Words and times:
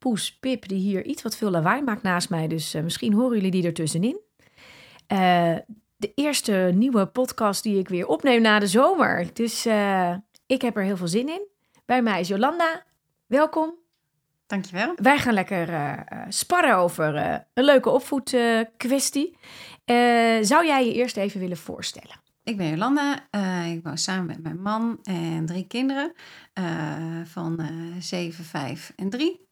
Poes 0.00 0.38
Pip, 0.38 0.68
die 0.68 0.78
hier 0.78 1.04
iets 1.04 1.22
wat 1.22 1.36
veel 1.36 1.50
lawaai 1.50 1.82
maakt 1.82 2.02
naast 2.02 2.30
mij. 2.30 2.48
Dus 2.48 2.74
uh, 2.74 2.82
misschien 2.82 3.12
horen 3.12 3.36
jullie 3.36 3.50
die 3.50 3.64
ertussenin. 3.64 4.20
Uh, 5.12 5.56
de 5.96 6.12
eerste 6.14 6.70
nieuwe 6.74 7.06
podcast 7.06 7.62
die 7.62 7.78
ik 7.78 7.88
weer 7.88 8.06
opneem 8.06 8.42
na 8.42 8.58
de 8.58 8.66
zomer. 8.66 9.26
Dus 9.32 9.66
uh, 9.66 10.14
ik 10.46 10.62
heb 10.62 10.76
er 10.76 10.82
heel 10.82 10.96
veel 10.96 11.08
zin 11.08 11.28
in. 11.28 11.46
Bij 11.84 12.02
mij 12.02 12.20
is 12.20 12.28
Jolanda. 12.28 12.84
Welkom. 13.26 13.74
Dankjewel. 14.46 14.92
Wij 14.96 15.18
gaan 15.18 15.34
lekker 15.34 16.04
sparren 16.28 16.76
over 16.76 17.14
een 17.54 17.64
leuke 17.64 17.90
opvoedkwestie. 17.90 19.36
zou 20.40 20.66
jij 20.66 20.86
je 20.86 20.92
eerst 20.92 21.16
even 21.16 21.40
willen 21.40 21.56
voorstellen? 21.56 22.20
Ik 22.44 22.56
ben 22.56 22.68
Jolanda. 22.68 23.28
Uh, 23.30 23.72
ik 23.72 23.82
woon 23.82 23.98
samen 23.98 24.26
met 24.26 24.42
mijn 24.42 24.62
man 24.62 24.98
en 25.02 25.46
drie 25.46 25.66
kinderen 25.66 26.12
uh, 26.54 27.24
van 27.24 27.60
uh, 27.60 27.96
7, 27.98 28.44
5 28.44 28.92
en 28.96 29.10
3. 29.10 29.48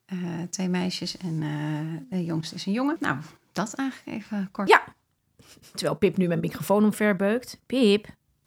Twee 0.51 0.69
meisjes 0.69 1.17
en 1.17 1.41
de 2.11 2.25
jongste 2.25 2.55
is 2.55 2.67
een 2.67 2.73
jongen. 2.73 2.97
Nou, 3.01 3.19
dat 3.53 3.75
eigenlijk 3.75 4.23
even 4.23 4.49
kort. 4.51 4.69
Ja, 4.69 4.83
terwijl 5.75 5.97
Pip 5.99 6.17
nu 6.17 6.27
mijn 6.27 6.41
microfoon 6.41 6.85
omverbeukt. 6.85 7.61
Pip, 7.67 8.07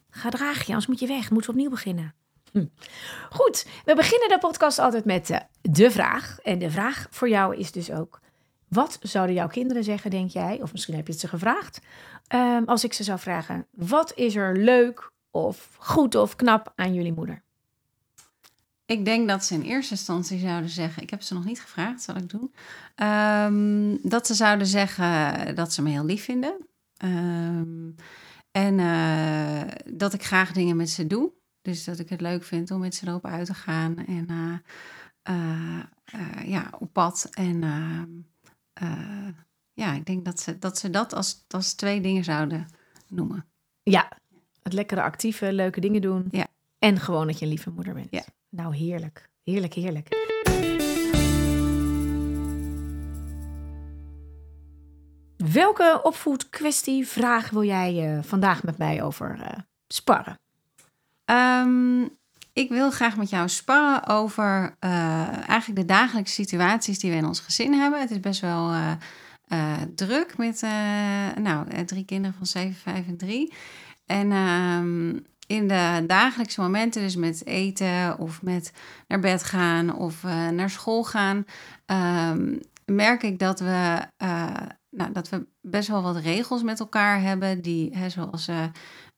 ga 0.09 0.30
draag 0.30 0.61
je, 0.61 0.67
anders 0.67 0.88
moet 0.88 0.99
je 0.99 1.08
weg. 1.08 1.30
Moeten 1.30 1.52
we 1.52 1.58
opnieuw 1.58 1.69
beginnen. 1.69 2.13
Hm. 2.52 2.66
Goed, 3.30 3.67
we 3.86 3.95
beginnen 3.95 4.30
de 4.30 4.38
podcast 4.39 4.80
altijd 4.80 5.05
met 5.05 5.47
de 5.61 5.91
vraag. 5.91 6.39
En 6.44 6.59
de 6.59 6.71
vraag 6.71 7.08
voor 7.09 7.30
jou 7.30 7.55
is 7.55 7.71
dus 7.71 7.91
ook... 7.91 8.19
Wat 8.67 8.99
zouden 9.02 9.36
jouw 9.36 9.47
kinderen 9.47 9.83
zeggen, 9.83 10.11
denk 10.11 10.30
jij? 10.30 10.61
Of 10.61 10.71
misschien 10.71 10.95
heb 10.95 11.05
je 11.05 11.11
het 11.11 11.21
ze 11.21 11.27
gevraagd. 11.27 11.81
Um, 12.36 12.66
als 12.66 12.83
ik 12.83 12.93
ze 12.93 13.03
zou 13.03 13.19
vragen: 13.19 13.67
wat 13.71 14.11
is 14.16 14.36
er 14.36 14.58
leuk 14.58 15.11
of 15.31 15.75
goed 15.80 16.16
of 16.16 16.36
knap 16.36 16.73
aan 16.75 16.93
jullie 16.93 17.14
moeder? 17.14 17.43
Ik 18.92 19.06
denk 19.06 19.28
dat 19.28 19.45
ze 19.45 19.53
in 19.53 19.61
eerste 19.61 19.94
instantie 19.94 20.39
zouden 20.39 20.70
zeggen: 20.70 21.03
Ik 21.03 21.09
heb 21.09 21.22
ze 21.22 21.34
nog 21.34 21.45
niet 21.45 21.61
gevraagd, 21.61 22.02
zal 22.02 22.16
ik 22.16 22.30
doen. 22.30 22.53
Um, 22.95 24.09
dat 24.09 24.28
ze 24.28 24.33
zouden 24.33 24.67
zeggen 24.67 25.56
dat 25.56 25.73
ze 25.73 25.81
me 25.81 25.89
heel 25.89 26.06
lief 26.06 26.23
vinden. 26.23 26.67
Um, 27.03 27.95
en 28.52 28.80
uh, 28.80 29.61
dat 29.94 30.14
ik 30.14 30.23
graag 30.23 30.52
dingen 30.52 30.75
met 30.75 30.89
ze 30.89 31.08
doe. 31.08 31.31
Dus 31.61 31.83
dat 31.83 32.00
ik 32.00 32.09
het 32.09 32.22
leuk 32.22 32.44
vind 32.44 32.72
om 32.72 32.80
met 32.80 32.95
ze 32.95 33.08
erop 33.08 33.25
uit 33.25 33.45
te 33.45 33.53
gaan. 33.53 33.98
En 34.06 34.28
uh, 34.31 35.80
uh, 36.16 36.50
ja, 36.50 36.70
op 36.80 36.94
pad. 36.94 37.28
En 37.31 37.61
ja, 39.73 39.94
ik 39.94 40.05
denk 40.05 40.26
dat 40.26 40.39
ze 40.39 40.59
dat, 40.59 40.78
ze 40.78 40.89
dat 40.89 41.14
als, 41.14 41.45
als 41.48 41.73
twee 41.73 42.02
dingen 42.02 42.23
zouden 42.23 42.67
noemen. 43.08 43.45
Ja, 43.83 44.11
het 44.64 44.73
lekkere 44.73 45.02
actieve, 45.02 45.53
leuke 45.53 45.80
dingen 45.80 46.02
doen. 46.02 46.28
Ja. 46.31 46.48
En 46.80 47.00
gewoon 47.00 47.28
dat 47.28 47.39
je 47.39 47.45
een 47.45 47.52
lieve 47.52 47.70
moeder 47.70 47.94
bent. 47.94 48.08
Ja. 48.11 48.23
Nou, 48.52 48.75
heerlijk. 48.75 49.30
Heerlijk, 49.44 49.73
heerlijk. 49.73 50.07
Welke 55.38 55.99
opvoedkwestie, 56.03 57.08
vraag 57.08 57.49
wil 57.49 57.64
jij 57.64 58.15
uh, 58.15 58.23
vandaag 58.23 58.64
met 58.64 58.77
mij 58.77 59.03
over 59.03 59.37
uh, 59.39 59.48
sparren? 59.87 60.39
Um, 61.26 62.09
ik 62.53 62.70
wil 62.70 62.92
graag 62.92 63.17
met 63.17 63.30
jou 63.30 63.49
sparren 63.49 64.08
over 64.08 64.76
uh, 64.80 65.49
eigenlijk 65.49 65.80
de 65.80 65.93
dagelijkse 65.93 66.33
situaties 66.33 66.99
die 66.99 67.11
we 67.11 67.17
in 67.17 67.26
ons 67.26 67.39
gezin 67.39 67.73
hebben. 67.73 67.99
Het 67.99 68.11
is 68.11 68.20
best 68.20 68.42
wel 68.42 68.73
druk 69.95 70.37
met 70.37 70.61
nou, 71.42 71.86
drie 71.86 72.05
kinderen 72.05 72.37
van 72.37 72.45
7, 72.45 72.73
5 72.73 73.08
en 73.08 73.17
3. 73.17 73.53
En 74.05 74.31
um, 74.31 75.26
in 75.52 75.67
de 75.67 76.04
dagelijkse 76.08 76.62
momenten, 76.62 77.02
dus 77.02 77.16
met 77.16 77.45
eten 77.45 78.17
of 78.17 78.42
met 78.42 78.73
naar 79.08 79.20
bed 79.20 79.44
gaan 79.44 79.95
of 79.95 80.23
uh, 80.23 80.50
naar 80.50 80.70
school 80.70 81.04
gaan, 81.04 81.45
um, 81.86 82.60
merk 82.86 83.23
ik 83.23 83.39
dat 83.39 83.60
we, 83.60 84.02
nou, 84.89 85.12
dat 85.12 85.30
we 85.30 85.48
best 85.62 85.88
wel 85.88 86.02
wat 86.02 86.17
regels 86.17 86.64
met 86.64 86.80
elkaar 86.80 87.22
hebben. 87.22 87.62
Die, 87.62 87.98
hè, 87.98 88.10
zoals 88.10 88.44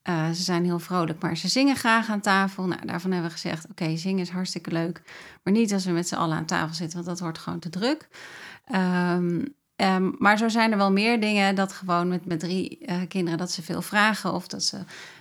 ze 0.06 0.34
zijn 0.34 0.64
heel 0.64 0.80
vrolijk, 0.80 1.22
maar 1.22 1.38
ze 1.38 1.48
zingen 1.48 1.76
graag 1.76 2.10
aan 2.10 2.22
tafel. 2.22 2.68
Nou, 2.68 2.86
daarvan 2.86 3.12
hebben 3.12 3.30
we 3.30 3.36
gezegd: 3.36 3.68
oké, 3.70 3.98
zingen 3.98 4.22
is 4.22 4.30
hartstikke 4.30 4.72
leuk. 4.72 5.02
Maar 5.44 5.54
niet 5.54 5.74
als 5.74 5.86
we 5.86 5.92
met 5.92 6.08
z'n 6.08 6.16
allen 6.16 6.38
aan 6.38 6.46
tafel 6.46 6.76
zitten, 6.76 6.96
want 6.96 7.10
dat 7.10 7.20
wordt 7.20 7.38
gewoon 7.38 7.60
te 7.60 7.70
druk. 7.70 8.08
Um, 8.76 9.56
Um, 9.84 10.16
maar 10.18 10.38
zo 10.38 10.50
zijn 10.50 10.72
er 10.72 10.78
wel 10.78 10.92
meer 10.92 11.20
dingen 11.20 11.56
dat 11.56 11.74
gewoon 11.74 12.08
met, 12.08 12.26
met 12.26 12.40
drie 12.40 12.78
uh, 12.82 12.96
kinderen 13.08 13.38
dat 13.40 13.52
ze 13.52 13.62
veel 13.62 13.82
vragen 13.82 14.34
of 14.34 14.48
dat 14.48 14.64
ze 14.64 14.78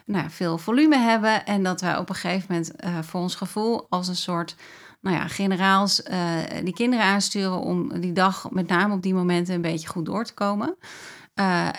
nou 0.06 0.30
veel 0.30 0.58
volume 0.58 0.98
hebben. 0.98 1.46
En 1.46 1.62
dat 1.62 1.80
wij 1.80 1.96
op 1.96 2.08
een 2.08 2.14
gegeven 2.14 2.46
moment 2.48 2.72
uh, 2.84 2.98
voor 3.02 3.20
ons 3.20 3.34
gevoel 3.34 3.86
als 3.88 4.08
een 4.08 4.16
soort 4.16 4.56
nou 5.00 5.16
ja, 5.16 5.28
generaals 5.28 6.02
uh, 6.10 6.16
die 6.64 6.74
kinderen 6.74 7.04
aansturen 7.04 7.58
om 7.58 8.00
die 8.00 8.12
dag 8.12 8.50
met 8.50 8.68
name 8.68 8.94
op 8.94 9.02
die 9.02 9.14
momenten 9.14 9.54
een 9.54 9.60
beetje 9.60 9.88
goed 9.88 10.06
door 10.06 10.24
te 10.24 10.34
komen. 10.34 10.76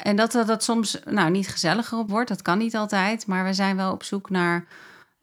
en 0.04 0.16
dat, 0.16 0.32
dat 0.32 0.48
dat 0.48 0.64
soms 0.64 1.00
nou, 1.06 1.32
niet 1.32 1.48
gezelliger 1.48 1.98
op 1.98 2.10
wordt, 2.10 2.30
dat 2.30 2.42
kan 2.42 2.58
niet 2.58 2.76
altijd. 2.76 3.28
Maar 3.28 3.44
we 3.44 3.54
zijn 3.54 3.76
wel 3.76 3.92
op 3.92 4.04
zoek 4.04 4.30
naar 4.30 4.66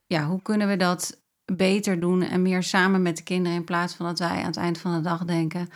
ja, 0.07 0.27
hoe 0.27 0.43
kunnen 0.43 0.69
we 0.69 0.77
dat 0.77 1.19
beter 1.45 2.01
doen 2.01 2.23
en 2.23 2.43
meer 2.43 2.63
samen 2.63 3.03
met 3.03 3.17
de 3.17 3.23
kinderen 3.23 3.59
in 3.59 3.65
plaats 3.65 3.95
van 3.95 4.07
dat 4.07 4.19
wij 4.19 4.39
aan 4.39 4.45
het 4.45 4.57
eind 4.57 4.79
van 4.79 4.95
de 4.95 5.01
dag 5.01 5.25
denken 5.25 5.69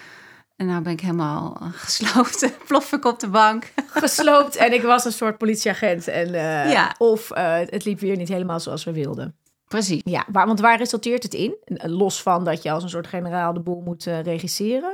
en 0.57 0.67
nou 0.67 0.83
ben 0.83 0.93
ik 0.93 1.01
helemaal 1.01 1.57
gesloopt. 1.87 2.53
Plof 2.67 2.93
ik 2.93 3.05
op 3.05 3.21
de 3.21 3.29
bank. 3.29 3.73
Gesloopt 3.87 4.57
en 4.57 4.73
ik 4.73 4.83
was 4.83 5.05
een 5.05 5.13
soort 5.13 5.39
politieagent. 5.39 6.09
En, 6.09 6.29
uh, 6.29 6.73
ja. 6.73 6.95
Of 6.99 7.31
uh, 7.37 7.59
het 7.59 7.85
liep 7.85 8.01
weer 8.01 8.17
niet 8.17 8.29
helemaal 8.29 8.61
zoals 8.61 8.85
we 8.85 8.93
wilden. 8.93 9.37
Precies. 9.69 10.01
Ja, 10.05 10.25
waar, 10.33 10.47
want 10.47 10.61
waar 10.61 10.79
resulteert 10.79 11.23
het 11.23 11.35
in? 11.35 11.57
Los 11.83 12.23
van 12.23 12.45
dat 12.45 12.63
je 12.63 12.71
als 12.71 12.83
een 12.83 12.89
soort 12.89 13.07
generaal 13.07 13.53
de 13.53 13.61
boel 13.61 13.81
moet 13.81 14.07
uh, 14.07 14.21
regisseren. 14.21 14.93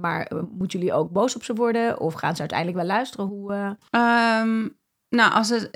maar 0.00 0.30
moeten 0.50 0.78
jullie 0.78 0.94
ook 0.94 1.10
boos 1.10 1.36
op 1.36 1.44
ze 1.44 1.54
worden? 1.54 2.00
Of 2.00 2.14
gaan 2.14 2.34
ze 2.34 2.40
uiteindelijk 2.40 2.78
wel 2.78 2.86
luisteren? 2.86 3.26
Hoe, 3.26 3.76
um, 3.90 4.80
nou, 5.12 5.32
als 5.32 5.48
het 5.48 5.72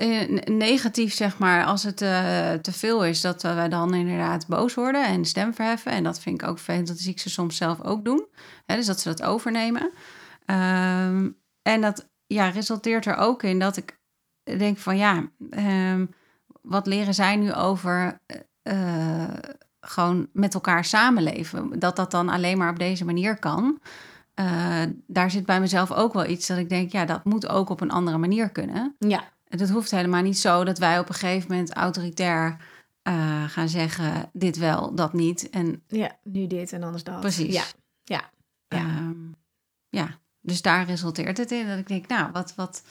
negatief, 0.49 1.13
zeg 1.13 1.37
maar, 1.37 1.65
als 1.65 1.83
het 1.83 2.01
uh, 2.01 2.51
te 2.51 2.71
veel 2.71 3.05
is, 3.05 3.21
dat 3.21 3.43
uh, 3.43 3.55
wij 3.55 3.69
dan 3.69 3.93
inderdaad 3.93 4.47
boos 4.47 4.73
worden 4.73 5.05
en 5.05 5.25
stem 5.25 5.53
verheffen. 5.53 5.91
En 5.91 6.03
dat 6.03 6.19
vind 6.19 6.41
ik 6.41 6.47
ook 6.47 6.59
fijn, 6.59 6.85
dat 6.85 6.97
zie 6.97 7.11
ik 7.11 7.19
ze 7.19 7.29
soms 7.29 7.57
zelf 7.57 7.81
ook 7.81 8.05
doen. 8.05 8.27
Hè, 8.65 8.75
dus 8.75 8.85
dat 8.85 8.99
ze 8.99 9.09
dat 9.09 9.23
overnemen. 9.23 9.91
Um, 10.45 11.37
en 11.61 11.81
dat 11.81 12.09
ja, 12.27 12.49
resulteert 12.49 13.05
er 13.05 13.15
ook 13.15 13.43
in 13.43 13.59
dat 13.59 13.77
ik 13.77 13.99
denk 14.43 14.77
van 14.77 14.97
ja, 14.97 15.29
um, 15.49 16.13
wat 16.61 16.87
leren 16.87 17.13
zij 17.13 17.35
nu 17.35 17.53
over 17.53 18.21
uh, 18.63 19.33
gewoon 19.79 20.29
met 20.33 20.53
elkaar 20.53 20.85
samenleven? 20.85 21.79
Dat 21.79 21.95
dat 21.95 22.11
dan 22.11 22.29
alleen 22.29 22.57
maar 22.57 22.69
op 22.69 22.79
deze 22.79 23.05
manier 23.05 23.39
kan. 23.39 23.79
Uh, 24.39 24.81
daar 25.07 25.31
zit 25.31 25.45
bij 25.45 25.59
mezelf 25.59 25.91
ook 25.91 26.13
wel 26.13 26.25
iets 26.25 26.47
dat 26.47 26.57
ik 26.57 26.69
denk, 26.69 26.91
ja, 26.91 27.05
dat 27.05 27.23
moet 27.23 27.49
ook 27.49 27.69
op 27.69 27.81
een 27.81 27.91
andere 27.91 28.17
manier 28.17 28.49
kunnen. 28.49 28.95
Ja. 28.99 29.23
Het 29.47 29.69
hoeft 29.69 29.91
helemaal 29.91 30.21
niet 30.21 30.37
zo 30.37 30.63
dat 30.63 30.77
wij 30.77 30.99
op 30.99 31.09
een 31.09 31.15
gegeven 31.15 31.49
moment 31.49 31.73
autoritair 31.73 32.57
uh, 33.07 33.43
gaan 33.43 33.69
zeggen, 33.69 34.29
dit 34.33 34.57
wel, 34.57 34.95
dat 34.95 35.13
niet. 35.13 35.49
En, 35.49 35.83
ja, 35.87 36.17
nu 36.23 36.47
dit 36.47 36.73
en 36.73 36.83
anders 36.83 37.03
dat. 37.03 37.19
Precies. 37.19 37.53
Ja, 37.53 37.63
ja. 38.03 38.29
Ja. 38.67 38.97
Um, 38.97 39.35
ja. 39.89 40.19
Dus 40.41 40.61
daar 40.61 40.85
resulteert 40.85 41.37
het 41.37 41.51
in 41.51 41.67
dat 41.67 41.77
ik 41.77 41.87
denk, 41.87 42.07
nou, 42.07 42.31
wat, 42.31 42.55
wat, 42.55 42.83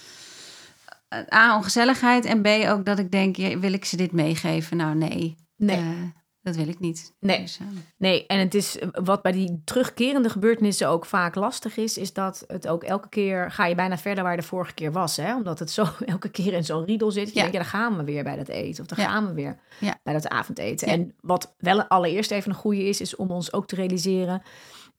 A, 1.32 1.56
ongezelligheid 1.56 2.24
en 2.24 2.42
B, 2.42 2.46
ook 2.46 2.84
dat 2.84 2.98
ik 2.98 3.10
denk, 3.10 3.36
wil 3.36 3.72
ik 3.72 3.84
ze 3.84 3.96
dit 3.96 4.12
meegeven? 4.12 4.76
Nou, 4.76 4.94
nee. 4.94 5.36
Nee. 5.56 5.80
Uh, 5.80 5.86
dat 6.46 6.56
wil 6.56 6.68
ik 6.68 6.78
niet. 6.78 7.14
Nee. 7.20 7.40
Dus, 7.40 7.58
uh... 7.58 7.66
nee, 7.96 8.26
en 8.26 8.38
het 8.38 8.54
is 8.54 8.78
wat 8.92 9.22
bij 9.22 9.32
die 9.32 9.62
terugkerende 9.64 10.30
gebeurtenissen 10.30 10.88
ook 10.88 11.06
vaak 11.06 11.34
lastig 11.34 11.76
is, 11.76 11.98
is 11.98 12.12
dat 12.12 12.44
het 12.46 12.68
ook 12.68 12.82
elke 12.82 13.08
keer 13.08 13.50
ga 13.50 13.66
je 13.66 13.74
bijna 13.74 13.98
verder 13.98 14.24
waar 14.24 14.36
de 14.36 14.42
vorige 14.42 14.74
keer 14.74 14.92
was. 14.92 15.16
Hè? 15.16 15.34
Omdat 15.34 15.58
het 15.58 15.70
zo 15.70 15.86
elke 16.06 16.28
keer 16.28 16.52
in 16.52 16.64
zo'n 16.64 16.84
riedel 16.84 17.10
zit. 17.10 17.28
Je 17.28 17.34
ja. 17.34 17.40
denkt, 17.40 17.52
ja, 17.52 17.58
dan 17.58 17.70
gaan 17.70 17.96
we 17.96 18.04
weer 18.04 18.24
bij 18.24 18.36
dat 18.36 18.48
eten. 18.48 18.82
Of 18.82 18.88
dan 18.88 19.04
ja. 19.04 19.10
gaan 19.10 19.26
we 19.26 19.32
weer 19.32 19.58
ja. 19.80 19.98
bij 20.02 20.12
dat 20.12 20.28
avondeten. 20.28 20.88
En 20.88 21.14
wat 21.20 21.54
wel 21.58 21.82
allereerst 21.82 22.30
even 22.30 22.50
een 22.50 22.56
goede 22.56 22.88
is, 22.88 23.00
is 23.00 23.16
om 23.16 23.30
ons 23.30 23.52
ook 23.52 23.66
te 23.66 23.74
realiseren. 23.74 24.42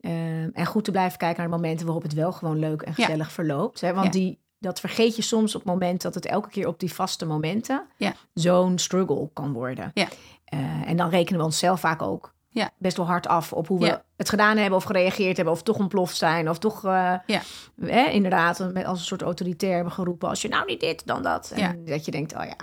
Uh, 0.02 0.58
en 0.58 0.66
goed 0.66 0.84
te 0.84 0.92
blijven 0.92 1.18
kijken 1.18 1.38
naar 1.38 1.50
de 1.50 1.56
momenten 1.56 1.86
waarop 1.86 2.04
het 2.04 2.14
wel 2.14 2.32
gewoon 2.32 2.60
leuk 2.60 2.82
en 2.82 2.94
gezellig 2.94 3.32
verloopt. 3.32 3.82
Hè? 3.82 3.94
Want 3.94 4.14
die, 4.14 4.40
dat 4.60 4.80
vergeet 4.80 5.16
je 5.16 5.22
soms 5.22 5.56
op 5.56 5.62
het 5.62 5.72
moment 5.72 6.02
dat 6.02 6.16
het 6.16 6.26
elke 6.26 6.50
keer 6.50 6.68
op 6.68 6.80
die 6.80 6.94
vaste 6.94 7.26
momenten 7.26 7.88
zo'n 8.34 8.78
struggle 8.78 9.30
kan 9.34 9.54
worden. 9.54 9.92
Ja. 9.94 10.08
Uh, 10.54 10.90
en 10.90 10.98
dan 10.98 11.10
rekenen 11.10 11.40
we 11.40 11.46
onszelf 11.46 11.80
vaak 11.80 12.02
ook 12.02 12.34
Ja. 12.50 12.70
best 12.78 12.98
wel 12.98 13.06
hard 13.06 13.28
af 13.28 13.54
op 13.54 13.68
hoe 13.68 13.80
we 13.80 13.86
Ja. 13.86 14.04
het 14.18 14.30
gedaan 14.30 14.58
hebben 14.58 14.78
of 14.78 14.84
gereageerd 14.84 15.36
hebben 15.36 15.54
of 15.54 15.64
toch 15.64 15.78
ontploft 15.78 16.18
zijn 16.18 16.50
of 16.50 16.58
toch 16.60 16.86
eh, 16.86 17.14
Ja. 17.26 17.42
hè, 17.82 18.06
inderdaad 18.10 18.74
met 18.74 18.86
als 18.86 19.00
een 19.00 19.06
soort 19.06 19.22
autoritair 19.22 19.76
hebben 19.76 19.94
geroepen 19.94 20.30
als 20.30 20.42
je 20.42 20.48
nou 20.48 20.66
niet 20.66 20.80
dit 20.80 21.06
dan 21.06 21.24
dat 21.24 21.52
en 21.56 21.86
dat 21.86 22.06
je 22.06 22.12
denkt 22.12 22.36
oh 22.36 22.44
ja 22.44 22.56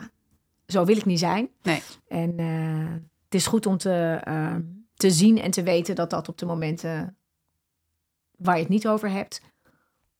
zo 0.67 0.85
wil 0.85 0.97
ik 0.97 1.05
niet 1.05 1.19
zijn 1.19 1.49
Nee. 1.63 1.83
en 2.09 2.39
eh, 2.39 2.95
het 3.25 3.35
is 3.35 3.47
goed 3.47 3.67
om 3.67 3.77
te, 3.79 4.21
eh, 4.25 4.55
te 4.95 5.11
zien 5.11 5.41
en 5.41 5.51
te 5.51 5.63
weten 5.63 5.95
dat 5.95 6.11
dat 6.11 6.29
op 6.29 6.39
de 6.39 6.47
momenten 6.47 7.17
waar 8.37 8.55
je 8.55 8.61
het 8.61 8.71
niet 8.71 8.89
over 8.89 9.11
hebt 9.11 9.41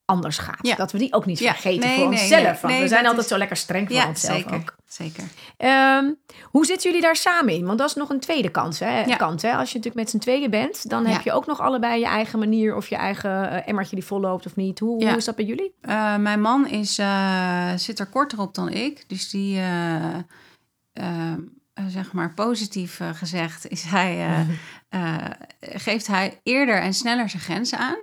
anders 0.05 0.37
gaat 0.37 0.59
Ja. 0.61 0.75
dat 0.75 0.91
we 0.91 0.97
die 0.97 1.13
ook 1.13 1.25
niet 1.25 1.39
Ja. 1.39 1.51
vergeten 1.51 1.87
Nee, 1.87 1.97
voor 1.99 2.09
nee, 2.09 2.19
onszelf 2.21 2.63
nee. 2.63 2.81
we 2.81 2.87
zijn 2.87 3.05
altijd 3.05 3.23
is- 3.23 3.31
zo 3.31 3.37
lekker 3.37 3.57
streng 3.57 3.87
voor 3.87 3.95
Ja, 3.95 4.07
onszelf 4.07 4.37
zeker. 4.37 4.55
ook 4.55 4.75
zeker. 4.85 5.23
Ehm, 5.57 6.11
hoe 6.43 6.65
zitten 6.65 6.89
jullie 6.89 7.05
daar 7.05 7.15
samen 7.15 7.53
in? 7.53 7.65
Want 7.65 7.77
dat 7.77 7.89
is 7.89 7.95
nog 7.95 8.09
een 8.09 8.19
tweede 8.19 8.49
kans, 8.49 8.79
hè? 8.79 9.15
Kant. 9.17 9.41
Hè? 9.41 9.51
Als 9.55 9.69
je 9.71 9.77
natuurlijk 9.77 9.95
met 9.95 10.09
z'n 10.09 10.17
tweeën 10.17 10.49
bent, 10.49 10.89
dan 10.89 11.05
heb 11.05 11.21
je 11.21 11.31
ook 11.31 11.45
nog 11.45 11.59
allebei 11.61 11.99
je 11.99 12.05
eigen 12.05 12.39
manier 12.39 12.75
of 12.75 12.87
je 12.87 12.95
eigen 12.95 13.49
eh, 13.51 13.67
emmertje 13.67 13.95
die 13.95 14.05
volloopt 14.05 14.45
of 14.45 14.55
niet. 14.55 14.79
Hoe, 14.79 15.05
hoe 15.07 15.17
is 15.17 15.25
dat 15.25 15.35
bij 15.35 15.45
jullie? 15.45 15.73
Eh, 15.81 16.15
mijn 16.17 16.41
man 16.41 16.67
is, 16.67 16.97
eh, 16.97 17.71
zit 17.75 17.99
er 17.99 18.05
korter 18.07 18.39
op 18.39 18.55
dan 18.55 18.69
ik. 18.69 19.03
Dus 19.09 19.29
die, 19.29 19.59
zeg 21.87 22.11
maar 22.13 22.33
positief 22.33 22.99
gezegd, 23.13 23.67
is 23.67 23.83
hij, 23.83 24.27
geeft 25.59 26.07
hij 26.07 26.39
eerder 26.43 26.79
en 26.81 26.93
sneller 26.93 27.29
zijn 27.29 27.41
grenzen 27.41 27.77
aan. 27.77 27.97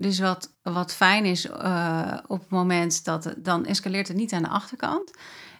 Dus 0.00 0.18
wat, 0.18 0.52
wat 0.62 0.94
fijn 0.94 1.24
is 1.24 1.46
eh, 1.48 2.18
op 2.26 2.40
het 2.40 2.50
moment 2.50 3.04
dat 3.04 3.34
dan 3.36 3.66
escaleert 3.66 4.08
het 4.08 4.16
niet 4.16 4.32
aan 4.32 4.42
de 4.42 4.48
achterkant. 4.48 5.10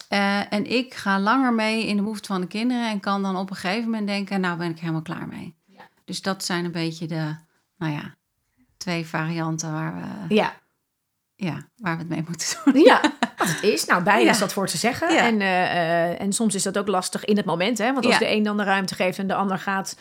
Eh, 0.08 0.52
en 0.52 0.66
ik 0.70 0.94
ga 0.94 1.20
langer 1.20 1.52
mee 1.52 1.86
in 1.86 1.96
de 1.96 2.02
behoefte 2.02 2.26
van 2.26 2.40
de 2.40 2.46
kinderen 2.46 2.90
en 2.90 3.00
kan 3.00 3.22
dan 3.22 3.36
op 3.36 3.50
een 3.50 3.56
gegeven 3.56 3.84
moment 3.84 4.06
denken, 4.06 4.40
nou 4.40 4.58
ben 4.58 4.70
ik 4.70 4.78
helemaal 4.78 5.02
klaar 5.02 5.28
mee. 5.28 5.56
Dus 6.04 6.22
dat 6.22 6.44
zijn 6.44 6.64
een 6.64 6.72
beetje 6.72 7.06
de, 7.06 7.34
nou 7.76 7.92
ja, 7.92 8.14
twee 8.76 9.06
varianten 9.06 9.72
waar 9.72 9.94
we, 9.94 10.34
Ja, 10.34 10.54
ja, 11.34 11.68
waar 11.76 11.92
we 11.94 11.98
het 12.00 12.08
mee 12.08 12.24
moeten 12.28 12.58
doen. 12.64 12.82
ja 12.84 13.00
wat 13.38 13.48
het 13.48 13.62
is. 13.62 13.84
Nou, 13.84 14.04
Ja. 14.04 14.16
is 14.30 14.38
dat 14.38 14.52
voor 14.52 14.66
te 14.66 14.76
zeggen. 14.76 15.12
Ja. 15.12 15.20
En, 15.26 15.40
eh, 15.40 16.20
en 16.20 16.32
soms 16.32 16.54
is 16.54 16.62
dat 16.62 16.78
ook 16.78 16.88
lastig 16.88 17.24
in 17.24 17.36
het 17.36 17.46
moment, 17.46 17.78
hè? 17.78 17.92
Want 17.92 18.06
als 18.06 18.18
de 18.18 18.30
een 18.30 18.42
dan 18.42 18.56
de 18.56 18.64
ruimte 18.64 18.94
geeft 18.94 19.18
en 19.18 19.26
de 19.26 19.34
ander 19.34 19.58
gaat... 19.58 19.96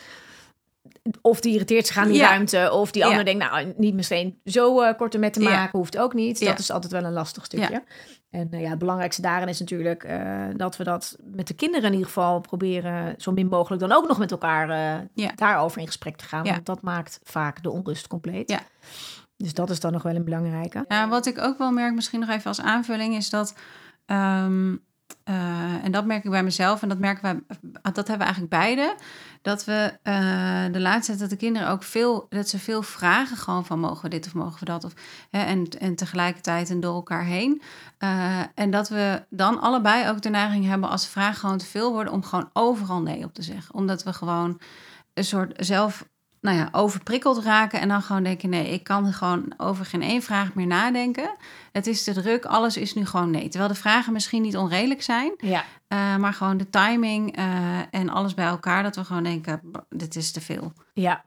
Of 1.20 1.40
die 1.40 1.52
irriteert 1.52 1.86
zich 1.86 1.96
aan 1.96 2.08
die 2.08 2.16
Ja. 2.16 2.28
ruimte. 2.28 2.70
Of 2.72 2.90
die 2.90 3.02
Ja. 3.02 3.08
ander 3.08 3.24
denkt, 3.24 3.44
nou, 3.50 3.74
niet 3.76 3.94
meteen 3.94 4.40
zo 4.44 4.80
eh, 4.80 4.96
korte 4.96 5.18
met 5.18 5.32
te 5.32 5.40
Ja. 5.40 5.48
maken. 5.50 5.78
Hoeft 5.78 5.98
ook 5.98 6.14
niet. 6.14 6.44
Dat 6.44 6.58
is 6.58 6.70
altijd 6.70 6.92
wel 6.92 7.04
een 7.04 7.12
lastig 7.12 7.44
stukje. 7.44 7.82
En 8.30 8.48
eh, 8.50 8.60
ja, 8.60 8.68
het 8.70 8.78
belangrijkste 8.78 9.22
daarin 9.22 9.48
is 9.48 9.58
natuurlijk 9.60 10.04
eh, 10.04 10.44
dat 10.56 10.76
we 10.76 10.84
dat 10.84 11.16
met 11.24 11.46
de 11.46 11.54
kinderen 11.54 11.86
in 11.86 11.92
ieder 11.92 12.06
geval 12.06 12.40
proberen 12.40 13.14
zo 13.18 13.32
min 13.32 13.46
mogelijk 13.48 13.82
dan 13.82 13.92
ook 13.92 14.08
nog 14.08 14.18
met 14.18 14.30
elkaar 14.30 14.68
Ja. 15.14 15.32
daarover 15.34 15.80
in 15.80 15.86
gesprek 15.86 16.16
te 16.16 16.24
gaan. 16.24 16.44
Want 16.44 16.66
dat 16.66 16.82
maakt 16.82 17.20
vaak 17.22 17.62
de 17.62 17.70
onrust 17.70 18.06
compleet. 18.06 18.50
Ja. 18.50 18.60
Dus 19.36 19.54
dat 19.54 19.70
is 19.70 19.80
dan 19.80 19.92
nog 19.92 20.02
wel 20.02 20.14
een 20.14 20.24
belangrijke. 20.24 20.84
Ja, 20.88 21.08
wat 21.08 21.26
ik 21.26 21.38
ook 21.38 21.58
wel 21.58 21.70
merk, 21.70 21.94
misschien 21.94 22.20
nog 22.20 22.28
even 22.28 22.46
als 22.46 22.60
aanvulling, 22.60 23.16
is 23.16 23.30
dat. 23.30 23.54
ehm, 24.06 24.76
eh, 25.24 25.84
en 25.84 25.92
dat 25.92 26.04
merk 26.04 26.24
ik 26.24 26.30
bij 26.30 26.42
mezelf 26.42 26.82
en 26.82 26.88
dat 26.88 26.98
merken 26.98 27.22
wij, 27.22 27.58
dat 27.82 28.08
hebben 28.08 28.18
we 28.18 28.32
eigenlijk 28.32 28.50
beide. 28.50 28.94
Dat 29.42 29.64
we 29.64 29.98
eh, 30.02 30.64
de 30.72 30.80
laatste 30.80 31.06
tijd 31.06 31.18
dat 31.18 31.30
de 31.30 31.36
kinderen 31.36 31.68
ook 31.68 31.82
veel, 31.82 32.26
dat 32.28 32.48
ze 32.48 32.58
veel 32.58 32.82
vragen 32.82 33.36
gewoon 33.36 33.66
van 33.66 33.80
mogen 33.80 34.02
we 34.02 34.08
dit 34.08 34.26
of 34.26 34.34
mogen 34.34 34.58
we 34.58 34.64
dat 34.64 34.84
of 34.84 34.92
hè, 35.30 35.42
en, 35.42 35.68
en 35.68 35.94
tegelijkertijd 35.94 36.70
en 36.70 36.80
door 36.80 36.94
elkaar 36.94 37.24
heen. 37.24 37.62
Eh, 37.98 38.40
en 38.54 38.70
dat 38.70 38.88
we 38.88 39.24
dan 39.30 39.60
allebei 39.60 40.08
ook 40.08 40.22
de 40.22 40.28
neiging 40.28 40.66
hebben 40.66 40.88
als 40.88 41.06
vragen 41.06 41.40
gewoon 41.40 41.58
te 41.58 41.66
veel 41.66 41.92
worden 41.92 42.12
om 42.12 42.22
gewoon 42.22 42.50
overal 42.52 43.00
nee 43.00 43.24
op 43.24 43.34
te 43.34 43.42
zeggen, 43.42 43.74
omdat 43.74 44.02
we 44.02 44.12
gewoon 44.12 44.60
een 45.14 45.24
soort 45.24 45.52
zelf 45.66 46.08
nou 46.40 46.56
ja, 46.56 46.68
overprikkeld 46.72 47.42
raken 47.44 47.80
en 47.80 47.88
dan 47.88 48.02
gewoon 48.02 48.22
denken: 48.22 48.48
nee, 48.48 48.68
ik 48.68 48.84
kan 48.84 49.12
gewoon 49.12 49.52
over 49.56 49.84
geen 49.84 50.02
één 50.02 50.22
vraag 50.22 50.54
meer 50.54 50.66
nadenken. 50.66 51.30
Het 51.72 51.86
is 51.86 52.04
te 52.04 52.12
druk, 52.12 52.44
alles 52.44 52.76
is 52.76 52.94
nu 52.94 53.06
gewoon 53.06 53.30
nee. 53.30 53.48
Terwijl 53.48 53.72
de 53.72 53.78
vragen 53.78 54.12
misschien 54.12 54.42
niet 54.42 54.56
onredelijk 54.56 55.02
zijn, 55.02 55.32
Ja. 55.36 55.64
eh, 55.88 56.16
maar 56.16 56.32
gewoon 56.32 56.56
de 56.56 56.70
timing 56.70 57.36
eh, 57.36 57.44
en 57.90 58.08
alles 58.08 58.34
bij 58.34 58.46
elkaar, 58.46 58.82
dat 58.82 58.96
we 58.96 59.04
gewoon 59.04 59.22
denken: 59.22 59.60
"B- 59.72 59.84
dit 59.88 60.16
is 60.16 60.30
te 60.32 60.40
veel. 60.40 60.72
Ja. 60.92 61.24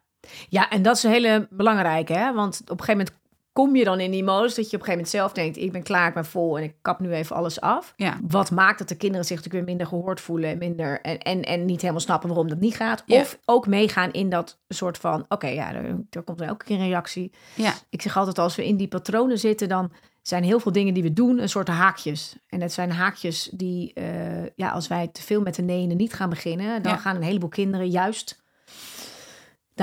ja, 0.49 0.69
en 0.69 0.81
dat 0.81 0.95
is 0.97 1.03
een 1.03 1.11
hele 1.11 1.47
belangrijke, 1.49 2.13
hè? 2.13 2.33
Want 2.33 2.61
op 2.61 2.79
een 2.79 2.85
gegeven 2.85 2.97
moment 2.97 3.21
kom 3.53 3.75
je 3.75 3.83
dan 3.83 3.99
in 3.99 4.11
die 4.11 4.23
modus 4.23 4.55
dat 4.55 4.69
je 4.69 4.75
op 4.77 4.81
een 4.81 4.85
gegeven 4.85 4.91
moment 4.91 5.09
zelf 5.09 5.31
denkt: 5.31 5.57
ik 5.57 5.71
ben 5.71 5.83
klaar, 5.83 6.07
ik 6.07 6.13
ben 6.13 6.25
vol 6.25 6.57
en 6.57 6.63
ik 6.63 6.75
kap 6.81 6.99
nu 6.99 7.13
even 7.13 7.35
alles 7.35 7.61
af. 7.61 7.93
Ja. 7.95 8.19
Wat 8.27 8.51
maakt 8.51 8.79
dat 8.79 8.87
de 8.89 8.95
kinderen 8.97 9.25
zich 9.25 9.35
natuurlijk 9.35 9.65
weer 9.65 9.75
minder 9.75 9.87
gehoord 9.87 10.21
voelen 10.21 10.49
en 10.49 10.57
minder 10.57 11.01
en, 11.01 11.19
en, 11.19 11.41
en 11.41 11.65
niet 11.65 11.81
helemaal 11.81 12.01
snappen 12.01 12.29
waarom 12.29 12.49
dat 12.49 12.59
niet 12.59 12.75
gaat. 12.75 13.03
Ja. 13.05 13.19
Of 13.19 13.39
ook 13.45 13.67
meegaan 13.67 14.11
in 14.11 14.29
dat 14.29 14.59
soort 14.67 14.97
van: 14.97 15.25
oké, 15.27 15.47
ja, 15.47 15.73
er, 15.73 15.99
er 16.09 16.23
komt 16.23 16.41
er 16.41 16.47
elke 16.47 16.65
keer 16.65 16.79
een 16.79 16.87
reactie. 16.87 17.31
Ja, 17.55 17.73
Ik 17.89 18.01
zeg 18.01 18.17
altijd: 18.17 18.39
als 18.39 18.55
we 18.55 18.67
in 18.67 18.77
die 18.77 18.87
patronen 18.87 19.39
zitten, 19.39 19.69
dan 19.69 19.91
zijn 20.21 20.43
heel 20.43 20.59
veel 20.59 20.71
dingen 20.71 20.93
die 20.93 21.03
we 21.03 21.13
doen 21.13 21.39
een 21.39 21.49
soort 21.49 21.67
haakjes. 21.67 22.35
En 22.47 22.61
het 22.61 22.73
zijn 22.73 22.91
haakjes 22.91 23.49
die, 23.53 23.93
eh, 23.93 24.45
ja, 24.55 24.69
als 24.69 24.87
wij 24.87 25.07
te 25.07 25.21
veel 25.21 25.41
met 25.41 25.55
de 25.55 25.61
nee 25.61 25.83
en 25.83 25.89
de 25.89 25.95
niet 25.95 26.13
gaan 26.13 26.29
beginnen, 26.29 26.81
dan 26.81 26.99
gaan 26.99 27.15
een 27.15 27.21
heleboel 27.21 27.49
kinderen 27.49 27.89
juist 27.89 28.42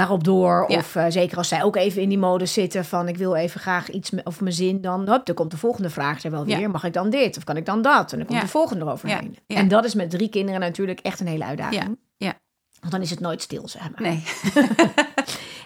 daarop 0.01 0.25
door. 0.25 0.65
Ja. 0.69 0.77
Of 0.79 0.97
eh, 0.97 1.05
zeker 1.09 1.37
als 1.37 1.49
zij 1.49 1.63
ook 1.63 1.77
even 1.77 2.03
in 2.03 2.09
die 2.09 2.19
modus 2.19 2.53
zitten 2.53 2.85
van 2.85 3.09
ik 3.09 3.17
wil 3.17 3.35
even 3.35 3.61
graag 3.61 3.91
iets 3.91 4.11
of 4.25 4.41
mijn 4.41 4.55
zin, 4.55 4.81
dan 4.81 5.09
hop, 5.09 5.27
dan 5.27 5.35
komt 5.35 5.51
de 5.51 5.57
volgende 5.57 5.91
vraag 5.91 6.23
er 6.25 6.31
wel 6.31 6.47
Ja. 6.47 6.57
weer. 6.59 6.71
Mag 6.71 6.85
ik 6.85 6.93
dan 6.93 7.11
dit? 7.11 7.37
Of 7.37 7.45
kan 7.45 7.57
ik 7.57 7.67
dan 7.67 7.83
dat? 7.83 8.13
En 8.13 8.19
dan 8.19 8.27
komt 8.27 8.39
Ja. 8.39 8.45
de 8.45 8.51
volgende 8.51 8.85
eroverheen. 8.85 9.37
En 9.47 9.69
dat 9.69 9.85
is 9.85 9.95
met 9.95 10.11
drie 10.11 10.29
kinderen 10.29 10.61
natuurlijk 10.61 11.01
echt 11.01 11.21
een 11.21 11.27
hele 11.27 11.45
uitdaging. 11.45 11.83
Ja. 12.17 12.27
Ja. 12.27 12.39
Want 12.81 12.93
dan 12.93 13.03
is 13.03 13.11
het 13.11 13.21
nooit 13.21 13.43
stil, 13.43 13.69
zeg 13.69 13.83
maar. 13.83 14.03
nee. 14.03 14.23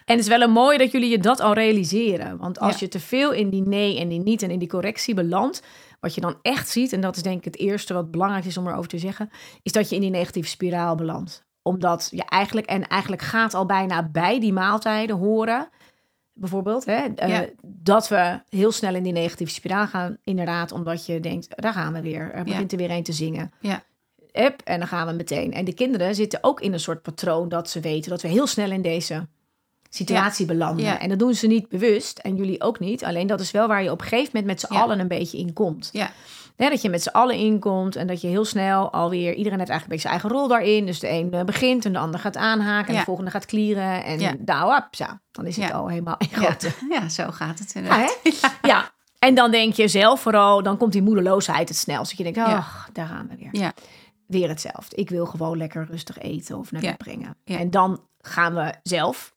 En 0.04 0.14
het 0.16 0.24
is 0.24 0.28
wel 0.28 0.40
een 0.40 0.50
mooi 0.50 0.78
dat 0.78 0.90
jullie 0.92 1.10
je 1.10 1.18
dat 1.18 1.40
al 1.40 1.52
realiseren. 1.52 2.36
Want 2.38 2.58
als 2.58 2.78
je 2.78 2.88
te 2.88 3.00
veel 3.00 3.32
in 3.32 3.50
die 3.50 3.62
nee 3.68 3.98
en 3.98 4.08
die 4.08 4.20
niet 4.20 4.42
en 4.42 4.50
in 4.50 4.58
die 4.58 4.68
correctie 4.68 5.14
belandt, 5.14 5.62
wat 6.00 6.14
je 6.14 6.20
dan 6.20 6.34
echt 6.42 6.68
ziet, 6.68 6.92
en 6.92 7.00
dat 7.00 7.16
is 7.16 7.22
denk 7.22 7.38
ik 7.38 7.44
het 7.44 7.58
eerste 7.58 7.94
wat 7.94 8.10
belangrijk 8.10 8.44
is 8.44 8.56
om 8.56 8.66
erover 8.68 8.88
te 8.88 8.98
zeggen, 8.98 9.30
is 9.62 9.72
dat 9.72 9.88
je 9.88 9.94
in 9.94 10.00
die 10.00 10.10
negatieve 10.10 10.48
spiraal 10.48 10.94
belandt. 10.94 11.43
Omdat 11.66 12.08
je 12.10 12.24
eigenlijk, 12.24 12.66
en 12.66 12.88
eigenlijk 12.88 13.22
gaat 13.22 13.54
al 13.54 13.66
bijna 13.66 14.08
bij 14.08 14.40
die 14.40 14.52
maaltijden 14.52 15.16
horen, 15.16 15.68
bijvoorbeeld, 16.32 16.84
hè, 16.84 17.04
eh, 17.14 17.38
dat 17.62 18.08
we 18.08 18.40
heel 18.48 18.72
snel 18.72 18.94
in 18.94 19.02
die 19.02 19.12
negatieve 19.12 19.52
spiraal 19.52 19.86
gaan. 19.86 20.16
Inderdaad, 20.24 20.72
omdat 20.72 21.06
je 21.06 21.20
denkt, 21.20 21.48
daar 21.62 21.72
gaan 21.72 21.92
we 21.92 22.02
weer. 22.02 22.32
Er 22.32 22.44
begint 22.44 22.72
er 22.72 22.78
weer 22.78 22.90
een 22.90 23.02
te 23.02 23.12
zingen. 23.12 23.52
Ja. 23.60 23.82
En 24.64 24.78
dan 24.78 24.88
gaan 24.88 25.06
we 25.06 25.12
meteen. 25.12 25.52
En 25.52 25.64
de 25.64 25.74
kinderen 25.74 26.14
zitten 26.14 26.38
ook 26.42 26.60
in 26.60 26.72
een 26.72 26.80
soort 26.80 27.02
patroon 27.02 27.48
dat 27.48 27.70
ze 27.70 27.80
weten 27.80 28.10
dat 28.10 28.22
we 28.22 28.28
heel 28.28 28.46
snel 28.46 28.70
in 28.70 28.82
deze 28.82 29.26
situatie 29.88 30.46
belanden. 30.46 30.84
Ja. 30.84 31.00
En 31.00 31.08
dat 31.08 31.18
doen 31.18 31.34
ze 31.34 31.46
niet 31.46 31.68
bewust 31.68 32.18
en 32.18 32.36
jullie 32.36 32.60
ook 32.60 32.78
niet. 32.80 33.04
Alleen 33.04 33.26
dat 33.26 33.40
is 33.40 33.50
wel 33.50 33.68
waar 33.68 33.82
je 33.82 33.90
op 33.90 34.00
een 34.00 34.06
gegeven 34.06 34.30
moment 34.32 34.46
met 34.46 34.60
z'n 34.60 34.74
Ja. 34.74 34.80
allen 34.80 35.00
een 35.00 35.08
beetje 35.08 35.38
in 35.38 35.52
komt. 35.52 35.88
Ja. 35.92 36.10
Hè, 36.56 36.68
dat 36.68 36.82
je 36.82 36.88
met 36.90 37.02
z'n 37.02 37.08
allen 37.08 37.36
inkomt 37.36 37.96
en 37.96 38.06
dat 38.06 38.20
je 38.20 38.26
heel 38.28 38.44
snel 38.44 38.92
alweer... 38.92 39.34
Iedereen 39.34 39.58
heeft 39.58 39.70
eigenlijk 39.70 39.82
een 39.82 39.88
beetje 39.88 40.08
zijn 40.08 40.12
eigen 40.20 40.30
rol 40.30 40.48
daarin. 40.48 40.86
Dus 40.86 41.00
de 41.00 41.08
een 41.10 41.32
eh, 41.32 41.44
begint 41.44 41.84
en 41.84 41.92
de 41.92 41.98
ander 41.98 42.20
gaat 42.20 42.36
aanhaken... 42.36 42.92
en 42.92 42.98
de 42.98 43.04
volgende 43.04 43.30
gaat 43.30 43.46
klieren. 43.46 44.04
En 44.04 44.18
Ja. 44.20 44.34
zo. 44.90 45.04
dan 45.30 45.46
is 45.46 45.56
het 45.56 45.72
al 45.72 45.88
helemaal 45.88 46.18
Ja. 46.90 47.08
zo 47.08 47.30
gaat 47.30 47.58
het 47.58 47.74
inderdaad. 47.74 48.18
hè? 48.22 48.30
ja. 48.68 48.90
En 49.18 49.34
dan 49.34 49.50
denk 49.50 49.74
je 49.74 49.88
zelf 49.88 50.20
vooral... 50.20 50.62
dan 50.62 50.76
komt 50.76 50.92
die 50.92 51.02
moedeloosheid 51.02 51.68
het 51.68 51.78
snelst. 51.78 52.08
Dat 52.08 52.18
je 52.26 52.32
denkt, 52.32 52.38
Ja. 52.50 52.56
ach, 52.56 52.88
daar 52.92 53.06
gaan 53.06 53.28
we 53.28 53.36
weer. 53.36 53.48
Ja. 53.62 53.72
Weer 54.26 54.48
hetzelfde. 54.48 54.96
Ik 54.96 55.10
wil 55.10 55.26
gewoon 55.26 55.56
lekker 55.56 55.86
rustig 55.90 56.18
eten 56.18 56.58
of 56.58 56.72
naar 56.72 56.82
Ja. 56.82 56.88
bed 56.88 56.98
brengen. 56.98 57.36
Ja. 57.44 57.58
En 57.58 57.70
dan 57.70 58.00
gaan 58.20 58.54
we 58.54 58.74
zelf 58.82 59.33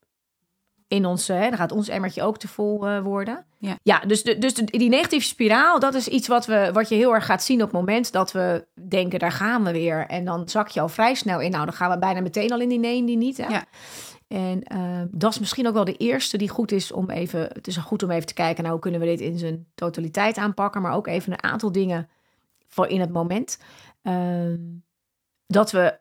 in 0.88 1.06
ons, 1.06 1.28
hè, 1.28 1.48
dan 1.48 1.58
gaat 1.58 1.72
ons 1.72 1.88
emmertje 1.88 2.22
ook 2.22 2.38
te 2.38 2.48
vol 2.48 2.86
eh, 2.86 3.00
worden. 3.00 3.44
Ja. 3.58 3.76
ja 3.82 3.98
dus, 3.98 4.22
de, 4.22 4.38
dus 4.38 4.54
de, 4.54 4.64
die 4.64 4.88
negatieve 4.88 5.26
spiraal, 5.26 5.80
dat 5.80 5.94
is 5.94 6.08
iets 6.08 6.28
wat, 6.28 6.46
we, 6.46 6.70
wat 6.72 6.88
je 6.88 6.94
heel 6.94 7.14
erg 7.14 7.26
gaat 7.26 7.42
zien 7.42 7.62
op 7.62 7.70
het 7.70 7.80
moment 7.80 8.12
dat 8.12 8.32
we 8.32 8.66
denken, 8.88 9.18
daar 9.18 9.32
gaan 9.32 9.64
we 9.64 9.72
weer. 9.72 10.06
En 10.06 10.24
dan 10.24 10.48
zak 10.48 10.68
je 10.68 10.80
al 10.80 10.88
vrij 10.88 11.14
snel 11.14 11.40
in. 11.40 11.50
Nou, 11.50 11.64
dan 11.64 11.74
gaan 11.74 11.90
we 11.90 11.98
bijna 11.98 12.20
meteen 12.20 12.52
al 12.52 12.60
in 12.60 12.68
die 12.68 12.78
nee 12.78 12.98
en 12.98 13.04
die 13.04 13.16
niet. 13.16 13.36
Hè? 13.36 13.46
Ja. 13.46 13.64
En 14.28 14.62
eh, 14.62 15.02
dat 15.10 15.32
is 15.32 15.38
misschien 15.38 15.66
ook 15.66 15.74
wel 15.74 15.84
de 15.84 15.96
eerste 15.96 16.38
die 16.38 16.48
goed 16.48 16.72
is 16.72 16.92
om 16.92 17.10
even. 17.10 17.40
Het 17.40 17.66
is 17.66 17.76
goed 17.76 18.02
om 18.02 18.10
even 18.10 18.26
te 18.26 18.34
kijken 18.34 18.62
naar 18.62 18.72
hoe 18.72 18.80
kunnen 18.80 19.00
we 19.00 19.06
dit 19.06 19.20
in 19.20 19.38
zijn 19.38 19.66
totaliteit 19.74 20.36
aanpakken, 20.36 20.82
maar 20.82 20.92
ook 20.92 21.06
even 21.06 21.32
een 21.32 21.42
aantal 21.42 21.72
dingen 21.72 22.08
voor 22.66 22.86
in 22.86 23.00
het 23.00 23.12
moment. 23.12 23.58
Ehm, 24.02 24.56
dat 25.46 25.70
we 25.70 25.98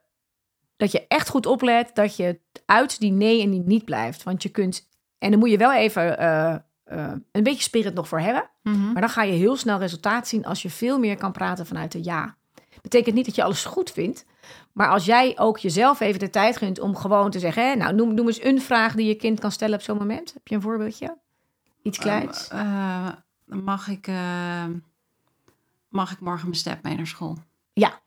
dat 0.78 0.92
je 0.92 1.08
echt 1.08 1.30
goed 1.30 1.46
oplet 1.46 1.92
dat 1.94 2.16
je 2.16 2.40
uit 2.66 3.00
die 3.00 3.12
nee 3.12 3.42
en 3.42 3.52
die 3.52 3.64
niet 3.66 3.86
blijft. 3.86 4.24
Want 4.24 4.44
je 4.44 4.50
kunt, 4.50 4.90
en 5.18 5.30
dan 5.32 5.40
moet 5.40 5.50
je 5.50 5.58
wel 5.58 5.74
even 5.74 6.18
eh, 6.18 6.54
eh, 6.84 7.12
een 7.32 7.44
beetje 7.44 7.64
spirit 7.64 7.94
nog 7.94 8.08
voor 8.08 8.20
hebben. 8.20 8.50
Mhm. 8.64 8.92
Maar 8.92 9.02
dan 9.02 9.10
ga 9.10 9.24
je 9.24 9.34
heel 9.34 9.56
snel 9.56 9.80
resultaat 9.80 10.28
zien 10.28 10.46
als 10.46 10.62
je 10.62 10.70
veel 10.70 11.00
meer 11.00 11.18
kan 11.18 11.32
praten 11.32 11.66
vanuit 11.66 11.92
de 11.92 12.04
ja. 12.04 12.36
Betekent 12.82 13.16
niet 13.16 13.26
dat 13.26 13.36
je 13.36 13.44
alles 13.44 13.66
goed 13.66 13.92
vindt. 13.92 14.26
Maar 14.74 14.90
als 14.90 15.06
jij 15.06 15.40
ook 15.40 15.58
jezelf 15.58 16.00
even 16.00 16.20
de 16.20 16.30
tijd 16.30 16.58
gunt 16.58 16.80
om 16.80 16.96
gewoon 16.96 17.32
te 17.32 17.40
zeggen... 17.40 17.70
Hè, 17.70 17.76
nou, 17.76 17.96
noem, 17.96 18.14
noem 18.14 18.28
eens 18.28 18.44
een 18.44 18.62
vraag 18.62 18.96
die 18.96 19.08
je 19.08 19.16
kind 19.16 19.40
kan 19.40 19.52
stellen 19.52 19.76
op 19.76 19.82
zo'n 19.82 19.98
moment. 19.98 20.34
Heb 20.34 20.48
je 20.48 20.56
een 20.56 20.62
voorbeeldje? 20.62 21.18
Iets 21.82 21.98
kleins? 21.98 22.48
Eh, 22.48 23.08
mag, 23.46 23.88
ik, 23.88 24.10
mag 25.90 26.12
ik 26.12 26.20
morgen 26.20 26.46
mijn 26.46 26.60
step 26.60 26.84
mee 26.84 26.96
naar 26.96 27.08
school? 27.08 27.38
Ja, 27.74 28.02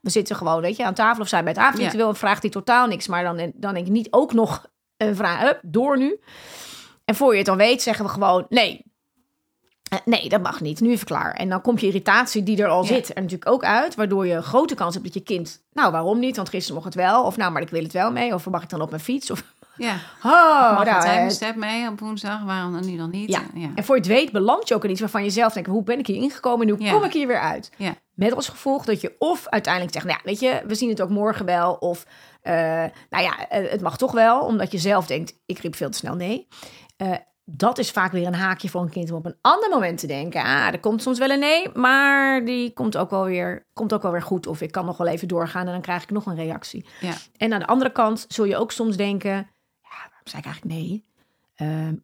we 0.00 0.10
zitten 0.10 0.36
gewoon, 0.36 0.60
weet 0.60 0.76
je, 0.76 0.84
aan 0.84 0.94
tafel 0.94 1.22
of 1.22 1.28
zijn 1.28 1.44
bij 1.44 1.52
het 1.52 1.62
avondritueel. 1.62 2.08
Een 2.08 2.14
vraag 2.14 2.40
die 2.40 2.50
totaal 2.50 2.86
niks, 2.86 3.06
maar 3.06 3.24
dan, 3.24 3.52
dan 3.54 3.74
denk 3.74 3.86
ik 3.86 3.92
niet 3.92 4.08
ook 4.10 4.32
nog 4.32 4.66
een 4.96 5.16
vraag, 5.16 5.40
hup, 5.40 5.60
door 5.62 5.98
nu. 5.98 6.20
En 7.04 7.14
voor 7.14 7.30
je 7.30 7.36
het 7.36 7.46
dan 7.46 7.56
weet, 7.56 7.82
zeggen 7.82 8.04
we 8.04 8.10
gewoon 8.10 8.46
nee. 8.48 8.84
Eh, 9.88 9.98
nee, 10.04 10.28
dat 10.28 10.42
mag 10.42 10.60
niet. 10.60 10.80
Nu 10.80 10.90
even 10.90 11.06
klaar. 11.06 11.32
En 11.32 11.48
dan 11.48 11.60
komt 11.60 11.80
je 11.80 11.86
irritatie 11.86 12.42
die 12.42 12.62
er 12.62 12.68
al 12.68 12.82
Ja. 12.82 12.86
zit 12.86 13.08
er 13.08 13.22
natuurlijk 13.22 13.50
ook 13.50 13.64
uit. 13.64 13.94
Waardoor 13.94 14.26
je 14.26 14.34
een 14.34 14.42
grote 14.42 14.74
kans 14.74 14.92
hebt 14.94 15.06
dat 15.06 15.14
je 15.14 15.20
kind... 15.20 15.62
Nou, 15.72 15.92
waarom 15.92 16.18
niet? 16.18 16.36
Want 16.36 16.48
gisteren 16.48 16.74
mocht 16.74 16.94
het 16.94 17.04
wel. 17.04 17.24
Of 17.24 17.36
nou, 17.36 17.52
maar 17.52 17.62
ik 17.62 17.68
wil 17.68 17.82
het 17.82 17.92
wel 17.92 18.12
mee. 18.12 18.34
Of 18.34 18.46
mag 18.50 18.62
ik 18.62 18.68
dan 18.70 18.80
op 18.80 18.90
mijn 18.90 19.02
fiets? 19.02 19.30
Of, 19.30 19.53
Ja. 19.76 19.94
oh, 20.22 20.74
Mag 20.74 20.84
nou, 20.84 20.96
het 20.96 21.04
eh, 21.04 21.14
mijn 21.14 21.30
step 21.30 21.56
mee 21.56 21.88
op 21.88 22.00
woensdag? 22.00 22.42
Waarom 22.42 22.72
dan 22.72 22.86
nu 22.86 22.96
dan 22.96 23.10
niet? 23.10 23.30
Ja. 23.30 23.42
ja. 23.54 23.68
En 23.74 23.84
voor 23.84 23.94
je 23.94 24.00
het 24.00 24.10
weet 24.10 24.32
beland 24.32 24.68
je 24.68 24.74
ook 24.74 24.84
in 24.84 24.90
iets 24.90 25.00
waarvan 25.00 25.24
je 25.24 25.30
zelf 25.30 25.52
denkt... 25.52 25.68
hoe 25.68 25.82
ben 25.82 25.98
ik 25.98 26.06
hier 26.06 26.16
ingekomen 26.16 26.66
en 26.68 26.74
hoe 26.74 26.84
Ja. 26.84 26.92
kom 26.92 27.04
ik 27.04 27.12
hier 27.12 27.26
weer 27.26 27.40
uit? 27.40 27.70
Ja. 27.76 27.94
Met 28.14 28.34
als 28.34 28.48
gevolg 28.48 28.84
dat 28.84 29.00
je 29.00 29.14
of 29.18 29.48
uiteindelijk 29.48 29.92
zegt... 29.92 30.06
nou 30.06 30.18
ja, 30.18 30.24
weet 30.30 30.40
je, 30.40 30.62
we 30.66 30.74
zien 30.74 30.88
het 30.88 31.00
ook 31.02 31.08
morgen 31.08 31.44
wel. 31.44 31.74
Of, 31.74 32.06
eh, 32.42 32.52
nou 33.10 33.24
ja, 33.24 33.48
eh, 33.48 33.70
het 33.70 33.80
mag 33.80 33.96
toch 33.96 34.12
wel. 34.12 34.40
Omdat 34.40 34.72
je 34.72 34.78
zelf 34.78 35.06
denkt, 35.06 35.34
ik 35.46 35.58
riep 35.58 35.76
veel 35.76 35.90
te 35.90 35.98
snel 35.98 36.14
nee. 36.14 36.48
Eh, 36.96 37.12
dat 37.44 37.78
is 37.78 37.90
vaak 37.90 38.12
weer 38.12 38.26
een 38.26 38.34
haakje 38.34 38.68
voor 38.68 38.80
een 38.80 38.90
kind 38.90 39.10
om 39.10 39.16
op 39.16 39.26
een 39.26 39.38
ander 39.40 39.70
moment 39.70 39.98
te 39.98 40.06
denken. 40.06 40.42
Ah, 40.42 40.66
er 40.66 40.80
komt 40.80 41.02
soms 41.02 41.18
wel 41.18 41.30
een 41.30 41.38
nee, 41.38 41.68
maar 41.74 42.44
die 42.44 42.72
komt 42.72 42.96
ook 42.96 43.10
wel 43.10 43.24
weer, 43.24 43.66
komt 43.72 43.92
ook 43.92 44.02
wel 44.02 44.12
weer 44.12 44.22
goed. 44.22 44.46
Of 44.46 44.60
ik 44.60 44.72
kan 44.72 44.84
nog 44.84 44.96
wel 44.96 45.06
even 45.06 45.28
doorgaan 45.28 45.66
en 45.66 45.72
dan 45.72 45.80
krijg 45.80 46.02
ik 46.02 46.10
nog 46.10 46.26
een 46.26 46.34
reactie. 46.36 46.86
Ja. 47.00 47.12
En 47.36 47.52
aan 47.52 47.58
de 47.58 47.66
andere 47.66 47.92
kant 47.92 48.24
zul 48.28 48.44
je 48.44 48.56
ook 48.56 48.72
soms 48.72 48.96
denken... 48.96 49.48
zei 50.24 50.42
ik 50.42 50.48
eigenlijk 50.48 50.76
nee? 50.80 51.04
Ehm, 51.54 51.94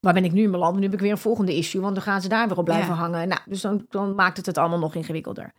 waar 0.00 0.12
ben 0.14 0.24
ik 0.24 0.32
nu 0.32 0.42
in 0.42 0.50
mijn 0.50 0.62
land? 0.62 0.76
Nu 0.76 0.82
heb 0.82 0.92
ik 0.92 1.00
weer 1.00 1.10
een 1.10 1.18
volgende 1.18 1.56
issue, 1.56 1.80
want 1.80 1.94
dan 1.94 2.02
gaan 2.04 2.20
ze 2.20 2.28
daar 2.28 2.48
weer 2.48 2.58
op 2.58 2.64
blijven 2.64 2.94
Ja. 2.94 3.00
hangen. 3.00 3.28
Nou, 3.28 3.40
dus 3.46 3.60
dan, 3.60 3.86
dan 3.90 4.14
maakt 4.14 4.36
het 4.36 4.46
het 4.46 4.58
allemaal 4.58 4.78
nog 4.78 4.94
ingewikkelder. 4.94 5.52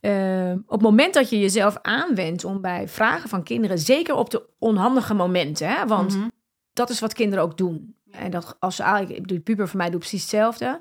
Ehm, 0.00 0.56
op 0.66 0.70
het 0.72 0.80
moment 0.82 1.14
dat 1.14 1.30
je 1.30 1.38
jezelf 1.40 1.78
aanwendt 1.82 2.44
om 2.44 2.60
bij 2.60 2.88
vragen 2.88 3.28
van 3.28 3.42
kinderen, 3.42 3.78
zeker 3.78 4.14
op 4.14 4.30
de 4.30 4.48
onhandige 4.58 5.14
momenten, 5.14 5.68
hè, 5.68 5.86
want 5.86 6.16
Mhm. 6.16 6.28
dat 6.72 6.90
is 6.90 7.00
wat 7.00 7.12
kinderen 7.12 7.44
ook 7.44 7.56
doen. 7.56 7.94
En 8.10 8.30
dat 8.30 8.56
als 8.58 8.76
ze 8.76 8.82
eigenlijk, 8.82 9.28
de 9.28 9.40
puber 9.40 9.68
van 9.68 9.76
mij 9.78 9.90
doet 9.90 9.98
precies 10.00 10.20
hetzelfde. 10.20 10.80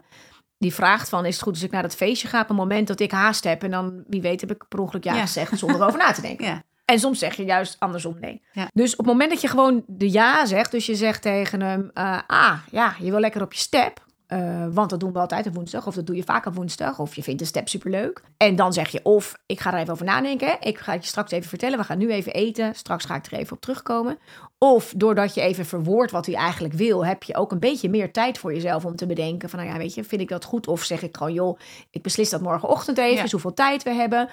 Die 0.58 0.74
vraagt 0.74 1.10
van, 1.10 1.26
is 1.26 1.34
het 1.34 1.44
goed 1.44 1.54
als 1.54 1.64
ik 1.64 1.72
naar 1.72 1.82
dat 1.82 1.96
feestje 1.96 2.28
ga 2.28 2.42
op 2.42 2.50
een 2.50 2.56
moment 2.56 2.88
dat 2.88 3.00
ik 3.00 3.12
haast 3.12 3.44
heb? 3.44 3.64
En 3.64 3.72
dan, 3.72 4.04
wie 4.08 4.22
weet, 4.22 4.42
heb 4.42 4.52
ik 4.52 4.66
per 4.68 4.80
ongeluk 4.80 5.04
ja, 5.04 5.14
Ja. 5.16 5.22
gezegd 5.22 5.58
zonder 5.60 5.86
over 5.86 6.00
na 6.00 6.12
te 6.12 6.22
denken. 6.22 6.46
Ja. 6.52 6.64
En 6.92 7.00
soms 7.00 7.20
zeg 7.20 7.36
je 7.36 7.44
juist 7.46 7.76
andersom 7.80 8.18
nee. 8.20 8.42
Ja. 8.52 8.68
Dus 8.74 8.92
op 8.92 8.98
het 8.98 9.08
moment 9.08 9.30
dat 9.32 9.42
je 9.42 9.48
gewoon 9.48 9.84
de 9.88 10.12
ja 10.12 10.46
zegt, 10.46 10.72
dus 10.72 10.86
je 10.86 10.96
zegt 10.96 11.22
tegen 11.22 11.62
hem, 11.62 11.92
eh, 11.94 12.20
ah 12.28 12.58
ja, 12.72 12.96
je 13.00 13.10
wil 13.12 13.20
lekker 13.20 13.42
op 13.42 13.54
je 13.54 13.60
step. 13.60 14.10
eh, 14.28 14.66
want 14.72 14.90
dat 14.90 15.00
doen 15.00 15.14
we 15.14 15.20
altijd 15.20 15.48
op 15.48 15.54
woensdag, 15.56 15.88
of 15.88 15.96
dat 15.96 16.06
doe 16.06 16.16
je 16.16 16.24
vaak 16.24 16.46
op 16.46 16.56
woensdag, 16.56 17.00
of 17.00 17.16
je 17.16 17.24
vindt 17.24 17.40
de 17.40 17.46
step 17.46 17.70
superleuk. 17.70 18.22
En 18.38 18.56
dan 18.56 18.74
zeg 18.74 18.90
je, 18.90 19.00
of 19.04 19.34
ik 19.46 19.60
ga 19.60 19.74
er 19.74 19.80
even 19.80 19.94
over 19.94 20.06
nadenken, 20.06 20.48
hè. 20.48 20.54
ik 20.60 20.78
ga 20.78 20.92
het 20.92 21.02
je 21.04 21.08
straks 21.10 21.32
even 21.32 21.50
vertellen, 21.50 21.78
we 21.78 21.84
gaan 21.84 21.98
nu 21.98 22.12
even 22.12 22.34
eten, 22.34 22.76
straks 22.76 23.06
ga 23.06 23.16
ik 23.16 23.26
er 23.26 23.34
even 23.38 23.54
op 23.56 23.62
terugkomen. 23.62 24.18
Of 24.58 24.94
doordat 24.96 25.34
je 25.34 25.42
even 25.42 25.66
verwoordt 25.66 26.12
wat 26.12 26.26
hij 26.26 26.36
eigenlijk 26.36 26.74
wil, 26.74 27.06
heb 27.06 27.24
je 27.24 27.36
ook 27.36 27.52
een 27.52 27.60
beetje 27.60 27.90
meer 27.90 28.12
tijd 28.12 28.38
voor 28.38 28.54
jezelf 28.54 28.86
om 28.86 28.96
te 28.96 29.06
bedenken 29.06 29.50
van, 29.50 29.60
nou 29.60 29.72
ja, 29.72 29.78
weet 29.78 29.94
je, 29.94 30.04
vind 30.04 30.22
ik 30.22 30.30
dat 30.30 30.44
goed? 30.46 30.68
Of 30.68 30.84
zeg 30.84 31.02
ik 31.02 31.18
gewoon, 31.18 31.34
joh, 31.34 31.60
ik 31.90 32.02
beslis 32.02 32.30
dat 32.30 32.42
morgenochtend 32.42 32.98
even, 32.98 33.16
Ja. 33.16 33.22
dus 33.22 33.32
hoeveel 33.32 33.54
tijd 33.54 33.84
we 33.84 33.94
hebben. 33.94 34.30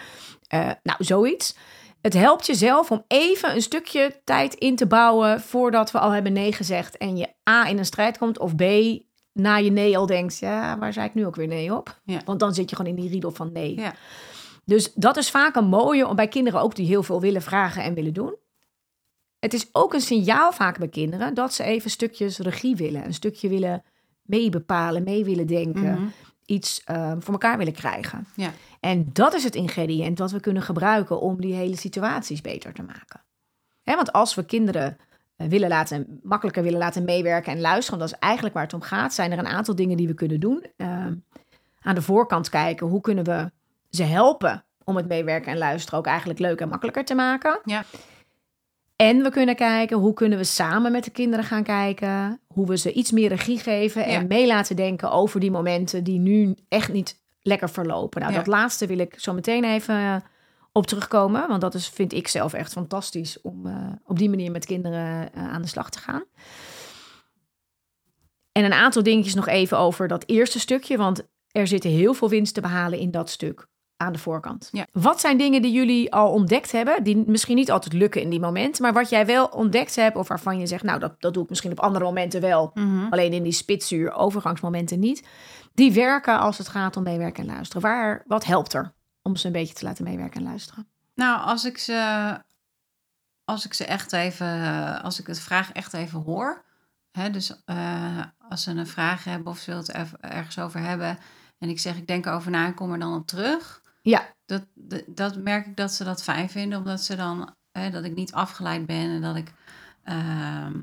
Eh, 0.49 0.71
nou, 0.83 1.05
zoiets. 1.05 1.57
Het 2.01 2.15
helpt 2.15 2.47
jezelf 2.47 2.91
om 2.91 3.05
even 3.07 3.55
een 3.55 3.63
stukje 3.63 4.21
tijd 4.25 4.55
in 4.55 4.77
te 4.77 4.87
bouwen 4.87 5.41
voordat 5.41 5.91
we 5.91 5.99
al 5.99 6.11
hebben 6.11 6.33
nee 6.33 6.53
gezegd 6.53 6.97
en 6.97 7.17
je 7.17 7.29
A 7.51 7.69
in 7.69 7.79
een 7.79 7.85
strijd 7.85 8.19
komt 8.19 8.39
of 8.39 8.55
B 8.57 8.63
na 9.33 9.57
je 9.57 9.71
nee 9.71 9.99
al 9.99 10.07
denkt, 10.07 10.39
ja, 10.39 10.79
waar 10.79 10.93
zei 10.93 11.07
ik 11.07 11.15
nu 11.15 11.27
ook 11.27 11.37
weer 11.37 11.47
nee 11.47 11.75
op? 11.75 12.01
Ja. 12.05 12.21
Want 12.25 12.41
dan 12.41 12.55
zit 12.55 12.71
je 12.71 12.77
gewoon 12.77 12.97
in 12.97 13.01
die 13.01 13.11
riedel 13.11 13.31
van 13.31 13.53
nee. 13.53 13.77
Ja. 13.81 13.95
Dus 14.65 14.93
dat 14.95 15.17
is 15.17 15.31
vaak 15.31 15.57
een 15.57 15.69
mooie 15.69 16.07
om 16.07 16.17
bij 16.17 16.29
kinderen 16.29 16.61
ook 16.61 16.75
die 16.75 16.87
heel 16.87 17.03
veel 17.03 17.21
willen 17.21 17.43
vragen 17.43 17.83
en 17.83 17.95
willen 17.95 18.15
doen. 18.15 18.37
Het 19.39 19.55
is 19.55 19.69
ook 19.73 19.95
een 19.95 20.01
signaal 20.01 20.53
vaak 20.53 20.79
bij 20.79 20.89
kinderen 20.89 21.35
dat 21.35 21.55
ze 21.55 21.63
even 21.63 21.91
stukjes 21.91 22.39
regie 22.39 22.77
willen, 22.77 23.05
een 23.05 23.15
stukje 23.15 23.49
willen 23.49 23.83
meebepalen, 24.23 25.03
mee 25.03 25.25
willen 25.25 25.47
denken, 25.47 25.93
Mhm. 25.93 26.07
Iets 26.49 26.83
eh, 26.85 27.13
voor 27.19 27.33
elkaar 27.33 27.59
willen 27.59 27.73
krijgen. 27.73 28.27
Ja. 28.35 28.51
En 28.81 29.11
dat 29.13 29.35
is 29.35 29.45
het 29.45 29.55
ingrediënt 29.55 30.19
wat 30.19 30.31
we 30.31 30.41
kunnen 30.41 30.63
gebruiken 30.63 31.21
om 31.21 31.41
die 31.41 31.55
hele 31.55 31.77
situaties 31.77 32.41
beter 32.41 32.73
te 32.73 32.83
maken. 32.83 33.21
Hè, 33.83 33.95
want 33.95 34.13
als 34.13 34.35
we 34.35 34.45
kinderen 34.45 34.97
eh, 35.37 35.49
willen 35.49 35.69
laten, 35.69 36.21
makkelijker 36.23 36.63
willen 36.63 36.79
laten 36.79 37.05
meewerken 37.05 37.53
en 37.53 37.61
luisteren, 37.61 37.99
dat 37.99 38.09
is 38.09 38.19
eigenlijk 38.19 38.55
waar 38.55 38.65
het 38.65 38.75
om 38.75 38.81
gaat, 38.81 39.15
zijn 39.15 39.33
er 39.33 39.39
een 39.39 39.47
aantal 39.47 39.75
dingen 39.75 39.97
die 39.97 40.07
we 40.07 40.15
kunnen 40.15 40.41
doen. 40.41 40.65
Ehm, 40.77 41.15
aan 41.81 41.95
de 41.95 42.03
voorkant 42.03 42.49
kijken, 42.49 42.87
hoe 42.87 43.01
kunnen 43.01 43.25
we 43.25 43.51
ze 43.91 44.03
helpen 44.03 44.65
om 44.85 44.97
het 44.97 45.09
meewerken 45.09 45.53
en 45.53 45.59
luisteren 45.59 45.99
ook 45.99 46.07
eigenlijk 46.07 46.39
leuk 46.39 46.61
en 46.61 46.69
makkelijker 46.69 47.05
te 47.05 47.15
maken. 47.15 47.61
Ja. 47.65 47.85
En 48.99 49.23
we 49.23 49.31
kunnen 49.31 49.57
kijken, 49.57 49.97
hoe 49.99 50.13
kunnen 50.15 50.39
we 50.39 50.45
samen 50.45 50.93
met 50.93 51.05
de 51.05 51.11
kinderen 51.11 51.45
gaan 51.45 51.63
kijken, 51.63 52.41
hoe 52.47 52.67
we 52.67 52.77
ze 52.77 52.93
iets 52.93 53.11
meer 53.11 53.29
regie 53.29 53.59
geven 53.59 54.05
en 54.05 54.11
Ja. 54.13 54.21
mee 54.29 54.47
laten 54.47 54.77
denken 54.77 55.11
over 55.11 55.41
die 55.41 55.51
momenten 55.51 56.05
die 56.05 56.19
nu 56.19 56.55
echt 56.69 56.93
niet 56.93 57.21
lekker 57.43 57.71
verlopen. 57.71 58.21
Nou, 58.21 58.33
Ja. 58.33 58.39
dat 58.39 58.47
laatste 58.47 58.87
wil 58.87 58.99
ik 58.99 59.15
zo 59.19 59.33
meteen 59.33 59.65
even 59.65 59.95
eh, 59.95 60.17
op 60.73 60.87
terugkomen, 60.87 61.49
want 61.49 61.61
dat 61.61 61.75
is, 61.75 61.89
vind 61.89 62.13
ik 62.13 62.29
zelf 62.29 62.53
echt 62.53 62.73
fantastisch 62.73 63.41
om 63.41 63.67
eh, 63.67 63.87
op 64.05 64.19
die 64.19 64.29
manier 64.29 64.51
met 64.51 64.67
kinderen 64.67 65.33
eh, 65.33 65.49
aan 65.53 65.63
de 65.63 65.69
slag 65.69 65.91
te 65.91 65.99
gaan. 65.99 66.25
En 68.53 68.65
een 68.65 68.73
aantal 68.73 69.03
dingetjes 69.03 69.35
nog 69.35 69.47
even 69.49 69.79
over 69.79 70.09
dat 70.09 70.25
eerste 70.27 70.61
stukje, 70.61 70.97
want 70.97 71.23
er 71.51 71.67
zitten 71.67 71.91
heel 71.91 72.15
veel 72.15 72.29
winst 72.29 72.55
te 72.55 72.61
behalen 72.61 72.99
in 72.99 73.11
dat 73.11 73.31
stuk 73.31 73.67
aan 73.99 74.13
de 74.13 74.19
voorkant. 74.19 74.69
Ja. 74.73 74.87
Wat 74.93 75.21
zijn 75.21 75.39
dingen 75.39 75.63
die 75.63 75.73
jullie 75.73 76.13
al 76.13 76.33
ontdekt 76.33 76.73
hebben, 76.73 77.03
die 77.05 77.25
misschien 77.27 77.57
niet 77.57 77.71
altijd 77.71 77.93
lukken 77.93 78.21
in 78.21 78.31
die 78.31 78.41
momenten, 78.41 78.83
maar 78.83 78.93
wat 78.93 79.09
jij 79.09 79.27
wel 79.27 79.47
ontdekt 79.47 79.97
hebt 79.97 80.17
of 80.17 80.29
waarvan 80.29 80.59
je 80.59 80.67
zegt, 80.67 80.83
nou 80.83 80.99
dat, 80.99 81.21
dat 81.21 81.35
doe 81.35 81.43
ik 81.43 81.49
misschien 81.49 81.71
op 81.71 81.81
andere 81.81 82.05
momenten 82.05 82.41
wel, 82.41 82.71
Mhm. 82.75 83.07
alleen 83.11 83.33
in 83.33 83.43
die 83.43 83.53
spitsuur 83.53 84.13
overgangsmomenten 84.13 84.99
niet, 84.99 85.27
die 85.75 85.93
werken 85.93 86.39
als 86.39 86.59
het 86.59 86.69
gaat 86.69 86.97
om 86.97 87.03
meewerken 87.03 87.49
en 87.49 87.55
luisteren. 87.55 87.83
Waar, 87.83 88.23
wat 88.27 88.45
helpt 88.45 88.73
er 88.73 88.93
om 89.23 89.37
ze 89.37 89.47
een 89.47 89.53
beetje 89.53 89.75
te 89.75 89.85
laten 89.85 90.05
meewerken 90.05 90.41
en 90.41 90.47
luisteren? 90.47 90.87
Nou, 91.15 91.41
als 91.41 91.65
ik 91.65 91.79
ze, 91.79 92.31
als 93.45 93.65
ik 93.65 93.75
ze 93.75 93.85
echt 93.85 94.13
even, 94.13 95.03
als 95.03 95.21
ik 95.21 95.27
het 95.27 95.41
vraag 95.41 95.73
echt 95.73 95.93
even 95.93 96.21
hoor. 96.23 96.65
Hè, 97.11 97.31
dus 97.31 97.63
eh, 97.65 98.23
als 98.49 98.63
ze 98.63 98.71
een 98.71 98.87
vraag 98.87 99.25
hebben 99.25 99.47
of 99.53 99.59
ze 99.59 99.71
wil 99.71 99.79
het 99.81 99.95
er- 99.95 100.17
ergens 100.21 100.59
over 100.59 100.81
hebben. 100.81 101.19
En 101.59 101.69
ik 101.69 101.79
zeg, 101.81 101.97
ik 101.97 102.07
denk 102.07 102.27
erover 102.27 102.51
na 102.51 102.67
en 102.67 102.75
kom 102.75 102.93
er 102.93 102.99
dan 102.99 103.15
op 103.15 103.27
terug. 103.27 103.83
Ja, 104.11 104.35
Dat, 104.47 104.63
dat, 104.75 105.03
dat 105.07 105.37
merk 105.37 105.67
ik 105.67 105.77
dat 105.77 105.93
ze 105.93 106.05
dat 106.05 106.23
fijn 106.23 106.51
vinden. 106.51 106.79
Omdat 106.79 107.01
ze 107.01 107.17
dan, 107.17 107.55
hè, 107.73 107.91
dat 107.91 108.05
ik 108.05 108.15
niet 108.15 108.33
afgeleid 108.33 108.87
ben. 108.87 109.11
En 109.11 109.21
dat 109.21 109.37
ik, 109.37 109.53
ehm, 110.05 110.75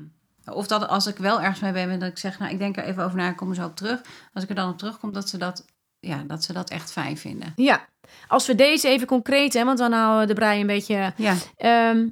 of 0.44 0.66
dat 0.66 0.88
als 0.88 1.06
ik 1.06 1.16
wel 1.16 1.40
ergens 1.40 1.60
mee 1.60 1.72
ben, 1.72 1.98
dat 1.98 2.08
ik 2.08 2.18
zeg, 2.18 2.38
nou 2.38 2.52
ik 2.52 2.58
denk 2.58 2.76
er 2.76 2.84
even 2.84 3.04
over 3.04 3.16
na 3.16 3.26
en 3.26 3.34
kom 3.34 3.48
er 3.48 3.54
zo 3.54 3.64
op 3.66 3.76
terug. 3.76 4.00
Als 4.32 4.42
ik 4.44 4.48
er 4.50 4.54
dan 4.54 4.70
op 4.70 4.78
terugkom, 4.78 5.12
dat 5.12 5.28
ze 5.28 5.38
dat, 5.38 5.64
ja, 5.98 6.22
dat 6.26 6.44
ze 6.44 6.52
dat 6.52 6.70
echt 6.70 6.92
fijn 6.92 7.16
vinden. 7.16 7.52
ja. 7.56 7.88
Als 8.28 8.46
we 8.46 8.54
deze 8.54 8.88
even 8.88 9.06
concreet, 9.06 9.52
hè, 9.54 9.64
want 9.64 9.78
dan 9.78 9.92
houden 9.92 10.26
de 10.26 10.34
brei 10.34 10.60
een 10.60 10.66
beetje 10.66 11.12
Ja, 11.16 11.34
Ehm, 11.56 12.08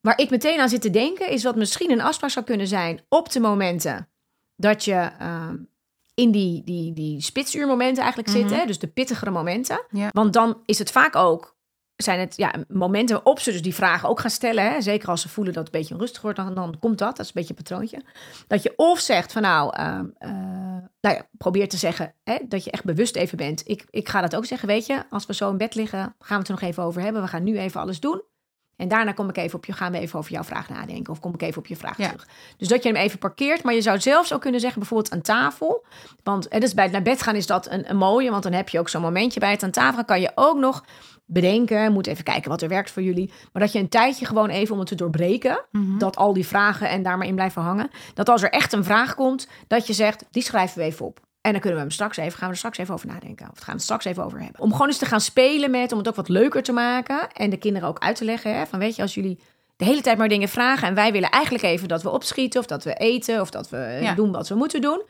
waar 0.00 0.18
ik 0.18 0.30
meteen 0.30 0.60
aan 0.60 0.68
zit 0.68 0.80
te 0.80 0.90
denken, 0.90 1.30
is 1.30 1.42
wat 1.42 1.56
misschien 1.56 1.90
een 1.90 2.00
afspraak 2.00 2.30
zou 2.30 2.44
kunnen 2.44 2.66
zijn 2.66 3.00
op 3.08 3.32
de 3.32 3.40
momenten 3.40 4.08
dat 4.56 4.84
je 4.84 5.10
ehm, 5.18 5.56
in 6.16 6.30
die, 6.30 6.64
die, 6.64 6.92
die 6.92 7.20
spitsuurmomenten 7.22 8.02
eigenlijk 8.02 8.44
Mhm. 8.44 8.54
hè? 8.54 8.66
dus 8.66 8.78
de 8.78 8.86
pittigere 8.86 9.30
momenten. 9.30 9.84
Ja. 9.90 10.08
Want 10.12 10.32
dan 10.32 10.62
is 10.64 10.78
het 10.78 10.90
vaak 10.90 11.16
ook, 11.16 11.56
zijn 11.96 12.20
het 12.20 12.36
ja, 12.36 12.54
momenten 12.68 13.14
waarop 13.16 13.40
ze 13.40 13.52
dus 13.52 13.62
die 13.62 13.74
vragen 13.74 14.08
ook 14.08 14.20
gaan 14.20 14.30
stellen. 14.30 14.72
Hè? 14.72 14.80
Zeker 14.80 15.08
als 15.08 15.20
ze 15.20 15.28
voelen 15.28 15.54
dat 15.54 15.64
het 15.66 15.74
een 15.74 15.80
beetje 15.80 15.94
onrustig 15.94 16.22
wordt, 16.22 16.36
dan, 16.38 16.54
dan 16.54 16.76
komt 16.80 16.98
dat. 16.98 17.16
Dat 17.16 17.20
is 17.20 17.26
een 17.26 17.32
beetje 17.34 17.54
een 17.56 17.62
patroontje. 17.62 18.00
Dat 18.46 18.62
je 18.62 18.72
of 18.76 18.98
zegt 18.98 19.32
van 19.32 19.42
nou, 19.42 19.76
ehm, 19.76 20.06
eh, 20.18 20.30
nou 21.00 21.16
ja, 21.16 21.26
probeer 21.38 21.68
te 21.68 21.76
zeggen 21.76 22.14
hè, 22.24 22.36
dat 22.48 22.64
je 22.64 22.70
echt 22.70 22.84
bewust 22.84 23.16
even 23.16 23.36
bent. 23.36 23.68
Ik, 23.68 23.84
ik 23.90 24.08
ga 24.08 24.20
dat 24.20 24.36
ook 24.36 24.44
zeggen, 24.44 24.68
weet 24.68 24.86
je, 24.86 25.02
als 25.10 25.26
we 25.26 25.34
zo 25.34 25.50
in 25.50 25.56
bed 25.56 25.74
liggen, 25.74 25.98
gaan 25.98 26.14
we 26.28 26.34
het 26.34 26.48
er 26.48 26.52
nog 26.54 26.62
even 26.62 26.82
over 26.82 27.02
hebben. 27.02 27.22
We 27.22 27.28
gaan 27.28 27.42
nu 27.44 27.58
even 27.58 27.80
alles 27.80 28.00
doen. 28.00 28.22
En 28.76 28.88
daarna 28.88 29.12
kom 29.12 29.28
ik 29.28 29.36
even 29.36 29.58
op 29.58 29.64
je, 29.64 29.72
gaan 29.72 29.92
we 29.92 29.98
even 29.98 30.18
over 30.18 30.32
jouw 30.32 30.42
vraag 30.44 30.68
nadenken. 30.68 31.12
Of 31.12 31.20
kom 31.20 31.34
ik 31.34 31.42
even 31.42 31.58
op 31.58 31.66
je 31.66 31.76
vraag 31.76 31.98
Ja. 31.98 32.06
terug. 32.06 32.26
Dus 32.56 32.68
dat 32.68 32.82
je 32.82 32.88
hem 32.88 32.98
even 32.98 33.18
parkeert. 33.18 33.62
Maar 33.62 33.74
je 33.74 33.80
zou 33.82 34.00
zelfs 34.00 34.32
ook 34.32 34.40
kunnen 34.40 34.60
zeggen, 34.60 34.78
bijvoorbeeld 34.78 35.12
aan 35.12 35.20
tafel. 35.20 35.84
Want 36.22 36.48
en 36.48 36.60
dus 36.60 36.74
bij 36.74 36.84
het 36.84 36.92
naar 36.92 37.02
bed 37.02 37.22
gaan 37.22 37.34
is 37.34 37.46
dat 37.46 37.70
een, 37.70 37.90
een 37.90 37.96
mooie. 37.96 38.30
Want 38.30 38.42
dan 38.42 38.52
heb 38.52 38.68
je 38.68 38.78
ook 38.78 38.88
zo'n 38.88 39.02
momentje 39.02 39.40
bij 39.40 39.50
het 39.50 39.62
aan 39.62 39.70
tafel. 39.70 40.04
kan 40.04 40.20
je 40.20 40.32
ook 40.34 40.58
nog 40.58 40.84
bedenken. 41.24 41.92
Moet 41.92 42.06
even 42.06 42.24
kijken 42.24 42.50
wat 42.50 42.62
er 42.62 42.68
werkt 42.68 42.90
voor 42.90 43.02
jullie. 43.02 43.32
Maar 43.52 43.62
dat 43.62 43.72
je 43.72 43.78
een 43.78 43.88
tijdje 43.88 44.26
gewoon 44.26 44.48
even 44.48 44.72
om 44.72 44.78
het 44.78 44.88
te 44.88 44.94
doorbreken. 44.94 45.64
Mhm. 45.70 45.98
Dat 45.98 46.16
al 46.16 46.32
die 46.32 46.46
vragen 46.46 46.88
en 46.88 47.02
daar 47.02 47.18
maar 47.18 47.26
in 47.26 47.34
blijven 47.34 47.62
hangen. 47.62 47.90
Dat 48.14 48.28
als 48.28 48.42
er 48.42 48.50
echt 48.50 48.72
een 48.72 48.84
vraag 48.84 49.14
komt, 49.14 49.48
dat 49.66 49.86
je 49.86 49.92
zegt, 49.92 50.24
die 50.30 50.42
schrijven 50.42 50.78
we 50.78 50.84
even 50.84 51.06
op. 51.06 51.20
En 51.46 51.52
dan 51.52 51.60
kunnen 51.60 51.78
we 51.78 51.84
hem 51.84 51.94
straks 51.94 52.16
even, 52.16 52.38
gaan 52.38 52.46
we 52.48 52.52
er 52.52 52.58
straks 52.58 52.78
even 52.78 52.94
over 52.94 53.06
nadenken. 53.06 53.48
Of 53.52 53.58
gaan 53.58 53.66
we 53.66 53.72
het 53.72 53.82
straks 53.82 54.04
even 54.04 54.24
over 54.24 54.40
hebben. 54.40 54.60
Om 54.60 54.72
gewoon 54.72 54.86
eens 54.86 54.98
te 54.98 55.06
gaan 55.06 55.20
spelen 55.20 55.70
met, 55.70 55.92
om 55.92 55.98
het 55.98 56.08
ook 56.08 56.14
wat 56.14 56.28
leuker 56.28 56.62
te 56.62 56.72
maken. 56.72 57.32
En 57.32 57.50
de 57.50 57.56
kinderen 57.56 57.88
ook 57.88 57.98
uit 57.98 58.16
te 58.16 58.24
leggen. 58.24 58.56
Hè, 58.56 58.66
van 58.66 58.78
weet 58.78 58.96
je, 58.96 59.02
als 59.02 59.14
jullie 59.14 59.38
de 59.76 59.84
hele 59.84 60.00
tijd 60.00 60.18
maar 60.18 60.28
dingen 60.28 60.48
vragen. 60.48 60.88
En 60.88 60.94
wij 60.94 61.12
willen 61.12 61.30
eigenlijk 61.30 61.64
even 61.64 61.88
dat 61.88 62.02
we 62.02 62.10
opschieten. 62.10 62.60
Of 62.60 62.66
dat 62.66 62.84
we 62.84 62.94
eten. 62.94 63.40
Of 63.40 63.50
dat 63.50 63.68
we 63.68 63.98
Ja. 64.00 64.14
doen 64.14 64.32
wat 64.32 64.48
we 64.48 64.54
moeten 64.54 64.80
doen. 64.80 65.02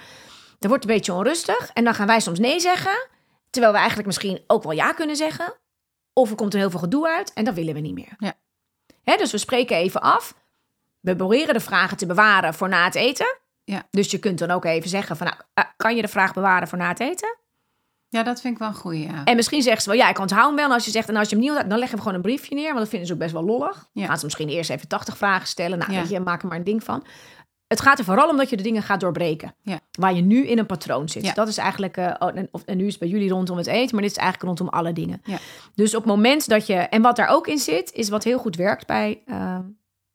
Dan 0.59 0.71
wordt 0.71 0.83
het 0.83 0.93
een 0.93 0.97
beetje 0.97 1.12
onrustig. 1.12 1.71
En 1.75 1.85
dan 1.85 1.95
gaan 1.95 2.07
wij 2.07 2.21
soms 2.21 2.38
nee 2.38 2.61
zeggen. 2.61 3.09
Terwijl 3.50 3.73
we 3.73 3.78
eigenlijk 3.78 4.09
misschien 4.09 4.40
ook 4.47 4.62
wel 4.62 4.73
ja 4.73 4.93
kunnen 4.93 5.16
zeggen. 5.16 5.55
Of 6.12 6.31
er 6.31 6.37
komt 6.37 6.52
er 6.52 6.59
heel 6.59 6.71
veel 6.71 6.81
gedoe 6.81 7.09
uit. 7.09 7.33
En 7.33 7.45
dat 7.45 7.55
willen 7.55 7.75
we 7.75 7.81
niet 7.81 7.95
meer. 7.95 8.14
Ja. 8.19 8.33
Hè, 9.02 9.16
dus 9.16 9.33
we 9.33 9.38
spreken 9.38 9.76
even 9.76 10.00
af. 10.00 10.35
We 11.00 11.16
proberen 11.16 11.55
de 11.55 11.61
vragen 11.61 11.97
te 11.97 12.07
bewaren 12.07 12.55
voor 12.55 12.69
na 12.69 12.85
het 12.85 12.95
eten. 12.95 13.38
Ja. 13.66 13.82
Dus 13.90 14.11
je 14.11 14.18
kunt 14.18 14.38
dan 14.38 14.50
ook 14.50 14.64
even 14.64 14.88
zeggen 14.88 15.16
van, 15.16 15.26
nou, 15.26 15.38
eh, 15.54 15.64
kan 15.76 15.96
je 15.96 16.02
de 16.02 16.08
vraag 16.08 16.35
bewaren 16.35 16.68
voor 16.68 16.78
na 16.78 16.88
het 16.88 17.00
eten? 17.00 17.37
Ja, 18.08 18.23
dat 18.23 18.40
vind 18.40 18.52
ik 18.54 18.58
wel 18.58 18.68
een 18.68 18.75
goeie, 18.75 19.06
ja. 19.06 19.25
En 19.25 19.37
misschien 19.37 19.62
zeggen 19.62 19.82
ze 19.82 19.88
wel, 19.88 19.99
ja, 19.99 20.08
ik 20.08 20.18
onthoud 20.18 20.46
hem 20.46 20.56
wel. 20.56 20.64
En 20.64 20.73
als 20.73 20.85
je 20.85 20.90
zegt, 20.90 21.08
en 21.08 21.16
als 21.16 21.28
je 21.28 21.35
hem 21.35 21.38
niet 21.40 21.49
onthoudt, 21.50 21.70
dan 21.70 21.78
leggen 21.78 21.96
we 21.99 22.02
gewoon 22.04 22.16
een 22.18 22.25
briefje 22.25 22.54
neer. 22.54 22.66
Want 22.66 22.78
dat 22.78 22.88
vinden 22.88 23.06
ze 23.08 23.12
ook 23.12 23.18
best 23.18 23.32
wel 23.32 23.44
lollig. 23.44 23.88
Ja. 23.92 24.06
Gaan 24.06 24.18
ze 24.18 24.25
misschien 24.25 24.49
eerst 24.49 24.70
even 24.70 24.88
80 24.88 25.16
vragen 25.16 25.46
stellen. 25.46 25.78
Nou, 25.78 25.92
Ja. 25.92 25.99
weet 26.00 26.08
je, 26.11 26.20
maak 26.20 26.42
er 26.42 26.49
maar 26.49 26.56
een 26.58 26.64
ding 26.64 26.85
van. 26.85 27.04
Het 27.66 27.80
gaat 27.80 27.99
er 27.99 28.04
vooral 28.04 28.28
om 28.28 28.37
dat 28.37 28.50
je 28.50 28.56
de 28.56 28.62
dingen 28.62 28.82
gaat 28.82 29.00
doorbreken. 29.00 29.54
Ja. 29.62 29.80
Waar 29.90 30.14
je 30.14 30.23
nu 30.23 30.46
in 30.46 30.58
een 30.58 30.66
patroon 30.66 31.08
zit. 31.08 31.25
Ja. 31.25 31.32
Dat 31.32 31.49
is 31.49 31.56
eigenlijk, 31.58 31.96
eh, 31.96 32.14
oh, 32.18 32.37
en, 32.37 32.49
of, 32.50 32.62
en 32.64 32.76
nu 32.76 32.85
is 32.85 32.90
het 32.90 33.00
bij 33.00 33.08
jullie 33.08 33.30
rondom 33.30 33.56
het 33.56 33.66
eten, 33.66 33.94
maar 33.94 34.02
dit 34.04 34.11
is 34.11 34.16
eigenlijk 34.23 34.58
rondom 34.58 34.75
alle 34.78 34.92
dingen. 34.92 35.20
Ja. 35.25 35.38
Dus 35.75 35.94
op 35.94 36.02
het 36.02 36.11
moment 36.12 36.49
dat 36.49 36.66
je, 36.66 36.75
en 36.75 37.02
wat 37.02 37.16
daar 37.16 37.28
ook 37.28 37.46
in 37.46 37.58
zit, 37.58 37.92
is 37.92 38.08
wat 38.08 38.25
heel 38.25 38.38
goed 38.38 38.56
werkt 38.56 38.87
bij 38.87 39.23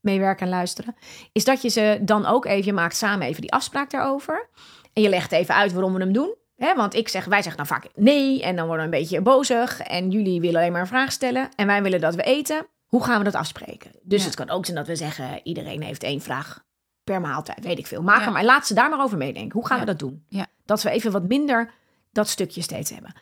meewerken 0.02 0.46
en 0.46 0.52
luisteren, 0.52 0.96
is 1.32 1.44
dat 1.44 1.62
je 1.62 1.70
ze 1.70 2.00
dan 2.02 2.26
ook 2.26 2.46
even, 2.46 2.66
je 2.66 2.74
maakt 2.74 2.96
samen 2.96 3.28
even 3.28 3.42
die 3.42 3.52
afspraak 3.54 3.90
daarover. 3.92 4.50
En 4.94 5.02
je 5.02 5.10
legt 5.10 5.32
even 5.32 5.56
uit 5.56 5.72
waarom 5.74 5.94
we 5.94 6.00
hem 6.00 6.14
doen. 6.14 6.36
Want 6.76 6.94
ik 6.96 7.08
zeg, 7.08 7.26
wij 7.26 7.38
zeggen 7.42 7.58
dan 7.58 7.68
vaak 7.78 7.88
nee 7.96 8.44
en 8.44 8.56
dan 8.56 8.68
worden 8.68 8.90
we 8.90 8.96
een 8.96 9.02
beetje 9.02 9.22
bozig. 9.22 9.80
En 9.82 10.10
jullie 10.12 10.42
willen 10.42 10.56
alleen 10.60 10.72
maar 10.72 10.82
een 10.82 10.88
vraag 10.88 11.12
stellen 11.12 11.50
en 11.56 11.68
wij 11.68 11.84
willen 11.84 12.00
dat 12.02 12.16
we 12.16 12.24
eten. 12.24 12.68
Hoe 12.86 13.04
gaan 13.04 13.18
we 13.18 13.24
dat 13.24 13.36
afspreken? 13.36 13.92
Dus 14.04 14.20
Ja. 14.20 14.26
het 14.26 14.36
kan 14.36 14.50
ook 14.50 14.66
zijn 14.66 14.78
dat 14.78 14.88
we 14.88 14.96
zeggen, 14.96 15.40
iedereen 15.44 15.82
heeft 15.84 16.04
één 16.04 16.22
vraag 16.22 16.64
per 17.04 17.22
maaltijd, 17.22 17.64
weet 17.64 17.78
ik 17.78 17.88
veel. 17.88 18.02
Maak 18.02 18.24
Ja. 18.24 18.30
maar, 18.30 18.44
laat 18.44 18.68
ze 18.68 18.74
daar 18.74 18.90
maar 18.90 19.04
over 19.04 19.18
meedenken. 19.18 19.52
Hoe 19.60 19.68
gaan 19.68 19.78
Ja. 19.78 19.84
we 19.84 19.90
dat 19.90 20.00
doen? 20.00 20.26
Dat 20.66 20.82
we 20.84 20.90
even 20.90 21.12
wat 21.12 21.24
minder 21.28 21.72
dat 22.12 22.28
stukje 22.28 22.62
steeds 22.62 22.90
hebben. 22.90 23.14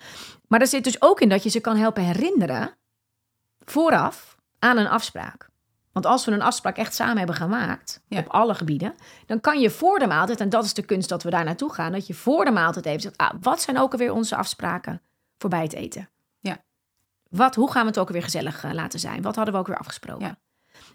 Maar 0.47 0.61
er 0.61 0.67
zit 0.67 0.83
dus 0.83 1.01
ook 1.01 1.21
in 1.21 1.29
dat 1.29 1.43
je 1.43 1.49
ze 1.49 1.59
kan 1.59 1.77
helpen 1.77 2.03
herinneren 2.03 2.75
vooraf 3.65 4.37
aan 4.59 4.77
een 4.77 4.87
afspraak. 4.87 5.48
Want 5.91 6.05
als 6.05 6.25
we 6.25 6.31
een 6.31 6.41
afspraak 6.41 6.77
echt 6.77 6.93
samen 6.95 7.17
hebben 7.17 7.35
gemaakt, 7.35 8.01
Ja. 8.07 8.19
op 8.19 8.27
alle 8.27 8.53
gebieden, 8.55 8.93
dan 9.25 9.39
kan 9.41 9.59
je 9.59 9.69
voor 9.69 9.99
de 9.99 10.07
maaltijd, 10.07 10.39
en 10.39 10.49
dat 10.49 10.63
is 10.65 10.73
de 10.73 10.81
kunst 10.85 11.09
dat 11.09 11.23
we 11.23 11.29
daar 11.29 11.43
naartoe 11.43 11.73
gaan, 11.73 11.91
dat 11.91 12.07
je 12.07 12.13
voor 12.13 12.45
de 12.45 12.51
maaltijd 12.51 12.85
even 12.85 13.01
zegt, 13.01 13.17
ah, 13.17 13.33
wat 13.41 13.61
zijn 13.61 13.77
ook 13.79 13.91
alweer 13.91 14.13
onze 14.13 14.35
afspraken 14.35 15.01
voor 15.37 15.49
bij 15.49 15.61
het 15.63 15.73
eten? 15.73 16.09
Ja. 16.39 16.57
Wat, 17.29 17.55
hoe 17.55 17.71
gaan 17.71 17.81
we 17.81 17.87
het 17.87 17.99
ook 17.99 18.09
weer 18.09 18.23
gezellig 18.23 18.63
eh, 18.63 18.71
laten 18.73 18.99
zijn? 18.99 19.21
Wat 19.21 19.35
hadden 19.35 19.53
we 19.53 19.59
ook 19.59 19.67
weer 19.67 19.77
afgesproken? 19.77 20.25
Ja. 20.27 20.37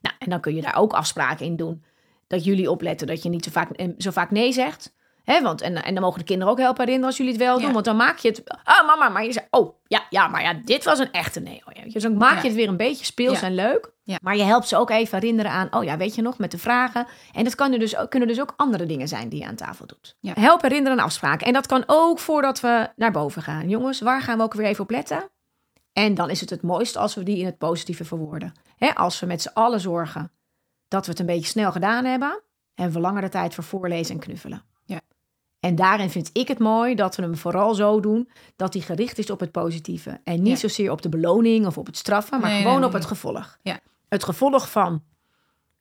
Nou, 0.03 0.15
en 0.19 0.31
dan 0.31 0.41
kun 0.41 0.55
je 0.55 0.63
daar 0.63 0.77
ook 0.77 0.93
afspraken 0.93 1.47
in 1.47 1.57
doen. 1.57 1.85
Dat 2.27 2.45
jullie 2.45 2.71
opletten 2.71 3.07
dat 3.07 3.23
je 3.23 3.29
niet 3.29 3.45
zo 3.45 3.51
vaak, 3.51 3.71
eh, 3.71 3.89
zo 3.99 4.11
vaak 4.11 4.31
nee 4.31 4.53
zegt. 4.53 4.95
Hè, 5.25 5.43
want, 5.43 5.61
en, 5.61 5.83
en 5.83 5.95
dan 5.95 6.03
mogen 6.03 6.19
de 6.19 6.25
kinderen 6.25 6.53
ook 6.53 6.59
helpen 6.59 6.81
herinneren 6.81 7.09
als 7.09 7.17
jullie 7.17 7.33
het 7.33 7.43
wel 7.43 7.57
doen. 7.59 7.67
Ja. 7.67 7.73
Want 7.73 7.85
dan 7.85 7.97
maak 7.97 8.19
je 8.19 8.29
het... 8.29 8.43
Ah, 8.65 8.87
mama, 8.87 9.09
maar 9.09 9.25
je. 9.25 9.43
Oh, 9.51 9.75
ja, 9.87 10.07
ja, 10.11 10.29
maar 10.29 10.43
ja, 10.43 10.55
dit 10.65 10.85
was 10.85 10.99
een 10.99 11.13
echte 11.13 11.41
nee. 11.41 11.63
Oh, 11.65 11.85
ja. 11.85 11.93
Dus 11.93 12.03
dan 12.03 12.17
maak 12.17 12.31
je 12.31 12.37
Ja. 12.37 12.43
het 12.43 12.55
weer 12.55 12.69
een 12.69 12.77
beetje 12.77 13.05
speels 13.05 13.43
en 13.43 13.55
leuk. 13.55 13.93
Maar 14.23 14.37
je 14.37 14.43
helpt 14.43 14.69
ze 14.69 14.77
ook 14.77 14.91
even 14.91 15.19
herinneren 15.19 15.51
aan... 15.53 15.75
Oh 15.75 15.85
ja, 15.85 15.97
weet 15.97 16.15
je 16.15 16.23
nog, 16.23 16.39
met 16.39 16.51
de 16.51 16.59
vragen. 16.59 17.07
En 17.33 17.45
dat 17.45 17.55
kan 17.55 17.73
er 17.73 17.79
dus 17.79 17.95
kunnen 18.09 18.29
dus 18.29 18.41
ook 18.41 18.53
andere 18.57 18.87
dingen 18.87 19.09
zijn 19.09 19.29
die 19.29 19.41
je 19.41 19.47
aan 19.47 19.55
tafel 19.55 19.87
doet. 19.87 20.17
Ja. 20.21 20.33
Help 20.35 20.63
herinneren 20.63 20.99
aan 20.99 21.05
afspraken. 21.05 21.47
En 21.47 21.53
dat 21.53 21.67
kan 21.67 21.83
ook 21.87 22.19
voordat 22.19 22.61
we 22.61 22.89
naar 22.97 23.13
boven 23.13 23.43
gaan. 23.43 23.69
Jongens, 23.69 24.01
waar 24.01 24.23
gaan 24.23 24.37
we 24.37 24.43
ook 24.45 24.55
weer 24.55 24.67
even 24.67 24.83
op 24.85 24.91
letten? 24.91 25.31
En 25.93 26.15
dan 26.15 26.31
is 26.31 26.41
het 26.41 26.51
het 26.51 26.63
mooist 26.63 26.97
als 26.97 27.15
we 27.15 27.23
die 27.23 27.39
in 27.39 27.47
het 27.47 27.59
positieve 27.59 28.05
verwoorden. 28.05 28.53
Hè, 28.77 28.95
als 28.95 29.21
we 29.21 29.27
met 29.27 29.43
z'n 29.43 29.51
allen 29.55 29.81
zorgen 29.81 30.33
dat 30.89 31.05
we 31.05 31.11
het 31.11 31.21
een 31.21 31.27
beetje 31.27 31.49
snel 31.49 31.73
gedaan 31.73 32.05
hebben... 32.05 32.43
hebben 32.75 32.95
we 32.95 33.03
langer 33.03 33.23
de 33.23 33.29
tijd 33.29 33.55
voor 33.55 33.65
voorlezen 33.65 34.15
en 34.15 34.21
knuffelen. 34.21 34.63
En 35.65 35.75
daarin 35.75 36.11
vind 36.11 36.31
ik 36.33 36.49
het 36.49 36.59
mooi 36.59 36.95
dat 36.95 37.17
we 37.17 37.23
hem 37.23 37.37
vooral 37.37 37.75
zo 37.75 38.01
doen... 38.01 38.29
dat 38.57 38.73
hij 38.73 38.83
gericht 38.83 39.19
is 39.19 39.31
op 39.31 39.41
het 39.41 39.51
positieve. 39.53 40.21
En 40.25 40.43
niet 40.43 40.53
Ja. 40.53 40.69
zozeer 40.69 40.91
op 40.91 41.03
de 41.03 41.09
beloning 41.09 41.67
of 41.67 41.79
op 41.79 41.87
het 41.87 41.97
straffen... 41.97 42.41
maar 42.41 42.51
Nee, 42.51 42.59
gewoon 42.63 42.77
nee, 42.77 42.85
op 42.85 42.93
nee. 42.93 43.01
het 43.01 43.11
gevolg. 43.11 43.59
Ja. 43.63 43.79
Het 44.09 44.25
gevolg 44.25 44.71
van 44.71 45.03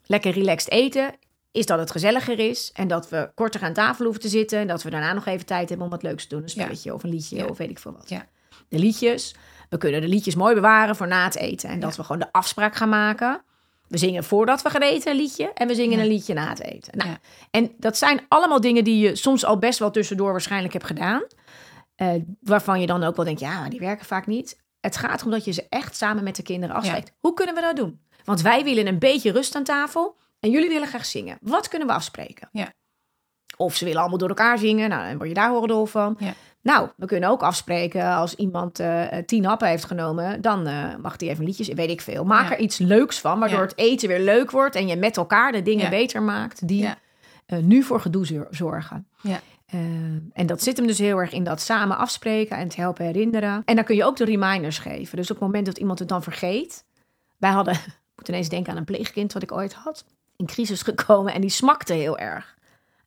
lekker 0.06 0.32
relaxed 0.32 0.72
eten... 0.72 1.16
is 1.52 1.66
dat 1.66 1.80
het 1.80 1.92
gezelliger 1.92 2.40
is... 2.40 2.72
en 2.74 2.88
dat 2.88 3.10
we 3.10 3.32
korter 3.36 3.62
aan 3.64 3.74
tafel 3.74 4.04
hoeven 4.04 4.22
te 4.24 4.30
zitten... 4.30 4.60
en 4.60 4.68
dat 4.68 4.84
we 4.84 4.90
daarna 4.90 5.14
nog 5.14 5.26
even 5.26 5.46
tijd 5.46 5.70
hebben 5.70 5.86
om 5.86 5.92
wat 5.92 6.04
leuks 6.04 6.24
te 6.24 6.30
doen. 6.36 6.44
Een 6.44 6.52
Ja. 6.56 6.62
spelletje 6.62 6.94
of 6.94 7.04
een 7.04 7.10
liedje 7.10 7.50
of 7.50 7.58
weet 7.58 7.70
ik 7.70 7.80
veel 7.80 7.92
wat. 7.94 8.10
Ja. 8.10 8.26
De 8.68 8.80
liedjes... 8.80 9.36
We 9.70 9.78
kunnen 9.78 10.02
de 10.02 10.08
liedjes 10.08 10.36
mooi 10.36 10.54
bewaren 10.56 10.96
voor 10.96 11.08
na 11.08 11.24
het 11.24 11.36
eten. 11.36 11.70
En 11.70 11.80
dat 11.80 11.96
we 11.96 12.04
gewoon 12.04 12.22
de 12.22 12.32
afspraak 12.32 12.76
gaan 12.76 12.90
maken. 12.90 13.42
We 13.94 14.00
zingen 14.00 14.24
voordat 14.24 14.62
we 14.62 14.70
gaan 14.70 14.82
eten 14.82 15.12
een 15.12 15.18
liedje. 15.18 15.52
En 15.54 15.68
we 15.68 15.76
zingen 15.76 15.98
Ja. 15.98 16.04
een 16.04 16.10
liedje 16.10 16.34
na 16.34 16.50
het 16.50 16.62
eten. 16.62 16.98
Nou, 16.98 17.10
Ja. 17.10 17.18
En 17.52 17.72
dat 17.78 17.98
zijn 17.98 18.26
allemaal 18.28 18.62
dingen 18.62 18.84
die 18.84 18.98
je 19.08 19.16
soms 19.16 19.46
al 19.46 19.58
best 19.58 19.80
wel 19.80 19.92
tussendoor 19.92 20.32
waarschijnlijk 20.32 20.74
hebt 20.74 20.86
gedaan. 20.86 21.24
Eh, 21.96 22.10
waarvan 22.42 22.80
je 22.82 22.88
dan 22.88 23.04
ook 23.04 23.16
wel 23.16 23.26
denkt, 23.26 23.40
ja, 23.40 23.60
maar 23.60 23.70
die 23.70 23.80
werken 23.80 24.06
vaak 24.06 24.28
niet. 24.28 24.62
Het 24.80 24.98
gaat 24.98 25.20
erom 25.20 25.32
dat 25.32 25.46
je 25.46 25.52
ze 25.52 25.66
echt 25.70 25.96
samen 25.96 26.24
met 26.24 26.36
de 26.36 26.44
kinderen 26.44 26.76
afspreekt. 26.76 27.12
Hoe 27.20 27.34
kunnen 27.34 27.56
we 27.56 27.62
dat 27.62 27.76
doen? 27.76 28.02
Want 28.24 28.42
wij 28.42 28.64
willen 28.64 28.88
een 28.88 29.00
beetje 29.00 29.32
rust 29.32 29.56
aan 29.56 29.64
tafel. 29.64 30.18
En 30.40 30.50
jullie 30.50 30.70
willen 30.70 30.88
graag 30.88 31.06
zingen. 31.06 31.38
Wat 31.42 31.68
kunnen 31.68 31.88
we 31.88 31.94
afspreken? 31.94 32.50
Ja. 32.52 32.74
Of 33.58 33.76
ze 33.76 33.86
willen 33.86 34.00
allemaal 34.00 34.18
door 34.18 34.30
elkaar 34.30 34.58
zingen. 34.58 34.90
Nou, 34.90 35.08
dan 35.08 35.18
word 35.18 35.28
je 35.30 35.36
daar 35.36 35.50
horendol 35.50 35.86
van. 35.86 36.16
Ja. 36.20 36.34
Nou, 36.64 36.90
we 36.98 37.06
kunnen 37.06 37.30
ook 37.30 37.42
afspreken 37.44 38.06
als 38.16 38.36
iemand 38.36 38.80
eh, 38.80 39.08
tien 39.26 39.46
happen 39.46 39.68
heeft 39.68 39.86
genomen, 39.86 40.42
dan 40.42 40.68
eh, 40.68 40.96
mag 41.02 41.18
die 41.18 41.30
even 41.30 41.46
liedjes, 41.46 41.68
weet 41.68 41.90
ik 41.90 42.02
veel. 42.02 42.24
Maak 42.24 42.50
Ja. 42.50 42.54
er 42.56 42.60
iets 42.60 42.78
leuks 42.78 43.20
van, 43.20 43.40
waardoor 43.40 43.58
Ja. 43.60 43.64
het 43.66 43.78
eten 43.78 44.08
weer 44.08 44.20
leuk 44.20 44.52
wordt 44.52 44.76
en 44.76 44.88
je 44.88 44.96
met 44.96 45.18
elkaar 45.18 45.52
de 45.52 45.62
dingen 45.62 45.84
Ja. 45.84 45.90
beter 45.90 46.22
maakt 46.22 46.68
die 46.68 46.90
eh, 47.46 47.60
nu 47.60 47.84
voor 47.84 48.00
gedoe 48.02 48.26
zor- 48.26 48.48
zorgen. 48.50 49.08
Ja. 49.22 49.40
En 50.34 50.46
dat 50.46 50.62
zit 50.64 50.78
hem 50.78 50.88
dus 50.88 50.98
heel 50.98 51.18
erg 51.18 51.32
in 51.32 51.44
dat 51.44 51.62
samen 51.62 51.98
afspreken 51.98 52.58
en 52.58 52.64
het 52.64 52.76
helpen 52.76 53.06
herinneren. 53.06 53.62
En 53.66 53.76
dan 53.76 53.84
kun 53.84 53.96
je 53.96 54.06
ook 54.06 54.16
de 54.16 54.26
reminders 54.26 54.78
geven. 54.80 55.18
Dus 55.18 55.30
op 55.32 55.36
het 55.36 55.46
moment 55.46 55.66
dat 55.66 55.78
iemand 55.78 56.00
het 56.00 56.08
dan 56.08 56.24
vergeet. 56.24 56.86
Wij 57.38 57.52
hadden, 57.52 57.74
ik 58.14 58.14
moet 58.16 58.28
ineens 58.28 58.50
denken 58.50 58.72
aan 58.72 58.78
een 58.78 58.84
pleegkind 58.86 59.34
wat 59.34 59.44
ik 59.44 59.52
ooit 59.52 59.74
had. 59.74 60.06
In 60.36 60.46
crisis 60.46 60.82
gekomen 60.82 61.34
en 61.34 61.42
die 61.42 61.50
smakte 61.50 61.94
heel 61.94 62.18
erg 62.18 62.56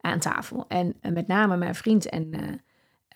aan 0.01 0.19
tafel. 0.19 0.65
En 0.69 0.97
met 1.13 1.27
name 1.27 1.57
mijn 1.57 1.75
vriend 1.75 2.09
en 2.09 2.61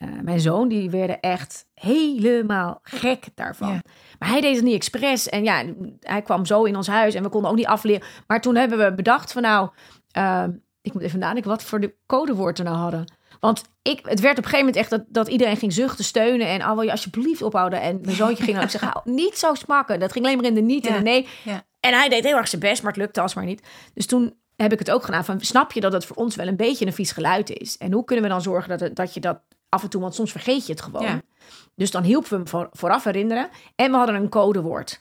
eh, 0.00 0.08
mijn 0.22 0.40
zoon, 0.40 0.68
die 0.68 0.90
werden 0.90 1.20
echt 1.20 1.66
helemaal 1.74 2.78
gek 2.82 3.24
daarvan. 3.34 3.68
Ja. 3.72 3.80
Maar 4.18 4.28
hij 4.28 4.40
deed 4.40 4.54
het 4.54 4.64
niet 4.64 4.74
expres. 4.74 5.28
En 5.28 5.44
ja, 5.44 5.64
hij 6.00 6.22
kwam 6.22 6.46
zo 6.46 6.64
in 6.64 6.76
ons 6.76 6.86
huis 6.86 7.14
en 7.14 7.22
we 7.22 7.28
konden 7.28 7.50
ook 7.50 7.56
niet 7.56 7.66
afleren. 7.66 8.06
Maar 8.26 8.40
toen 8.40 8.54
hebben 8.56 8.78
we 8.78 8.94
bedacht 8.94 9.32
van 9.32 9.42
nou, 9.42 9.68
eh, 10.10 10.44
ik 10.82 10.92
moet 10.92 11.02
even 11.02 11.18
nadenken 11.18 11.50
wat 11.50 11.62
voor 11.62 11.80
de 11.80 11.94
codewoord 12.06 12.58
we 12.58 12.64
nou 12.64 12.76
hadden. 12.76 13.12
Want 13.40 13.62
ik, 13.82 14.00
het 14.02 14.20
werd 14.20 14.38
op 14.38 14.44
een 14.44 14.50
gegeven 14.50 14.58
moment 14.58 14.76
echt 14.76 14.90
dat, 14.90 15.04
dat 15.08 15.28
iedereen 15.28 15.56
ging 15.56 15.72
zuchten, 15.72 16.04
steunen. 16.04 16.46
En 16.46 16.62
al 16.62 16.74
wil 16.74 16.84
je 16.84 16.90
alsjeblieft 16.90 17.42
ophouden. 17.42 17.80
En 17.80 18.00
mijn 18.02 18.16
zoontje 18.16 18.42
ging 18.44 18.54
dan 18.56 18.64
ook 18.64 18.70
zeggen, 18.70 18.90
"Hou 18.92 19.10
niet 19.10 19.38
zo 19.38 19.54
smakken. 19.54 20.00
Dat 20.00 20.12
ging 20.12 20.24
alleen 20.24 20.36
maar 20.36 20.46
in 20.46 20.54
de 20.54 20.60
niet 20.60 20.86
en 20.86 20.92
Ja. 20.92 20.98
de 20.98 21.04
nee. 21.04 21.28
Ja. 21.44 21.62
En 21.80 21.92
hij 21.94 22.08
deed 22.08 22.24
heel 22.24 22.36
erg 22.36 22.48
zijn 22.48 22.60
best, 22.60 22.82
maar 22.82 22.92
het 22.92 23.00
lukte 23.00 23.20
alsmaar 23.20 23.44
niet. 23.44 23.66
Dus 23.94 24.06
toen 24.06 24.34
heb 24.56 24.72
ik 24.72 24.78
het 24.78 24.90
ook 24.90 25.04
gedaan 25.04 25.24
van, 25.24 25.40
snap 25.40 25.72
je 25.72 25.80
dat 25.80 25.92
het 25.92 26.04
voor 26.04 26.16
ons 26.16 26.36
wel 26.36 26.46
een 26.46 26.56
beetje 26.56 26.86
een 26.86 26.92
vies 26.92 27.12
geluid 27.12 27.50
is? 27.50 27.76
En 27.78 27.92
hoe 27.92 28.04
kunnen 28.04 28.24
we 28.24 28.30
dan 28.30 28.42
zorgen 28.42 28.68
dat, 28.68 28.80
het, 28.80 28.96
dat 28.96 29.14
je 29.14 29.20
dat 29.20 29.40
af 29.70 29.82
en 29.82 29.88
toe, 29.88 30.00
want 30.00 30.14
soms 30.14 30.30
vergeet 30.32 30.66
je 30.66 30.72
het 30.72 30.82
gewoon. 30.82 31.02
Ja. 31.02 31.20
Dus 31.74 31.90
dan 31.90 32.02
hielpen 32.02 32.30
we 32.30 32.36
hem 32.36 32.48
voor, 32.48 32.68
vooraf 32.72 33.04
herinneren. 33.04 33.48
En 33.76 33.90
we 33.90 33.96
hadden 33.96 34.14
een 34.14 34.28
codewoord. 34.28 35.00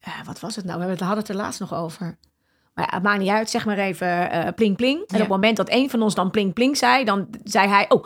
Eh, 0.00 0.12
wat 0.24 0.40
was 0.40 0.56
het 0.56 0.64
nou? 0.64 0.78
We 0.80 0.86
hadden 0.86 1.18
het 1.18 1.28
er 1.28 1.34
laatst 1.34 1.60
nog 1.60 1.74
over. 1.74 2.18
Maar 2.74 2.84
ja, 2.88 2.94
het 2.94 3.02
maakt 3.02 3.18
niet 3.18 3.28
uit, 3.28 3.50
zeg 3.50 3.66
maar 3.66 3.78
even 3.78 4.30
eh 4.30 4.52
pling 4.54 4.76
pling. 4.76 4.98
En 4.98 5.04
Ja. 5.06 5.14
op 5.14 5.20
het 5.20 5.28
moment 5.28 5.56
dat 5.56 5.70
een 5.70 5.90
van 5.90 6.02
ons 6.02 6.14
dan 6.14 6.30
pling 6.30 6.52
pling 6.52 6.76
zei, 6.76 7.04
dan 7.04 7.28
zei 7.44 7.68
hij, 7.68 7.88
oh. 7.90 8.04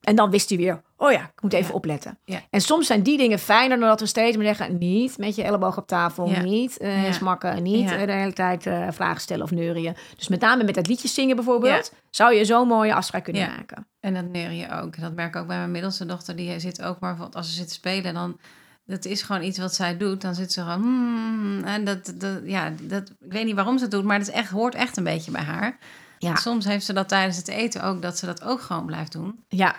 En 0.00 0.16
dan 0.16 0.30
wist 0.30 0.48
hij 0.48 0.58
weer, 0.58 0.82
oh 1.02 1.12
ja, 1.12 1.20
ik 1.34 1.42
moet 1.42 1.52
even 1.52 1.68
Ja. 1.68 1.74
opletten. 1.74 2.18
Ja. 2.24 2.40
En 2.50 2.60
soms 2.60 2.86
zijn 2.86 3.02
die 3.02 3.16
dingen 3.18 3.38
fijner 3.38 3.78
dan 3.78 3.88
dat 3.88 4.00
we 4.00 4.06
steeds 4.06 4.36
maar 4.36 4.46
zeggen, 4.46 4.78
niet 4.78 5.18
met 5.18 5.34
je 5.36 5.42
elleboog 5.42 5.76
op 5.78 5.86
tafel, 5.86 6.28
Ja. 6.28 6.42
niet 6.42 6.76
Ja. 6.80 7.12
smakken, 7.12 7.62
niet 7.62 7.90
eh, 7.90 8.06
de 8.06 8.12
hele 8.12 8.32
tijd 8.32 8.66
eh, 8.66 8.86
vragen 8.90 9.20
stellen 9.20 9.44
of 9.44 9.50
neurien. 9.50 9.96
Dus 10.16 10.28
met 10.28 10.40
name 10.40 10.64
met 10.64 10.74
dat 10.74 10.86
liedjes 10.86 11.14
zingen 11.14 11.36
bijvoorbeeld, 11.36 11.92
zou 12.10 12.34
je 12.34 12.44
zo'n 12.44 12.68
mooie 12.68 12.94
afspraak 12.94 13.24
kunnen 13.24 13.48
maken. 13.56 13.86
En 14.00 14.14
dat 14.14 14.24
je 14.52 14.70
ook. 14.70 15.00
Dat 15.00 15.14
merk 15.14 15.34
ik 15.34 15.40
ook 15.40 15.46
bij 15.46 15.56
mijn 15.58 15.70
middelste 15.70 16.06
dochter. 16.06 16.36
Die 16.36 16.58
zit 16.60 16.82
ook 16.82 17.00
maar 17.00 17.16
als 17.32 17.48
ze 17.48 17.54
zit 17.54 17.68
te 17.68 17.74
spelen, 17.74 18.14
dan 18.14 18.38
dat 18.86 19.04
is 19.04 19.22
gewoon 19.22 19.42
iets 19.42 19.58
wat 19.58 19.74
zij 19.74 19.96
doet. 19.96 20.20
Dan 20.20 20.34
zit 20.34 20.52
ze 20.52 20.60
gewoon. 20.60 20.82
hmm, 20.82 21.64
en 21.64 21.84
dat, 21.84 22.12
dat, 22.14 22.40
ja, 22.44 22.72
dat, 22.82 23.10
ik 23.20 23.32
weet 23.32 23.44
niet 23.44 23.54
waarom 23.54 23.76
ze 23.76 23.82
het 23.82 23.92
doet, 23.92 24.04
maar 24.04 24.18
het 24.18 24.28
is 24.28 24.34
echt, 24.34 24.50
hoort 24.50 24.74
echt 24.74 24.96
een 24.96 25.04
beetje 25.04 25.30
bij 25.30 25.42
haar. 25.42 25.78
Ja, 26.18 26.36
Soms 26.36 26.64
heeft 26.64 26.84
ze 26.84 26.92
dat 26.92 27.08
tijdens 27.08 27.36
het 27.36 27.48
eten 27.48 27.82
ook, 27.82 28.02
dat 28.02 28.18
ze 28.18 28.26
dat 28.26 28.42
ook 28.42 28.60
gewoon 28.60 28.86
blijft 28.86 29.12
doen. 29.12 29.44
ja, 29.48 29.74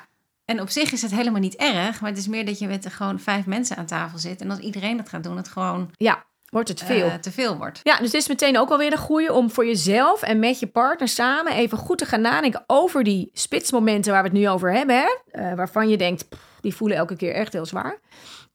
En 0.45 0.61
op 0.61 0.69
zich 0.69 0.91
is 0.91 1.01
het 1.01 1.11
helemaal 1.11 1.39
niet 1.41 1.55
erg, 1.55 2.01
maar 2.01 2.09
het 2.09 2.19
is 2.19 2.27
meer 2.27 2.45
dat 2.45 2.59
je 2.59 2.67
met 2.67 2.87
gewoon 2.91 3.19
vijf 3.19 3.45
mensen 3.45 3.77
aan 3.77 3.85
tafel 3.85 4.17
zit. 4.19 4.41
En 4.41 4.49
als 4.49 4.59
iedereen 4.59 4.97
dat 4.97 5.09
gaat 5.09 5.23
doen, 5.23 5.37
het 5.37 5.47
gewoon 5.47 5.91
ja, 5.97 6.25
wordt 6.49 6.69
het 6.69 6.81
veel. 6.83 7.05
eh, 7.07 7.13
te 7.13 7.31
veel 7.31 7.57
wordt. 7.57 7.79
Ja, 7.83 7.97
dus 7.97 8.11
dit 8.11 8.21
is 8.21 8.27
meteen 8.27 8.57
ook 8.57 8.69
alweer 8.69 8.91
een 8.91 8.97
goede 8.97 9.33
om 9.33 9.51
voor 9.51 9.65
jezelf 9.65 10.21
en 10.21 10.39
met 10.39 10.59
je 10.59 10.67
partner 10.67 11.07
samen 11.07 11.53
even 11.53 11.77
goed 11.77 11.97
te 11.97 12.05
gaan 12.05 12.21
nadenken 12.21 12.63
over 12.67 13.03
die 13.03 13.29
spitsmomenten 13.33 14.11
waar 14.11 14.23
we 14.23 14.29
het 14.29 14.37
nu 14.37 14.49
over 14.49 14.73
hebben. 14.73 14.95
Hè? 14.95 15.17
Eh, 15.31 15.53
waarvan 15.55 15.89
je 15.89 15.97
denkt, 15.97 16.29
pff, 16.29 16.41
die 16.61 16.75
voelen 16.75 16.97
elke 16.97 17.15
keer 17.15 17.33
echt 17.33 17.53
heel 17.53 17.65
zwaar. 17.65 17.99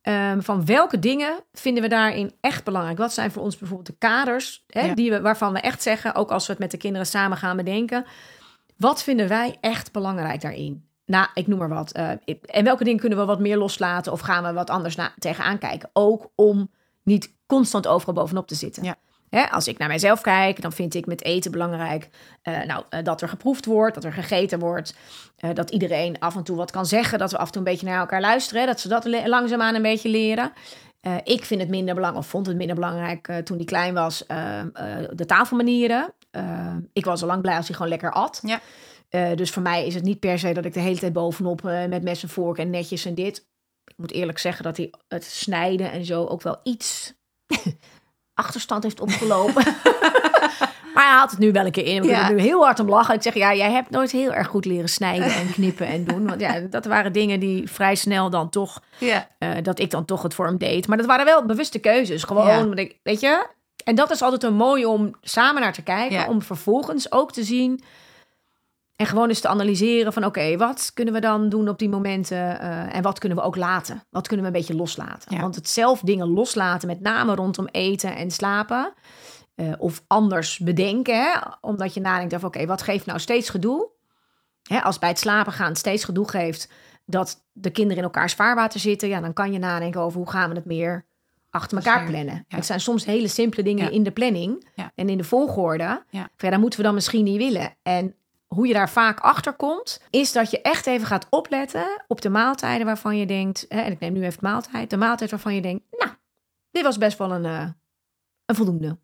Ehm, 0.02 0.40
van 0.40 0.64
welke 0.66 0.98
dingen 0.98 1.40
vinden 1.52 1.82
we 1.82 1.88
daarin 1.88 2.32
echt 2.40 2.64
belangrijk? 2.64 2.98
Wat 2.98 3.12
zijn 3.12 3.30
voor 3.30 3.42
ons 3.42 3.56
bijvoorbeeld 3.58 3.88
de 3.88 4.06
kaders 4.06 4.64
hè, 4.66 4.86
Ja. 4.86 4.94
die 4.94 5.10
we, 5.10 5.20
waarvan 5.20 5.52
we 5.52 5.60
echt 5.60 5.82
zeggen, 5.82 6.14
ook 6.14 6.30
als 6.30 6.46
we 6.46 6.52
het 6.52 6.60
met 6.60 6.70
de 6.70 6.76
kinderen 6.76 7.06
samen 7.06 7.36
gaan 7.36 7.56
bedenken. 7.56 8.04
Wat 8.76 9.02
vinden 9.02 9.28
wij 9.28 9.56
echt 9.60 9.92
belangrijk 9.92 10.40
daarin? 10.40 10.87
Nou, 11.08 11.26
ik 11.34 11.46
noem 11.46 11.58
maar 11.58 11.68
wat. 11.68 11.92
Eh, 11.92 12.10
en 12.44 12.64
welke 12.64 12.84
dingen 12.84 13.00
kunnen 13.00 13.18
we 13.18 13.24
wat 13.24 13.40
meer 13.40 13.56
loslaten 13.56 14.12
of 14.12 14.20
gaan 14.20 14.44
we 14.44 14.52
wat 14.52 14.70
anders 14.70 14.96
na, 14.96 15.12
tegenaan 15.18 15.58
kijken? 15.58 15.90
Ook 15.92 16.30
om 16.34 16.70
niet 17.02 17.34
constant 17.46 17.86
overal 17.86 18.14
bovenop 18.14 18.46
te 18.46 18.54
zitten. 18.54 18.84
Ja. 18.84 18.96
Hè, 19.30 19.50
als 19.50 19.68
ik 19.68 19.78
naar 19.78 19.88
mijzelf 19.88 20.20
kijk, 20.20 20.62
dan 20.62 20.72
vind 20.72 20.94
ik 20.94 21.06
met 21.06 21.24
eten 21.24 21.50
belangrijk 21.50 22.08
eh, 22.42 22.62
nou, 22.64 22.84
eh, 22.88 23.04
dat 23.04 23.22
er 23.22 23.28
geproefd 23.28 23.64
wordt, 23.64 23.94
dat 23.94 24.04
er 24.04 24.12
gegeten 24.12 24.58
wordt, 24.58 24.94
dat 25.52 25.70
iedereen 25.70 26.18
af 26.18 26.36
en 26.36 26.42
toe 26.42 26.56
wat 26.56 26.70
kan 26.70 26.86
zeggen, 26.86 27.18
dat 27.18 27.30
we 27.30 27.38
af 27.38 27.46
en 27.46 27.52
toe 27.52 27.62
een 27.62 27.70
beetje 27.70 27.86
naar 27.86 28.00
elkaar 28.00 28.20
luisteren, 28.20 28.60
hè, 28.60 28.66
dat 28.66 28.80
ze 28.80 28.88
dat 28.88 29.26
langzaamaan 29.26 29.74
een 29.74 29.82
beetje 29.82 30.08
leren. 30.08 30.52
Ik 31.24 31.44
vind 31.44 31.60
het 31.60 31.70
minder 31.70 31.94
belangrijk, 31.94 32.24
of 32.24 32.30
vond 32.30 32.46
het 32.46 32.56
minder 32.56 32.74
belangrijk 32.74 33.40
toen 33.44 33.56
hij 33.56 33.66
klein 33.66 33.94
was, 33.94 34.24
de 35.12 35.24
tafelmanieren. 35.26 36.14
Ik 36.92 37.04
was 37.04 37.22
al 37.22 37.28
lang 37.28 37.42
blij 37.42 37.56
als 37.56 37.66
hij 37.66 37.76
gewoon 37.76 37.90
lekker 37.90 38.12
at. 38.12 38.40
Ja. 38.42 38.60
Eh, 39.08 39.34
dus 39.34 39.50
voor 39.50 39.62
mij 39.62 39.86
is 39.86 39.94
het 39.94 40.04
niet 40.04 40.20
per 40.20 40.38
se 40.38 40.52
dat 40.52 40.64
ik 40.64 40.72
de 40.74 40.80
hele 40.80 40.98
tijd 40.98 41.12
bovenop 41.12 41.66
eh, 41.66 41.84
met 41.86 42.02
mes 42.02 42.22
en 42.22 42.28
vork 42.28 42.58
en 42.58 42.70
netjes 42.70 43.04
en 43.04 43.14
dit. 43.14 43.46
Ik 43.84 43.94
moet 43.96 44.12
eerlijk 44.12 44.38
zeggen 44.38 44.64
dat 44.64 44.76
hij 44.76 44.92
het 45.08 45.24
snijden 45.24 45.92
en 45.92 46.04
zo 46.04 46.24
ook 46.24 46.42
wel 46.42 46.60
iets 46.62 47.14
achterstand 48.34 48.82
heeft 48.82 49.00
opgelopen. 49.00 49.64
maar 50.94 51.04
hij 51.06 51.12
haalt 51.16 51.30
het 51.30 51.38
nu 51.38 51.52
wel 51.52 51.64
een 51.66 51.70
keer 51.72 51.84
in. 51.86 52.02
We 52.02 52.08
Ja. 52.08 52.18
kunnen 52.18 52.36
nu 52.36 52.42
heel 52.48 52.64
hard 52.64 52.80
om 52.80 52.88
lachen. 52.88 53.14
Ik 53.14 53.22
zeg, 53.22 53.34
ja, 53.34 53.54
jij 53.54 53.70
hebt 53.70 53.90
nooit 53.90 54.10
heel 54.10 54.32
erg 54.32 54.46
goed 54.46 54.64
leren 54.64 54.88
snijden 54.88 55.34
en 55.34 55.50
knippen 55.52 55.86
en 55.86 56.04
doen. 56.04 56.26
Want 56.26 56.40
ja, 56.40 56.60
dat 56.70 56.84
waren 56.84 57.12
dingen 57.12 57.40
die 57.40 57.70
vrij 57.70 57.94
snel 57.94 58.30
dan 58.30 58.48
toch, 58.50 58.82
Ja. 58.98 59.28
eh, 59.38 59.50
dat 59.62 59.78
ik 59.78 59.90
dan 59.90 60.04
toch 60.04 60.22
het 60.22 60.34
voor 60.34 60.46
hem 60.46 60.58
deed. 60.58 60.86
Maar 60.88 60.96
dat 60.96 61.06
waren 61.06 61.24
wel 61.24 61.46
bewuste 61.46 61.78
keuzes. 61.78 62.22
Gewoon, 62.22 62.46
Ja. 62.76 62.86
weet 63.02 63.20
je. 63.20 63.46
En 63.84 63.94
dat 63.94 64.10
is 64.10 64.22
altijd 64.22 64.42
een 64.42 64.54
mooie 64.54 64.88
om 64.88 65.14
samen 65.20 65.62
naar 65.62 65.72
te 65.72 65.82
kijken. 65.82 66.28
Om 66.28 66.42
vervolgens 66.42 67.12
ook 67.12 67.32
te 67.32 67.42
zien 67.44 67.82
en 68.98 69.06
gewoon 69.06 69.28
eens 69.28 69.40
te 69.40 69.48
analyseren 69.48 70.12
van 70.12 70.24
oké, 70.24 70.56
wat 70.56 70.90
kunnen 70.94 71.14
we 71.14 71.20
dan 71.20 71.48
doen 71.48 71.68
op 71.68 71.78
die 71.78 71.88
momenten 71.88 72.60
eh, 72.60 72.94
en 72.96 73.02
wat 73.02 73.18
kunnen 73.18 73.38
we 73.38 73.44
ook 73.44 73.56
laten? 73.56 74.02
Wat 74.10 74.26
kunnen 74.26 74.46
we 74.46 74.52
een 74.52 74.58
beetje 74.58 74.76
loslaten? 74.76 75.34
Ja. 75.34 75.40
Want 75.40 75.54
het 75.54 75.68
zelf 75.68 76.00
dingen 76.00 76.28
loslaten, 76.28 76.88
met 76.88 77.00
name 77.00 77.34
rondom 77.34 77.66
eten 77.66 78.16
en 78.16 78.30
slapen, 78.30 78.92
eh, 79.54 79.72
of 79.78 80.02
anders 80.06 80.58
bedenken, 80.58 81.14
hè? 81.22 81.38
omdat 81.60 81.94
je 81.94 82.00
nadenkt 82.00 82.34
over 82.34 82.46
oké, 82.46 82.66
wat 82.66 82.82
geeft 82.82 83.06
nou 83.06 83.18
steeds 83.18 83.50
gedoe? 83.50 83.88
Hè, 84.62 84.82
als 84.82 84.98
bij 84.98 85.08
het 85.08 85.18
slapen 85.18 85.52
gaan 85.52 85.76
steeds 85.76 86.04
gedoe 86.04 86.28
geeft 86.28 86.72
dat 87.06 87.44
de 87.52 87.70
kinderen 87.70 87.98
in 87.98 88.04
elkaars 88.04 88.34
vaarwater 88.34 88.80
zitten, 88.80 89.08
ja, 89.08 89.20
dan 89.20 89.32
kan 89.32 89.52
je 89.52 89.58
nadenken 89.58 90.00
over 90.00 90.18
hoe 90.18 90.30
gaan 90.30 90.48
we 90.50 90.54
het 90.56 90.64
meer 90.64 91.06
achter 91.50 91.76
elkaar 91.76 92.04
plannen. 92.06 92.44
ja. 92.48 92.56
Het 92.56 92.66
zijn 92.66 92.80
soms 92.80 93.04
hele 93.04 93.28
simpele 93.28 93.62
dingen 93.62 93.84
Ja. 93.84 93.90
in 93.90 94.02
de 94.02 94.10
planning 94.10 94.68
en 94.94 95.08
in 95.08 95.16
de 95.18 95.24
volgorde. 95.24 96.04
Ja. 96.10 96.28
Dat 96.36 96.58
moeten 96.58 96.78
we 96.78 96.84
dan 96.84 96.94
misschien 96.94 97.24
niet 97.24 97.36
willen. 97.38 97.76
En 97.82 98.14
hoe 98.48 98.66
je 98.66 98.72
daar 98.72 98.90
vaak 98.90 99.20
achter 99.20 99.52
komt, 99.52 100.00
is 100.10 100.32
dat 100.32 100.50
je 100.50 100.62
echt 100.62 100.86
even 100.86 101.06
gaat 101.06 101.26
opletten 101.30 102.04
op 102.06 102.20
de 102.20 102.28
maaltijden 102.28 102.86
waarvan 102.86 103.16
je 103.16 103.26
denkt, 103.26 103.66
hè, 103.68 103.80
en 103.80 103.92
ik 103.92 104.00
neem 104.00 104.12
nu 104.12 104.24
even 104.24 104.38
maaltijd, 104.42 104.90
de 104.90 104.96
maaltijd 104.96 105.30
waarvan 105.30 105.54
je 105.54 105.60
denkt, 105.60 105.84
nou, 105.90 106.10
dit 106.70 106.82
was 106.82 106.98
best 106.98 107.18
wel 107.18 107.32
een, 107.32 107.44
eh, 107.44 107.68
een 108.44 108.54
voldoende. 108.54 108.98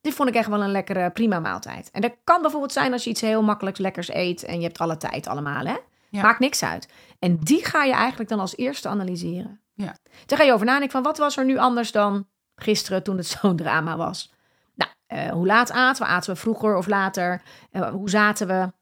Dit 0.00 0.14
vond 0.14 0.28
ik 0.28 0.34
echt 0.34 0.48
wel 0.48 0.62
een 0.62 0.70
lekkere, 0.70 1.10
prima 1.10 1.40
maaltijd. 1.40 1.90
En 1.90 2.00
dat 2.00 2.16
kan 2.24 2.40
bijvoorbeeld 2.42 2.72
zijn 2.72 2.92
als 2.92 3.04
je 3.04 3.10
iets 3.10 3.20
heel 3.20 3.42
makkelijks 3.42 3.78
lekkers 3.78 4.08
eet 4.08 4.42
en 4.42 4.56
je 4.56 4.62
hebt 4.62 4.78
alle 4.78 4.96
tijd 4.96 5.26
allemaal, 5.26 5.64
hè? 5.64 5.76
Ja. 6.08 6.22
Maakt 6.22 6.38
niks 6.38 6.62
uit. 6.62 6.88
En 7.18 7.38
die 7.38 7.64
ga 7.64 7.84
je 7.84 7.92
eigenlijk 7.92 8.30
dan 8.30 8.40
als 8.40 8.56
eerste 8.56 8.88
analyseren. 8.88 9.60
Ja. 9.74 9.96
Dan 10.26 10.38
ga 10.38 10.44
je 10.44 10.52
over 10.52 10.66
nadenken 10.66 10.90
van 10.90 11.02
wat 11.02 11.18
was 11.18 11.36
er 11.36 11.44
nu 11.44 11.58
anders 11.58 11.92
dan 11.92 12.26
gisteren 12.54 13.02
toen 13.02 13.16
het 13.16 13.26
zo'n 13.40 13.56
drama 13.56 13.96
was. 13.96 14.32
Nou, 14.74 14.90
eh, 15.06 15.30
hoe 15.30 15.46
laat 15.46 15.72
aten 15.72 16.02
we? 16.02 16.08
Aten 16.08 16.32
we 16.32 16.40
vroeger 16.40 16.76
of 16.76 16.86
later? 16.86 17.42
Eh, 17.70 17.90
hoe 17.90 18.10
zaten 18.10 18.46
we? 18.46 18.72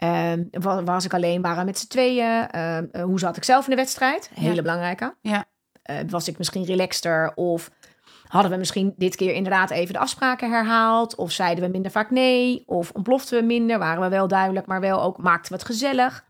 Eh, 0.00 0.32
wa- 0.50 0.82
was 0.84 1.04
ik 1.04 1.14
alleen? 1.14 1.42
Waren 1.42 1.64
met 1.64 1.78
z'n 1.78 1.86
tweeën? 1.86 2.48
Eh, 2.50 2.78
eh, 2.78 2.84
hoe 3.02 3.18
zat 3.18 3.36
ik 3.36 3.44
zelf 3.44 3.64
in 3.64 3.70
de 3.70 3.76
wedstrijd? 3.76 4.30
Hele 4.34 4.54
Ja. 4.54 4.62
belangrijke. 4.62 5.14
Ja. 5.20 5.44
Eh, 5.82 5.96
was 6.08 6.28
ik 6.28 6.38
misschien 6.38 6.64
relaxter? 6.64 7.32
Of 7.34 7.70
hadden 8.26 8.50
we 8.50 8.56
misschien 8.56 8.94
dit 8.96 9.16
keer 9.16 9.32
inderdaad 9.32 9.70
even 9.70 9.92
de 9.94 10.00
afspraken 10.00 10.50
herhaald? 10.50 11.14
Of 11.14 11.32
zeiden 11.32 11.64
we 11.64 11.70
minder 11.70 11.90
vaak 11.90 12.10
nee? 12.10 12.62
Of 12.66 12.90
ontploften 12.90 13.38
we 13.40 13.44
minder? 13.46 13.78
Waren 13.78 14.02
we 14.02 14.08
wel 14.08 14.28
duidelijk, 14.28 14.66
maar 14.66 14.80
wel 14.80 15.02
ook 15.02 15.18
maakten 15.18 15.52
we 15.52 15.58
het 15.58 15.66
gezellig? 15.66 16.24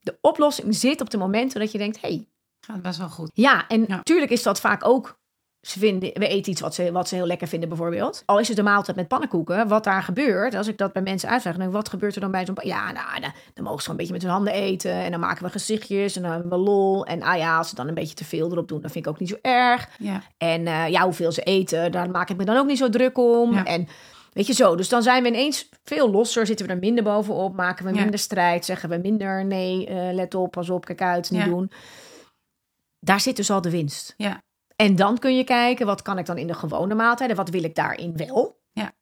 De 0.00 0.18
oplossing 0.20 0.74
zit 0.74 1.00
op 1.00 1.10
de 1.10 1.18
momenten 1.18 1.60
dat 1.60 1.72
je 1.72 1.78
denkt... 1.78 2.00
hey, 2.00 2.26
Gaat 2.60 2.82
best 2.82 2.98
wel 2.98 3.08
goed. 3.08 3.30
ja, 3.34 3.68
en 3.68 3.80
Ja. 3.80 3.86
natuurlijk 3.96 4.30
is 4.30 4.42
dat 4.42 4.60
vaak 4.60 4.86
ook. 4.86 5.20
Ze 5.62 5.78
vinden, 5.78 6.10
we 6.14 6.28
eten 6.28 6.52
iets 6.52 6.60
wat 6.60 6.74
ze, 6.74 6.92
wat 6.92 7.08
ze 7.08 7.14
heel 7.14 7.26
lekker 7.26 7.48
vinden, 7.48 7.68
bijvoorbeeld. 7.68 8.22
Al 8.26 8.38
is 8.38 8.48
het 8.48 8.58
een 8.58 8.64
maaltijd 8.64 8.96
met 8.96 9.08
pannenkoeken, 9.08 9.68
wat 9.68 9.84
daar 9.84 10.02
gebeurt. 10.02 10.54
Als 10.54 10.68
ik 10.68 10.78
dat 10.78 10.92
bij 10.92 11.02
mensen 11.02 11.28
uitleg, 11.28 11.56
dan 11.56 11.66
ik, 11.66 11.72
wat 11.72 11.88
gebeurt 11.88 12.14
er 12.14 12.20
dan 12.20 12.30
bij 12.30 12.46
zo'n. 12.46 12.56
Ja, 12.62 12.92
nou, 12.92 13.20
dan, 13.20 13.32
dan 13.54 13.64
mogen 13.64 13.82
ze 13.82 13.84
gewoon 13.84 13.90
een 13.90 13.96
beetje 13.96 14.12
met 14.12 14.22
hun 14.22 14.30
handen 14.30 14.52
eten. 14.52 14.92
En 14.92 15.10
dan 15.10 15.20
maken 15.20 15.44
we 15.44 15.50
gezichtjes 15.50 16.16
en 16.16 16.22
dan 16.22 16.30
hebben 16.30 16.50
we 16.50 16.56
lol. 16.56 17.06
En 17.06 17.22
ah 17.22 17.36
ja, 17.36 17.58
als 17.58 17.68
ze 17.68 17.74
dan 17.74 17.88
een 17.88 17.94
beetje 17.94 18.14
te 18.14 18.24
veel 18.24 18.50
erop 18.50 18.68
doen, 18.68 18.80
dan 18.80 18.90
vind 18.90 19.06
ik 19.06 19.12
ook 19.12 19.18
niet 19.18 19.28
zo 19.28 19.38
erg. 19.42 19.88
Ja. 19.98 20.22
En 20.38 20.66
eh, 20.66 20.88
ja, 20.88 21.02
hoeveel 21.04 21.32
ze 21.32 21.42
eten, 21.42 21.92
daar 21.92 22.10
maak 22.10 22.30
ik 22.30 22.36
me 22.36 22.44
dan 22.44 22.56
ook 22.56 22.66
niet 22.66 22.78
zo 22.78 22.88
druk 22.88 23.18
om. 23.18 23.54
Ja. 23.54 23.64
En 23.64 23.88
weet 24.32 24.46
je 24.46 24.52
zo, 24.52 24.76
dus 24.76 24.88
dan 24.88 25.02
zijn 25.02 25.22
we 25.22 25.28
ineens 25.28 25.68
veel 25.84 26.10
losser, 26.10 26.46
zitten 26.46 26.66
we 26.66 26.72
er 26.72 26.78
minder 26.78 27.04
bovenop, 27.04 27.54
maken 27.54 27.84
we 27.84 27.94
Ja. 27.94 28.00
minder 28.00 28.18
strijd, 28.18 28.64
zeggen 28.64 28.88
we 28.88 28.96
minder 28.96 29.44
nee, 29.44 29.86
eh, 29.86 30.14
let 30.14 30.34
op, 30.34 30.50
pas 30.50 30.70
op, 30.70 30.84
kijk 30.84 31.02
uit, 31.02 31.30
niet 31.30 31.44
doen. 31.44 31.70
Daar 32.98 33.20
zit 33.20 33.36
dus 33.36 33.50
al 33.50 33.60
de 33.60 33.70
winst. 33.70 34.14
Ja. 34.16 34.42
En 34.82 34.96
dan 34.96 35.18
kun 35.18 35.36
je 35.36 35.44
kijken, 35.44 35.86
wat 35.86 36.02
kan 36.02 36.18
ik 36.18 36.26
dan 36.26 36.38
in 36.38 36.46
de 36.46 36.54
gewone 36.54 36.94
maaltijden, 36.94 37.36
wat 37.36 37.48
wil 37.48 37.64
ik 37.64 37.74
daarin 37.74 38.16
wel? 38.16 38.60
Ja. 38.72 38.92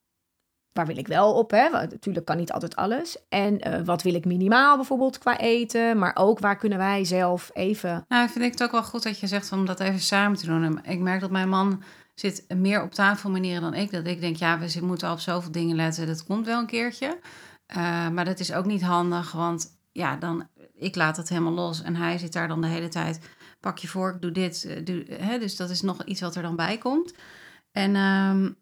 Waar 0.73 0.87
wil 0.87 0.97
ik 0.97 1.07
wel 1.07 1.35
op? 1.35 1.51
Hè? 1.51 1.71
Want 1.71 1.91
natuurlijk 1.91 2.27
kan 2.27 2.37
niet 2.37 2.53
altijd 2.53 2.77
alles. 2.77 3.19
En 3.29 3.61
eh, 3.61 3.81
wat 3.85 4.03
wil 4.03 4.15
ik 4.15 4.25
minimaal 4.25 4.77
bijvoorbeeld 4.77 5.19
qua 5.19 5.39
eten, 5.39 5.99
maar 5.99 6.17
ook 6.17 6.39
waar 6.39 6.57
kunnen 6.57 6.79
wij 6.79 7.05
zelf 7.05 7.51
even 7.53 8.05
Nou, 8.09 8.29
vind 8.29 8.45
ik 8.45 8.51
het 8.51 8.63
ook 8.63 8.71
wel 8.71 8.83
goed 8.83 9.03
dat 9.03 9.21
je 9.21 9.27
zegt 9.27 9.53
om 9.53 9.67
dat 9.67 9.81
even 9.81 10.01
samen 10.01 10.39
te 10.39 10.47
doen. 10.47 10.65
En 10.65 10.93
Ik 10.93 10.99
merk 10.99 11.21
dat 11.21 11.31
mijn 11.31 11.49
man 11.49 11.83
zit 12.15 12.45
meer 12.57 12.83
op 12.83 12.93
tafelmanieren 12.93 13.63
dan 13.63 13.75
ik. 13.75 13.91
Dat 13.91 14.07
ik 14.07 14.21
denk, 14.21 14.37
ja, 14.37 14.59
we 14.59 14.81
moeten 14.81 15.11
op 15.11 15.21
zoveel 15.21 15.53
dingen 15.53 15.77
letten. 15.77 16.07
Dat 16.07 16.25
komt 16.25 16.47
wel 16.47 16.59
een 16.59 16.67
keertje. 16.67 17.19
Eh, 17.67 18.09
maar 18.09 18.25
dat 18.25 18.41
is 18.41 18.53
ook 18.53 18.67
niet 18.67 18.83
handig, 18.83 19.33
want 19.33 19.79
ja, 19.93 20.17
dan, 20.17 20.49
ik 20.75 20.97
laat 20.97 21.17
het 21.17 21.29
helemaal 21.29 21.53
los. 21.53 21.83
En 21.83 21.97
hij 21.97 22.19
zit 22.19 22.33
daar 22.33 22.49
dan 22.49 22.61
de 22.61 22.67
hele 22.67 22.89
tijd, 22.89 23.21
pak 23.61 23.79
je 23.79 23.89
vork, 23.89 24.23
doe 24.23 24.31
dit. 24.33 24.65
eh, 24.65 24.85
Doe, 24.85 25.05
hè? 25.11 25.39
Dus 25.39 25.57
dat 25.57 25.71
is 25.71 25.81
nog 25.81 26.05
iets 26.05 26.21
wat 26.21 26.35
er 26.37 26.43
dan 26.43 26.57
bij 26.57 26.79
komt. 26.79 27.15
En 27.73 27.95
ehm, 27.97 28.53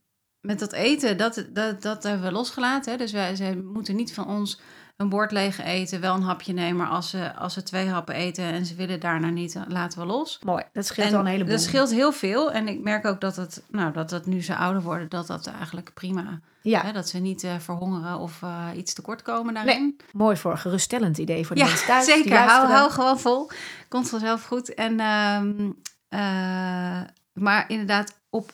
met 0.41 0.59
dat 0.59 0.73
eten, 0.73 1.17
dat, 1.17 1.47
dat, 1.53 1.83
dat 1.83 2.03
hebben 2.03 2.27
we 2.27 2.33
losgelaten. 2.33 2.93
Hè? 2.93 2.99
Dus 2.99 3.13
wij, 3.13 3.37
zij 3.37 3.57
moeten 3.57 3.97
niet 3.97 4.15
van 4.15 4.27
ons 4.27 4.61
een 4.99 5.09
bord 5.09 5.33
leeg 5.33 5.63
eten, 5.65 6.01
wel 6.01 6.15
een 6.15 6.23
hapje 6.23 6.53
nemen. 6.53 6.77
Maar 6.77 6.89
als 6.89 7.11
ze, 7.11 7.35
als 7.35 7.53
ze 7.55 7.63
twee 7.63 7.89
happen 7.89 8.15
eten 8.15 8.45
en 8.45 8.67
ze 8.67 8.75
willen 8.75 9.01
daarna 9.01 9.29
niet, 9.29 9.59
laten 9.69 9.99
we 10.01 10.07
los. 10.07 10.39
mooi. 10.45 10.65
Dat 10.73 10.87
scheelt 10.87 11.09
En 11.09 11.15
al 11.15 11.21
een 11.21 11.27
heleboel. 11.27 11.53
Dat 11.53 11.63
scheelt 11.63 11.91
heel 11.91 12.13
veel. 12.13 12.53
En 12.53 12.69
ik 12.69 12.81
merk 12.81 13.05
ook 13.05 13.21
dat 13.21 13.37
het, 13.37 13.63
nou, 13.71 13.93
dat 13.93 14.11
het 14.11 14.27
nu 14.27 14.43
ze 14.43 14.57
ouder 14.57 14.83
worden, 14.83 15.09
dat 15.09 15.27
dat 15.27 15.47
eigenlijk 15.47 15.95
prima. 15.95 16.41
Ja, 16.63 16.83
Hè? 16.83 16.93
Dat 16.93 17.09
ze 17.09 17.19
niet 17.19 17.43
eh, 17.45 17.59
verhongeren 17.59 18.19
of 18.19 18.43
eh, 18.43 18.67
iets 18.77 18.95
tekort 18.95 19.23
komen 19.23 19.55
daarin. 19.55 19.97
mooi 20.13 20.37
voor 20.37 20.59
geruststellend 20.59 21.19
idee 21.19 21.47
voor 21.47 21.57
de 21.57 21.63
Ja, 21.63 21.69
mensen 21.69 21.87
thuis. 21.87 22.05
zeker. 22.05 22.39
Hou, 22.39 22.67
hou 22.69 22.91
gewoon 22.91 23.19
vol. 23.19 23.51
Komt 23.89 24.09
vanzelf 24.09 24.45
goed. 24.45 24.75
En, 24.75 25.01
ehm, 25.01 25.71
eh, 26.09 27.01
maar 27.33 27.65
inderdaad, 27.69 28.21
op, 28.31 28.53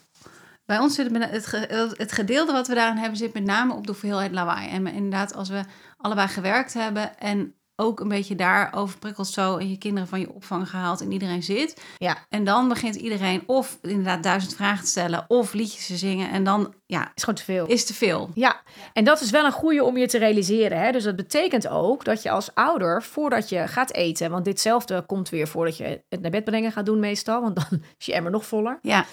bij 0.66 0.78
ons 0.78 0.94
zit 0.94 1.10
het, 1.18 1.50
het 1.98 2.12
gedeelte 2.12 2.52
wat 2.52 2.68
we 2.68 2.74
daarin 2.74 2.96
hebben, 2.96 3.18
zit 3.18 3.34
met 3.34 3.44
name 3.44 3.72
op 3.74 3.86
de 3.86 3.92
hoeveelheid 3.92 4.32
lawaai. 4.32 4.68
En 4.70 4.86
inderdaad, 4.86 5.34
als 5.34 5.48
we 5.48 5.60
allebei 6.04 6.28
gewerkt 6.28 6.74
hebben 6.74 7.18
en 7.18 7.54
ook 7.76 8.00
een 8.00 8.08
beetje 8.08 8.34
daar 8.34 8.72
overprikkeld 8.74 9.26
zo 9.28 9.56
en 9.56 9.70
je 9.70 9.78
kinderen 9.78 10.08
van 10.08 10.20
je 10.20 10.32
opvang 10.32 10.70
gehaald 10.70 11.00
en 11.00 11.12
iedereen 11.12 11.42
zit. 11.42 11.82
Ja. 11.98 12.16
En 12.28 12.44
dan 12.44 12.68
begint 12.68 12.94
iedereen 12.94 13.42
of 13.46 13.78
inderdaad 13.82 14.22
duizend 14.22 14.54
vragen 14.54 14.84
te 14.84 14.90
stellen 14.90 15.24
of 15.28 15.52
liedjes 15.52 15.86
te 15.86 15.96
zingen. 15.96 16.30
En 16.30 16.44
dan, 16.44 16.74
ja, 16.86 17.12
Is 17.14 17.22
gewoon 17.22 17.34
te 17.38 17.44
veel. 17.44 17.66
is 17.66 17.84
te 17.84 17.94
veel. 17.94 18.30
Ja, 18.34 18.60
en 18.92 19.04
dat 19.04 19.20
is 19.20 19.30
wel 19.30 19.44
een 19.44 19.52
goede 19.52 19.84
om 19.84 19.96
je 19.96 20.06
te 20.06 20.18
realiseren. 20.18 20.78
Hè? 20.80 20.92
Dus 20.92 21.04
dat 21.04 21.16
betekent 21.16 21.68
ook 21.68 22.04
dat 22.04 22.22
je 22.22 22.30
als 22.30 22.54
ouder, 22.54 23.02
voordat 23.02 23.48
je 23.48 23.68
gaat 23.68 23.92
eten, 23.92 24.30
want 24.30 24.44
ditzelfde 24.44 25.02
komt 25.06 25.28
weer 25.28 25.48
voordat 25.48 25.76
je 25.76 26.04
het 26.08 26.20
naar 26.20 26.30
bed 26.30 26.44
brengen 26.44 26.72
gaat 26.72 26.86
doen 26.86 27.00
meestal, 27.00 27.40
want 27.40 27.56
dan 27.56 27.66
is 27.98 28.06
je 28.06 28.14
emmer 28.14 28.32
nog 28.32 28.46
voller. 28.46 28.78
Ja, 28.82 29.04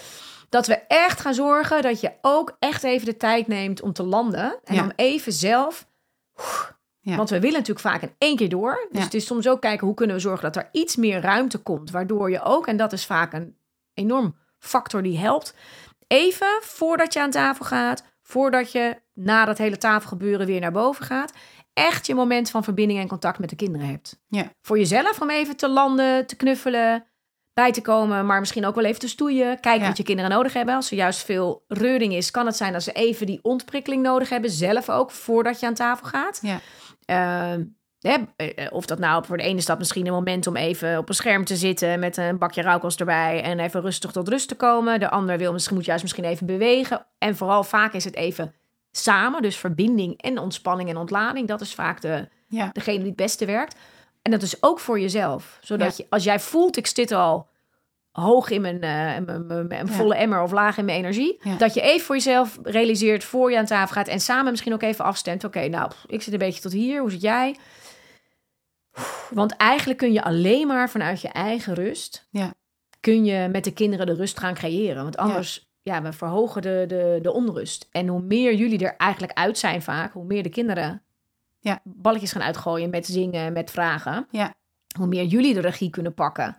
Dat 0.50 0.68
we 0.68 0.76
echt 0.88 1.22
gaan 1.22 1.34
zorgen 1.34 1.82
dat 1.82 2.00
je 2.02 2.12
ook 2.22 2.56
echt 2.60 2.84
even 2.84 3.06
de 3.06 3.18
tijd 3.18 3.48
neemt 3.48 3.82
om 3.82 3.94
te 3.94 4.04
landen 4.04 4.60
en 4.64 4.76
Ja. 4.76 4.84
om 4.84 4.92
even 4.96 5.34
zelf. 5.34 5.88
Ja. 7.04 7.16
Want 7.16 7.30
we 7.30 7.40
willen 7.40 7.58
natuurlijk 7.58 7.88
vaak 7.88 8.02
in 8.02 8.16
één 8.18 8.36
keer 8.36 8.50
door. 8.50 8.88
Dus 8.90 8.98
Ja. 9.00 9.04
het 9.06 9.14
is 9.14 9.26
soms 9.26 9.48
ook 9.48 9.62
kijken 9.62 9.88
hoe 9.88 9.96
kunnen 9.96 10.16
we 10.16 10.22
zorgen 10.22 10.52
dat 10.52 10.56
er 10.64 10.70
iets 10.72 10.96
meer 10.96 11.22
ruimte 11.22 11.58
komt, 11.58 11.92
waardoor 11.92 12.32
je 12.32 12.42
ook, 12.42 12.68
en 12.68 12.78
dat 12.78 12.94
is 12.94 13.06
vaak 13.06 13.34
een 13.34 13.56
enorm 13.94 14.36
factor 14.60 15.04
die 15.04 15.18
helpt, 15.18 15.54
even 16.08 16.48
voordat 16.62 17.14
je 17.14 17.22
aan 17.22 17.30
tafel 17.32 17.66
gaat, 17.66 18.04
voordat 18.22 18.72
je 18.72 19.02
na 19.14 19.46
dat 19.46 19.58
hele 19.58 19.78
tafelgebeuren 19.78 20.46
weer 20.48 20.60
naar 20.60 20.72
boven 20.72 21.06
gaat, 21.06 21.34
echt 21.74 22.08
je 22.08 22.16
moment 22.16 22.50
van 22.50 22.64
verbinding 22.64 23.00
en 23.00 23.08
contact 23.08 23.40
met 23.40 23.50
de 23.50 23.56
kinderen 23.56 23.88
hebt. 23.88 24.20
Ja. 24.28 24.52
Voor 24.62 24.78
jezelf 24.78 25.22
om 25.22 25.30
even 25.30 25.56
te 25.58 25.70
landen, 25.70 26.28
te 26.28 26.36
knuffelen, 26.36 27.06
bij 27.54 27.72
te 27.72 27.82
komen, 27.82 28.26
maar 28.26 28.40
misschien 28.40 28.66
ook 28.66 28.76
wel 28.76 28.84
even 28.84 29.00
te 29.00 29.08
stoeien. 29.08 29.60
Kijken 29.60 29.82
Ja. 29.82 29.88
wat 29.88 29.98
je 29.98 30.04
kinderen 30.04 30.32
nodig 30.32 30.54
hebben. 30.54 30.76
Als 30.76 30.92
er 30.92 30.98
juist 30.98 31.24
veel 31.26 31.64
reuring 31.68 32.14
is, 32.14 32.32
kan 32.32 32.46
het 32.46 32.56
zijn 32.56 32.74
dat 32.74 32.84
ze 32.84 32.92
even 32.92 33.26
die 33.26 33.40
ontprikkeling 33.42 34.04
nodig 34.04 34.30
hebben, 34.30 34.50
zelf 34.50 34.90
ook, 34.90 35.12
voordat 35.12 35.60
je 35.60 35.66
aan 35.66 35.74
tafel 35.74 36.08
gaat. 36.08 36.40
Ja. 36.42 36.60
Ehm, 37.12 37.64
Hè, 38.02 38.18
eh, 38.36 38.68
of 38.70 38.86
dat 38.86 39.00
nou 39.00 39.26
voor 39.26 39.38
de 39.38 39.44
ene 39.44 39.62
stad 39.62 39.78
misschien 39.78 40.08
een 40.08 40.14
moment 40.14 40.48
om 40.48 40.56
even 40.56 40.98
op 40.98 41.10
een 41.10 41.16
scherm 41.16 41.46
te 41.46 41.56
zitten 41.56 42.00
met 42.00 42.18
een 42.18 42.38
bakje 42.38 42.62
rauwkost 42.62 43.00
erbij 43.00 43.42
en 43.44 43.60
even 43.60 43.82
rustig 43.82 44.12
tot 44.12 44.28
rust 44.28 44.48
te 44.48 44.56
komen. 44.56 45.00
De 45.00 45.10
ander 45.10 45.38
wil 45.38 45.52
misschien 45.54 45.76
moet 45.76 45.86
juist 45.86 46.02
misschien 46.04 46.24
even 46.24 46.46
bewegen. 46.46 47.06
En 47.18 47.36
vooral 47.36 47.64
vaak 47.64 47.94
is 47.94 48.04
het 48.04 48.16
even 48.16 48.54
samen, 48.92 49.42
dus 49.42 49.58
verbinding 49.58 50.22
en 50.22 50.38
ontspanning 50.38 50.90
en 50.90 50.98
ontlading. 50.98 51.48
Dat 51.48 51.62
is 51.62 51.74
vaak 51.74 52.02
de, 52.02 52.28
Ja. 52.48 52.70
degene 52.74 52.98
die 52.98 53.08
het 53.08 53.16
beste 53.16 53.46
werkt. 53.46 53.76
En 54.22 54.32
dat 54.32 54.42
is 54.42 54.64
ook 54.64 54.80
voor 54.80 55.00
jezelf. 55.00 55.58
Zodat 55.62 55.98
je, 55.98 56.06
als 56.10 56.24
jij 56.24 56.40
voelt, 56.40 56.78
ik 56.78 56.88
zit 56.88 57.12
al 57.12 57.48
hoog 58.12 58.50
in 58.50 58.62
mijn, 58.62 58.74
in 59.16 59.24
mijn, 59.26 59.46
mijn- 59.46 59.68
mijn 59.68 59.86
Ja. 59.88 59.92
volle 59.94 60.16
emmer 60.16 60.42
of 60.42 60.52
laag 60.52 60.78
in 60.78 60.86
mijn 60.86 60.98
energie. 60.98 61.40
Ja. 61.44 61.56
Dat 61.58 61.74
je 61.74 61.82
even 61.82 62.06
voor 62.06 62.16
jezelf 62.16 62.60
realiseert 62.64 63.24
voor 63.24 63.52
je 63.52 63.58
aan 63.58 63.66
tafel 63.66 63.94
gaat. 63.96 64.08
En 64.08 64.20
samen 64.20 64.52
misschien 64.52 64.74
ook 64.74 64.82
even 64.82 65.06
afstemt. 65.06 65.44
Oké, 65.44 65.68
nou, 65.68 65.92
ik 66.08 66.22
zit 66.22 66.34
een 66.34 66.40
beetje 66.40 66.62
tot 66.62 66.72
hier. 66.72 67.02
Hoe 67.02 67.12
zit 67.12 67.22
jij? 67.22 67.56
Want 69.30 69.56
eigenlijk 69.56 70.00
kun 70.00 70.12
je 70.14 70.24
alleen 70.24 70.68
maar 70.68 70.90
vanuit 70.90 71.22
je 71.22 71.28
eigen 71.30 71.74
rust... 71.74 72.28
Ja. 72.30 72.54
kun 73.00 73.26
je 73.26 73.48
met 73.52 73.64
de 73.64 73.74
kinderen 73.74 74.06
de 74.06 74.14
rust 74.14 74.40
gaan 74.40 74.54
creëren. 74.54 75.04
Want 75.04 75.18
anders, 75.18 75.70
ja, 75.82 76.02
we 76.02 76.14
verhogen 76.14 76.62
de, 76.62 76.84
de, 76.88 77.20
de 77.22 77.34
onrust. 77.34 77.88
En 77.92 78.08
hoe 78.08 78.22
meer 78.22 78.54
jullie 78.54 78.86
er 78.86 78.96
eigenlijk 78.98 79.34
uit 79.34 79.58
zijn 79.58 79.82
vaak... 79.82 80.14
hoe 80.14 80.26
meer 80.26 80.44
de 80.44 80.50
kinderen 80.50 81.02
Ja. 81.60 81.80
balletjes 81.84 82.32
gaan 82.32 82.42
uitgooien 82.42 82.90
met 82.90 83.06
zingen, 83.06 83.54
met 83.54 83.72
vragen... 83.72 84.28
Ja. 84.32 84.54
hoe 84.98 85.08
meer 85.08 85.24
jullie 85.26 85.54
de 85.54 85.60
regie 85.62 85.90
kunnen 85.90 86.14
pakken 86.14 86.58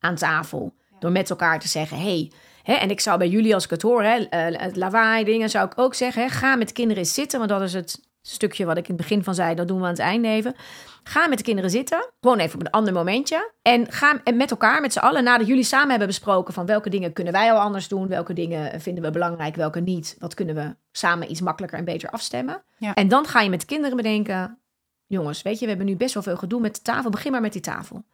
aan 0.00 0.14
tafel. 0.14 0.74
Door 0.98 1.12
met 1.12 1.30
elkaar 1.30 1.60
te 1.60 1.68
zeggen, 1.68 2.00
hey, 2.00 2.32
hè, 2.62 2.72
en 2.72 2.90
ik 2.90 3.00
zou 3.00 3.18
bij 3.18 3.28
jullie 3.28 3.54
als 3.54 3.64
ik 3.64 3.70
het 3.70 3.82
hoor, 3.82 4.02
hè, 4.02 4.16
eh, 4.16 4.60
het 4.60 4.76
lawaai 4.76 5.24
dingen, 5.24 5.50
zou 5.50 5.66
ik 5.66 5.78
ook 5.78 5.94
zeggen, 5.94 6.22
hè, 6.22 6.28
ga 6.28 6.56
met 6.56 6.72
kinderen 6.72 7.02
eens 7.02 7.14
zitten, 7.14 7.38
want 7.38 7.50
dat 7.50 7.62
is 7.62 7.72
het 7.72 8.06
stukje 8.22 8.64
wat 8.64 8.76
ik 8.76 8.88
in 8.88 8.94
het 8.94 9.02
begin 9.02 9.24
van 9.24 9.34
zei, 9.34 9.54
dat 9.54 9.68
doen 9.68 9.78
we 9.78 9.84
aan 9.84 9.90
het 9.90 9.98
einde 9.98 10.28
even. 10.28 10.54
Ga 11.02 11.26
met 11.26 11.38
de 11.38 11.44
kinderen 11.44 11.70
zitten, 11.70 12.10
gewoon 12.20 12.38
even 12.38 12.54
op 12.54 12.66
een 12.66 12.70
ander 12.70 12.92
momentje. 12.92 13.52
En 13.62 13.92
ga 13.92 14.20
en 14.24 14.36
met 14.36 14.50
elkaar, 14.50 14.80
met 14.80 14.92
z'n 14.92 14.98
allen, 14.98 15.24
nadat 15.24 15.46
jullie 15.46 15.64
samen 15.64 15.88
hebben 15.88 16.06
besproken 16.06 16.54
van 16.54 16.66
welke 16.66 16.90
dingen 16.90 17.12
kunnen 17.12 17.32
wij 17.32 17.52
al 17.52 17.58
anders 17.58 17.88
doen, 17.88 18.08
welke 18.08 18.32
dingen 18.32 18.80
vinden 18.80 19.04
we 19.04 19.10
belangrijk, 19.10 19.56
welke 19.56 19.80
niet. 19.80 20.16
Wat 20.18 20.34
kunnen 20.34 20.54
we 20.54 20.76
samen 20.92 21.30
iets 21.30 21.40
makkelijker 21.40 21.78
en 21.78 21.84
beter 21.84 22.10
afstemmen. 22.10 22.62
Ja. 22.76 22.94
En 22.94 23.08
dan 23.08 23.26
ga 23.26 23.40
je 23.40 23.50
met 23.50 23.60
de 23.60 23.66
kinderen 23.66 23.96
bedenken, 23.96 24.58
jongens, 25.06 25.42
weet 25.42 25.58
je, 25.58 25.62
we 25.64 25.68
hebben 25.68 25.86
nu 25.86 25.96
best 25.96 26.14
wel 26.14 26.22
veel 26.22 26.36
gedoe 26.36 26.60
met 26.60 26.74
de 26.74 26.82
tafel. 26.82 27.10
Begin 27.10 27.32
maar 27.32 27.40
met 27.40 27.52
die 27.52 27.62
tafel. 27.62 28.04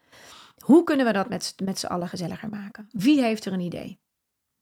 Hoe 0.59 0.85
kunnen 0.85 1.07
we 1.07 1.12
dat 1.12 1.29
met, 1.29 1.55
met 1.64 1.79
z'n 1.79 1.87
allen 1.87 2.09
gezelliger 2.09 2.49
maken? 2.49 2.88
Wie 2.90 3.23
heeft 3.23 3.45
er 3.45 3.53
een 3.53 3.61
idee? 3.61 4.01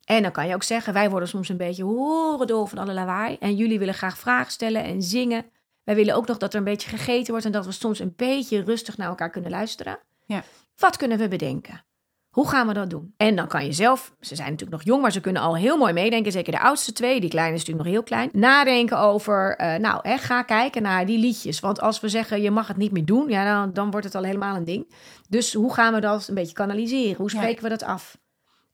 En 0.05 0.23
dan 0.23 0.33
kan 0.33 0.49
je 0.49 0.55
ook 0.55 0.63
zeggen, 0.63 0.93
wij 0.93 1.11
worden 1.11 1.29
soms 1.29 1.49
een 1.49 1.57
beetje 1.57 1.85
horendol 1.85 2.67
van 2.67 2.79
alle 2.79 2.93
lawaai. 2.93 3.37
En 3.41 3.57
jullie 3.57 3.79
willen 3.79 3.95
graag 3.95 4.19
vragen 4.19 4.53
stellen 4.53 4.85
en 4.85 5.03
zingen. 5.03 5.45
Wij 5.85 5.95
willen 5.95 6.15
ook 6.15 6.27
nog 6.27 6.39
dat 6.39 6.53
er 6.53 6.59
een 6.59 6.65
beetje 6.65 6.89
gegeten 6.89 7.31
wordt 7.31 7.47
en 7.47 7.53
dat 7.53 7.67
we 7.67 7.73
soms 7.73 7.99
een 7.99 8.15
beetje 8.17 8.63
rustig 8.63 8.97
naar 8.97 9.09
elkaar 9.09 9.31
kunnen 9.31 9.51
luisteren. 9.51 9.99
Ja. 10.27 10.45
Wat 10.77 10.97
kunnen 10.97 11.19
we 11.19 11.29
bedenken? 11.29 11.85
Hoe 12.33 12.49
gaan 12.49 12.67
we 12.67 12.73
dat 12.73 12.91
doen? 12.91 13.15
En 13.17 13.37
dan 13.37 13.47
kan 13.49 13.65
je 13.65 13.73
zelf, 13.73 14.15
ze 14.21 14.35
zijn 14.35 14.51
natuurlijk 14.51 14.77
nog 14.79 14.87
jong, 14.87 15.03
maar 15.03 15.13
ze 15.13 15.21
kunnen 15.21 15.43
al 15.43 15.57
heel 15.57 15.77
mooi 15.77 15.93
meedenken. 15.93 16.33
Zeker 16.33 16.53
de 16.53 16.61
oudste 16.61 16.93
twee, 16.93 17.21
die 17.21 17.31
kleine 17.31 17.55
is 17.55 17.59
natuurlijk 17.59 17.85
nog 17.87 17.95
heel 17.95 18.05
klein. 18.05 18.31
Nadenken 18.33 18.99
over, 18.99 19.57
eh, 19.57 19.79
nou, 19.79 19.99
hè, 20.09 20.19
ga 20.19 20.43
kijken 20.43 20.83
naar 20.83 21.07
die 21.07 21.19
liedjes. 21.19 21.61
Want 21.61 21.81
als 21.81 22.01
we 22.01 22.09
zeggen, 22.09 22.43
je 22.43 22.51
mag 22.51 22.69
het 22.69 22.77
niet 22.77 22.93
meer 22.93 23.05
doen, 23.05 23.29
ja, 23.29 23.45
dan, 23.61 23.73
dan 23.73 23.91
wordt 23.91 24.07
het 24.07 24.15
al 24.15 24.23
helemaal 24.23 24.57
een 24.57 24.65
ding. 24.65 24.95
Dus 25.29 25.55
hoe 25.55 25.75
gaan 25.75 25.95
we 25.95 26.01
dat 26.01 26.29
een 26.29 26.35
beetje 26.35 26.55
kanaliseren? 26.55 27.17
Hoe 27.17 27.31
Ja. 27.33 27.39
spreken 27.39 27.63
we 27.63 27.69
dat 27.69 27.83
af? 27.83 28.19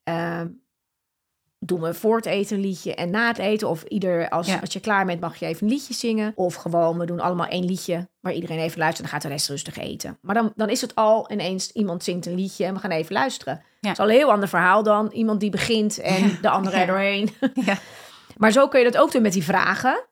Ehm, 0.03 0.47
doen 1.59 1.81
we 1.81 1.93
voor 1.93 2.15
het 2.15 2.25
eten 2.25 2.55
een 2.55 2.61
liedje 2.61 2.95
en 2.95 3.09
na 3.09 3.27
het 3.27 3.37
eten? 3.37 3.69
Of 3.69 3.83
ieder, 3.83 4.29
als, 4.29 4.47
Ja. 4.47 4.57
als 4.59 4.73
je 4.73 4.79
klaar 4.79 5.05
bent, 5.05 5.19
mag 5.21 5.35
je 5.37 5.45
even 5.45 5.63
een 5.67 5.73
liedje 5.73 5.93
zingen. 5.93 6.31
Of 6.35 6.55
gewoon, 6.55 6.97
we 6.97 7.05
doen 7.05 7.19
allemaal 7.19 7.45
één 7.47 7.65
liedje 7.65 8.09
waar 8.19 8.33
iedereen 8.33 8.59
even 8.59 8.79
luistert. 8.79 9.01
Dan 9.09 9.11
gaat 9.13 9.21
de 9.21 9.27
rest 9.35 9.49
rustig 9.49 9.77
eten. 9.77 10.17
Maar 10.21 10.35
dan, 10.35 10.51
dan 10.55 10.69
is 10.69 10.81
het 10.81 10.95
al 10.95 11.31
ineens, 11.31 11.71
iemand 11.71 12.03
zingt 12.03 12.25
een 12.25 12.35
liedje 12.35 12.65
en 12.65 12.73
we 12.73 12.79
gaan 12.79 12.91
even 12.91 13.13
luisteren. 13.13 13.53
Ja. 13.79 13.89
Het 13.89 13.97
is 13.97 14.03
al 14.03 14.09
een 14.09 14.15
heel 14.17 14.31
ander 14.31 14.49
verhaal 14.49 14.83
dan 14.83 15.09
iemand 15.11 15.39
die 15.39 15.49
begint 15.49 15.99
en 15.99 16.27
Ja. 16.27 16.37
de 16.41 16.49
andere 16.49 16.77
er 16.77 16.87
doorheen. 16.87 17.29
Ja. 17.53 17.77
Maar 18.37 18.51
zo 18.51 18.67
kun 18.67 18.79
je 18.79 18.91
dat 18.91 19.01
ook 19.01 19.11
doen 19.11 19.21
met 19.21 19.33
die 19.33 19.43
vragen. 19.43 20.05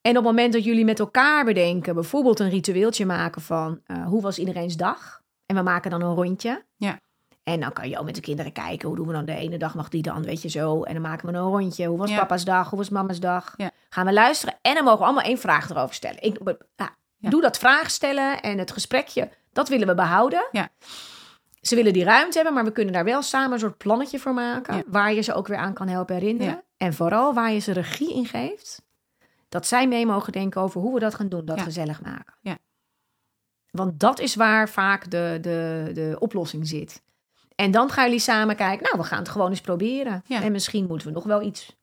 En 0.00 0.10
op 0.10 0.14
het 0.16 0.24
moment 0.24 0.52
dat 0.52 0.64
jullie 0.64 0.84
met 0.84 0.98
elkaar 1.00 1.44
bedenken, 1.44 1.94
bijvoorbeeld 1.94 2.38
een 2.40 2.48
ritueeltje 2.50 3.06
maken 3.06 3.42
van 3.42 3.80
eh, 3.86 4.06
hoe 4.06 4.22
was 4.22 4.38
iedereen's 4.38 4.76
dag? 4.76 5.20
En 5.46 5.56
we 5.56 5.62
maken 5.62 5.90
dan 5.90 6.02
een 6.02 6.14
rondje. 6.14 6.64
Ja. 6.76 7.00
En 7.44 7.60
dan 7.60 7.72
kan 7.72 7.88
je 7.88 7.98
ook 7.98 8.04
met 8.04 8.14
de 8.14 8.20
kinderen 8.20 8.52
kijken, 8.52 8.88
hoe 8.88 8.96
doen 8.96 9.06
we 9.06 9.12
dan 9.12 9.24
de 9.24 9.34
ene 9.34 9.56
dag 9.56 9.74
mag 9.74 9.88
die 9.88 10.02
dan, 10.02 10.22
weet 10.22 10.42
je 10.42 10.48
zo. 10.48 10.82
En 10.82 10.92
dan 10.92 11.02
maken 11.02 11.28
we 11.28 11.34
een 11.34 11.42
rondje. 11.44 11.86
Hoe 11.86 11.98
was 11.98 12.10
Ja. 12.10 12.18
papa's 12.18 12.44
dag? 12.44 12.68
Hoe 12.70 12.78
was 12.78 12.88
mama's 12.88 13.20
dag? 13.20 13.54
Ja. 13.56 13.70
Gaan 13.88 14.06
we 14.06 14.12
luisteren 14.12 14.54
en 14.62 14.74
dan 14.74 14.84
mogen 14.84 14.98
we 14.98 15.04
allemaal 15.04 15.24
één 15.24 15.38
vraag 15.38 15.70
erover 15.70 15.94
stellen. 15.94 16.22
Ik, 16.22 16.38
Ja. 16.76 17.30
Doe 17.30 17.40
dat 17.40 17.58
vraag 17.58 17.90
stellen 17.90 18.42
en 18.42 18.58
het 18.58 18.70
gesprekje, 18.72 19.30
dat 19.52 19.68
willen 19.68 19.86
we 19.86 19.94
behouden. 19.94 20.48
Ja. 20.52 20.68
Ze 21.60 21.74
willen 21.74 21.92
die 21.92 22.04
ruimte 22.04 22.36
hebben, 22.36 22.54
maar 22.54 22.64
we 22.64 22.72
kunnen 22.72 22.92
daar 22.92 23.04
wel 23.04 23.22
samen 23.22 23.52
een 23.52 23.58
soort 23.58 23.78
plannetje 23.78 24.18
voor 24.18 24.34
maken. 24.34 24.84
Waar 24.86 25.12
je 25.12 25.20
ze 25.20 25.34
ook 25.34 25.46
weer 25.46 25.56
aan 25.56 25.72
kan 25.74 25.88
helpen 25.88 26.14
herinneren. 26.14 26.62
En 26.76 26.94
vooral 26.94 27.34
waar 27.34 27.52
je 27.52 27.58
ze 27.58 27.72
regie 27.72 28.14
in 28.14 28.26
geeft. 28.26 28.82
Dat 29.48 29.66
zij 29.66 29.88
mee 29.88 30.06
mogen 30.06 30.32
denken 30.32 30.60
over 30.60 30.80
hoe 30.80 30.94
we 30.94 31.00
dat 31.00 31.14
gaan 31.14 31.28
doen, 31.28 31.44
dat 31.44 31.60
gezellig 31.60 32.02
maken. 32.02 32.34
Ja. 32.40 32.58
Want 33.70 34.00
dat 34.00 34.18
is 34.20 34.34
waar 34.34 34.68
vaak 34.68 35.10
de, 35.10 35.38
de, 35.40 35.90
de 35.92 36.16
oplossing 36.18 36.68
zit. 36.68 37.02
En 37.54 37.70
dan 37.70 37.90
gaan 37.90 38.04
jullie 38.04 38.18
samen 38.20 38.56
kijken, 38.56 38.82
nou, 38.84 38.96
we 38.98 39.04
gaan 39.04 39.18
het 39.18 39.28
gewoon 39.28 39.50
eens 39.50 39.60
proberen. 39.60 40.22
Ja. 40.26 40.42
En 40.42 40.52
misschien 40.52 40.86
moeten 40.86 41.06
we 41.06 41.12
nog 41.12 41.24
wel 41.24 41.42
iets 41.42 41.76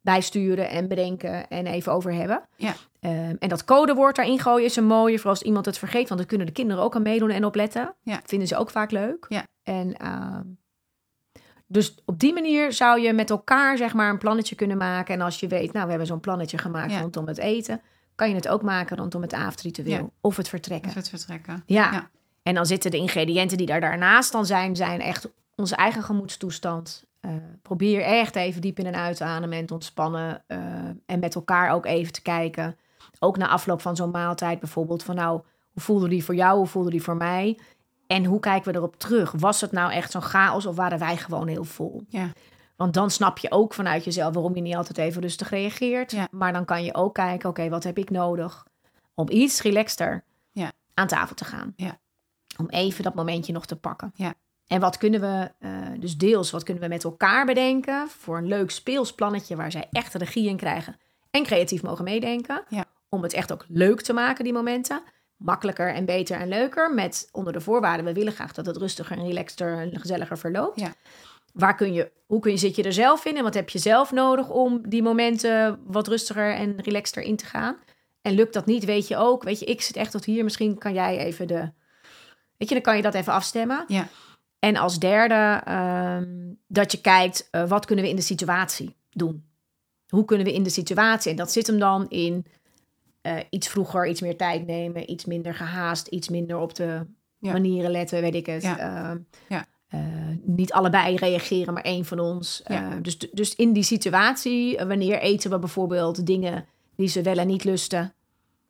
bijsturen 0.00 0.68
en 0.68 0.88
bedenken 0.88 1.48
en 1.48 1.66
even 1.66 1.92
over 1.92 2.12
hebben. 2.12 2.42
Ja. 2.56 2.74
Ehm, 3.00 3.34
en 3.38 3.48
dat 3.48 3.64
codewoord 3.64 4.16
daarin 4.16 4.38
gooien 4.40 4.64
is 4.66 4.76
een 4.76 4.86
mooie, 4.86 5.18
voor 5.18 5.30
als 5.30 5.42
iemand 5.42 5.66
het 5.66 5.78
vergeet. 5.78 6.08
Want 6.08 6.20
dan 6.20 6.28
kunnen 6.28 6.46
de 6.46 6.52
kinderen 6.52 6.82
ook 6.82 6.94
aan 6.94 7.02
meedoen 7.02 7.30
en 7.30 7.44
opletten. 7.44 7.94
Ja. 8.02 8.20
Vinden 8.24 8.48
ze 8.48 8.56
ook 8.56 8.70
vaak 8.70 8.90
leuk. 8.90 9.26
Ja. 9.28 9.44
En 9.62 9.96
ehm, 9.96 10.42
dus 11.66 11.94
op 12.04 12.18
die 12.18 12.32
manier 12.32 12.72
zou 12.72 13.00
je 13.00 13.12
met 13.12 13.30
elkaar 13.30 13.76
zeg 13.76 13.94
maar 13.94 14.10
een 14.10 14.18
plannetje 14.18 14.54
kunnen 14.54 14.76
maken. 14.76 15.14
En 15.14 15.20
als 15.20 15.40
je 15.40 15.46
weet, 15.46 15.72
nou, 15.72 15.84
we 15.84 15.90
hebben 15.90 16.06
zo'n 16.08 16.20
plannetje 16.20 16.58
gemaakt 16.58 16.92
Ja. 16.92 17.00
rondom 17.00 17.26
het 17.26 17.38
eten. 17.38 17.80
Kan 18.14 18.28
je 18.28 18.34
het 18.34 18.48
ook 18.48 18.62
maken 18.62 18.96
rondom 18.96 19.22
het 19.22 19.32
avondritueel 19.34 20.12
of 20.20 20.36
het 20.36 20.48
vertrekken. 20.48 20.88
Of 20.88 20.94
het 20.94 21.08
vertrekken. 21.08 21.62
Ja. 21.66 22.10
En 22.46 22.54
dan 22.54 22.66
zitten 22.66 22.90
de 22.90 22.96
ingrediënten 22.96 23.56
die 23.56 23.66
daar 23.66 23.80
daarnaast 23.80 24.32
dan 24.32 24.46
zijn, 24.46 24.76
zijn 24.76 25.00
echt 25.00 25.28
onze 25.54 25.76
eigen 25.76 26.02
gemoedstoestand. 26.02 27.04
Eh, 27.20 27.30
probeer 27.62 28.02
echt 28.02 28.36
even 28.36 28.60
diep 28.60 28.78
in 28.78 28.86
en 28.86 28.94
uit 28.96 29.16
te 29.16 29.24
ademen 29.24 29.58
en 29.58 29.66
te 29.66 29.74
ontspannen. 29.74 30.42
eh, 30.46 30.58
en 31.06 31.18
met 31.18 31.34
elkaar 31.34 31.70
ook 31.70 31.86
even 31.86 32.12
te 32.12 32.22
kijken. 32.22 32.76
Ook 33.18 33.36
na 33.36 33.48
afloop 33.48 33.80
van 33.80 33.96
zo'n 33.96 34.10
maaltijd 34.10 34.60
bijvoorbeeld. 34.60 35.02
Van 35.02 35.14
nou, 35.14 35.40
hoe 35.72 35.82
voelde 35.82 36.08
die 36.08 36.24
voor 36.24 36.34
jou? 36.34 36.56
Hoe 36.58 36.66
voelde 36.66 36.90
die 36.90 37.02
voor 37.02 37.16
mij? 37.16 37.58
En 38.06 38.24
hoe 38.24 38.40
kijken 38.40 38.72
we 38.72 38.78
erop 38.78 38.96
terug? 38.98 39.32
Was 39.32 39.60
het 39.60 39.72
nou 39.72 39.92
echt 39.92 40.10
zo'n 40.10 40.22
chaos 40.22 40.66
of 40.66 40.76
waren 40.76 40.98
wij 40.98 41.16
gewoon 41.16 41.48
heel 41.48 41.64
vol? 41.64 42.02
Ja. 42.08 42.30
Want 42.76 42.94
dan 42.94 43.10
snap 43.10 43.38
je 43.38 43.50
ook 43.50 43.74
vanuit 43.74 44.04
jezelf 44.04 44.34
waarom 44.34 44.54
je 44.54 44.60
niet 44.60 44.76
altijd 44.76 44.98
even 44.98 45.22
rustig 45.22 45.50
reageert. 45.50 46.10
Ja. 46.10 46.28
Maar 46.30 46.52
dan 46.52 46.64
kan 46.64 46.84
je 46.84 46.94
ook 46.94 47.14
kijken, 47.14 47.48
oké, 47.48 47.68
wat 47.68 47.84
heb 47.84 47.98
ik 47.98 48.10
nodig 48.10 48.66
om 49.14 49.30
iets 49.30 49.62
relaxter 49.62 50.24
Ja. 50.52 50.72
aan 50.94 51.06
tafel 51.06 51.34
te 51.34 51.44
gaan? 51.44 51.72
Ja. 51.76 51.98
Om 52.56 52.68
even 52.68 53.04
dat 53.04 53.14
momentje 53.14 53.52
nog 53.52 53.66
te 53.66 53.76
pakken. 53.76 54.12
Ja. 54.14 54.34
En 54.66 54.80
wat 54.80 54.96
kunnen 54.96 55.20
we, 55.20 55.50
eh, 55.58 55.70
dus 55.98 56.16
deels, 56.16 56.50
wat 56.50 56.62
kunnen 56.62 56.82
we 56.82 56.88
met 56.88 57.04
elkaar 57.04 57.46
bedenken 57.46 58.08
voor 58.08 58.38
een 58.38 58.46
leuk 58.46 58.70
speelsplannetje 58.70 59.56
waar 59.56 59.70
zij 59.70 59.88
echt 59.90 60.14
regie 60.14 60.48
in 60.48 60.56
krijgen 60.56 60.96
en 61.30 61.42
creatief 61.42 61.82
mogen 61.82 62.04
meedenken. 62.04 62.64
Ja. 62.68 62.84
Om 63.08 63.22
het 63.22 63.32
echt 63.32 63.52
ook 63.52 63.64
leuk 63.68 64.00
te 64.00 64.12
maken, 64.12 64.44
die 64.44 64.52
momenten. 64.52 65.02
Makkelijker 65.36 65.94
en 65.94 66.04
beter 66.04 66.40
en 66.40 66.48
leuker. 66.48 66.94
Met 66.94 67.28
onder 67.32 67.52
de 67.52 67.60
voorwaarden, 67.60 68.06
we 68.06 68.12
willen 68.12 68.32
graag 68.32 68.52
dat 68.52 68.66
het 68.66 68.76
rustiger 68.76 69.18
en 69.18 69.26
relaxter 69.26 69.78
en 69.78 70.00
gezelliger 70.00 70.38
verloopt. 70.38 70.80
Ja. 70.80 70.94
Waar 71.52 71.74
kun 71.74 71.92
je, 71.92 72.12
hoe 72.26 72.40
kun 72.40 72.50
je, 72.50 72.56
zit 72.56 72.76
je 72.76 72.82
er 72.82 72.92
zelf 72.92 73.24
in 73.24 73.36
en 73.36 73.42
wat 73.42 73.54
heb 73.54 73.68
je 73.68 73.78
zelf 73.78 74.12
nodig 74.12 74.48
om 74.48 74.88
die 74.88 75.02
momenten 75.02 75.80
wat 75.86 76.08
rustiger 76.08 76.54
en 76.54 76.80
relaxter 76.80 77.22
in 77.22 77.36
te 77.36 77.46
gaan? 77.46 77.76
En 78.22 78.34
lukt 78.34 78.52
dat 78.52 78.66
niet, 78.66 78.84
weet 78.84 79.08
je 79.08 79.16
ook. 79.16 79.42
Weet 79.42 79.58
je, 79.58 79.64
ik 79.64 79.80
zit 79.80 79.96
echt 79.96 80.10
tot 80.10 80.24
hier. 80.24 80.44
Misschien 80.44 80.78
kan 80.78 80.94
jij 80.94 81.18
even 81.18 81.46
de. 81.46 81.70
Weet 82.58 82.68
je, 82.68 82.74
dan 82.74 82.82
kan 82.82 82.96
je 82.96 83.02
dat 83.02 83.14
even 83.14 83.32
afstemmen. 83.32 83.84
Ja. 83.88 84.08
En 84.58 84.76
als 84.76 84.98
derde, 84.98 85.60
ehm, 85.64 86.52
dat 86.66 86.92
je 86.92 87.00
kijkt, 87.00 87.48
eh, 87.50 87.68
wat 87.68 87.84
kunnen 87.86 88.04
we 88.04 88.10
in 88.10 88.16
de 88.16 88.22
situatie 88.22 88.96
doen? 89.10 89.44
Hoe 90.08 90.24
kunnen 90.24 90.46
we 90.46 90.52
in 90.54 90.62
de 90.62 90.70
situatie? 90.70 91.30
En 91.30 91.36
dat 91.36 91.52
zit 91.52 91.66
hem 91.66 91.78
dan 91.78 92.08
in 92.08 92.46
eh, 93.20 93.36
iets 93.50 93.68
vroeger, 93.68 94.06
iets 94.08 94.20
meer 94.20 94.36
tijd 94.36 94.66
nemen, 94.66 95.10
iets 95.10 95.24
minder 95.24 95.54
gehaast, 95.54 96.06
iets 96.06 96.28
minder 96.28 96.58
op 96.58 96.74
de 96.74 97.06
Ja. 97.38 97.52
manieren 97.52 97.90
letten, 97.90 98.20
weet 98.20 98.34
ik 98.34 98.46
het. 98.46 98.62
Ja. 98.62 98.78
Ehm, 98.78 99.18
Ja. 99.48 99.66
eh, 99.88 100.00
niet 100.42 100.72
allebei 100.72 101.16
reageren, 101.16 101.74
maar 101.74 101.82
één 101.82 102.04
van 102.04 102.18
ons. 102.18 102.60
Ja. 102.64 102.96
Dus, 103.02 103.18
dus 103.18 103.54
in 103.54 103.72
die 103.72 103.82
situatie, 103.82 104.76
wanneer 104.86 105.18
eten 105.18 105.50
we 105.50 105.58
bijvoorbeeld 105.58 106.26
dingen 106.26 106.66
die 106.96 107.08
ze 107.08 107.22
wel 107.22 107.36
en 107.38 107.46
niet 107.46 107.64
lusten. 107.64 108.14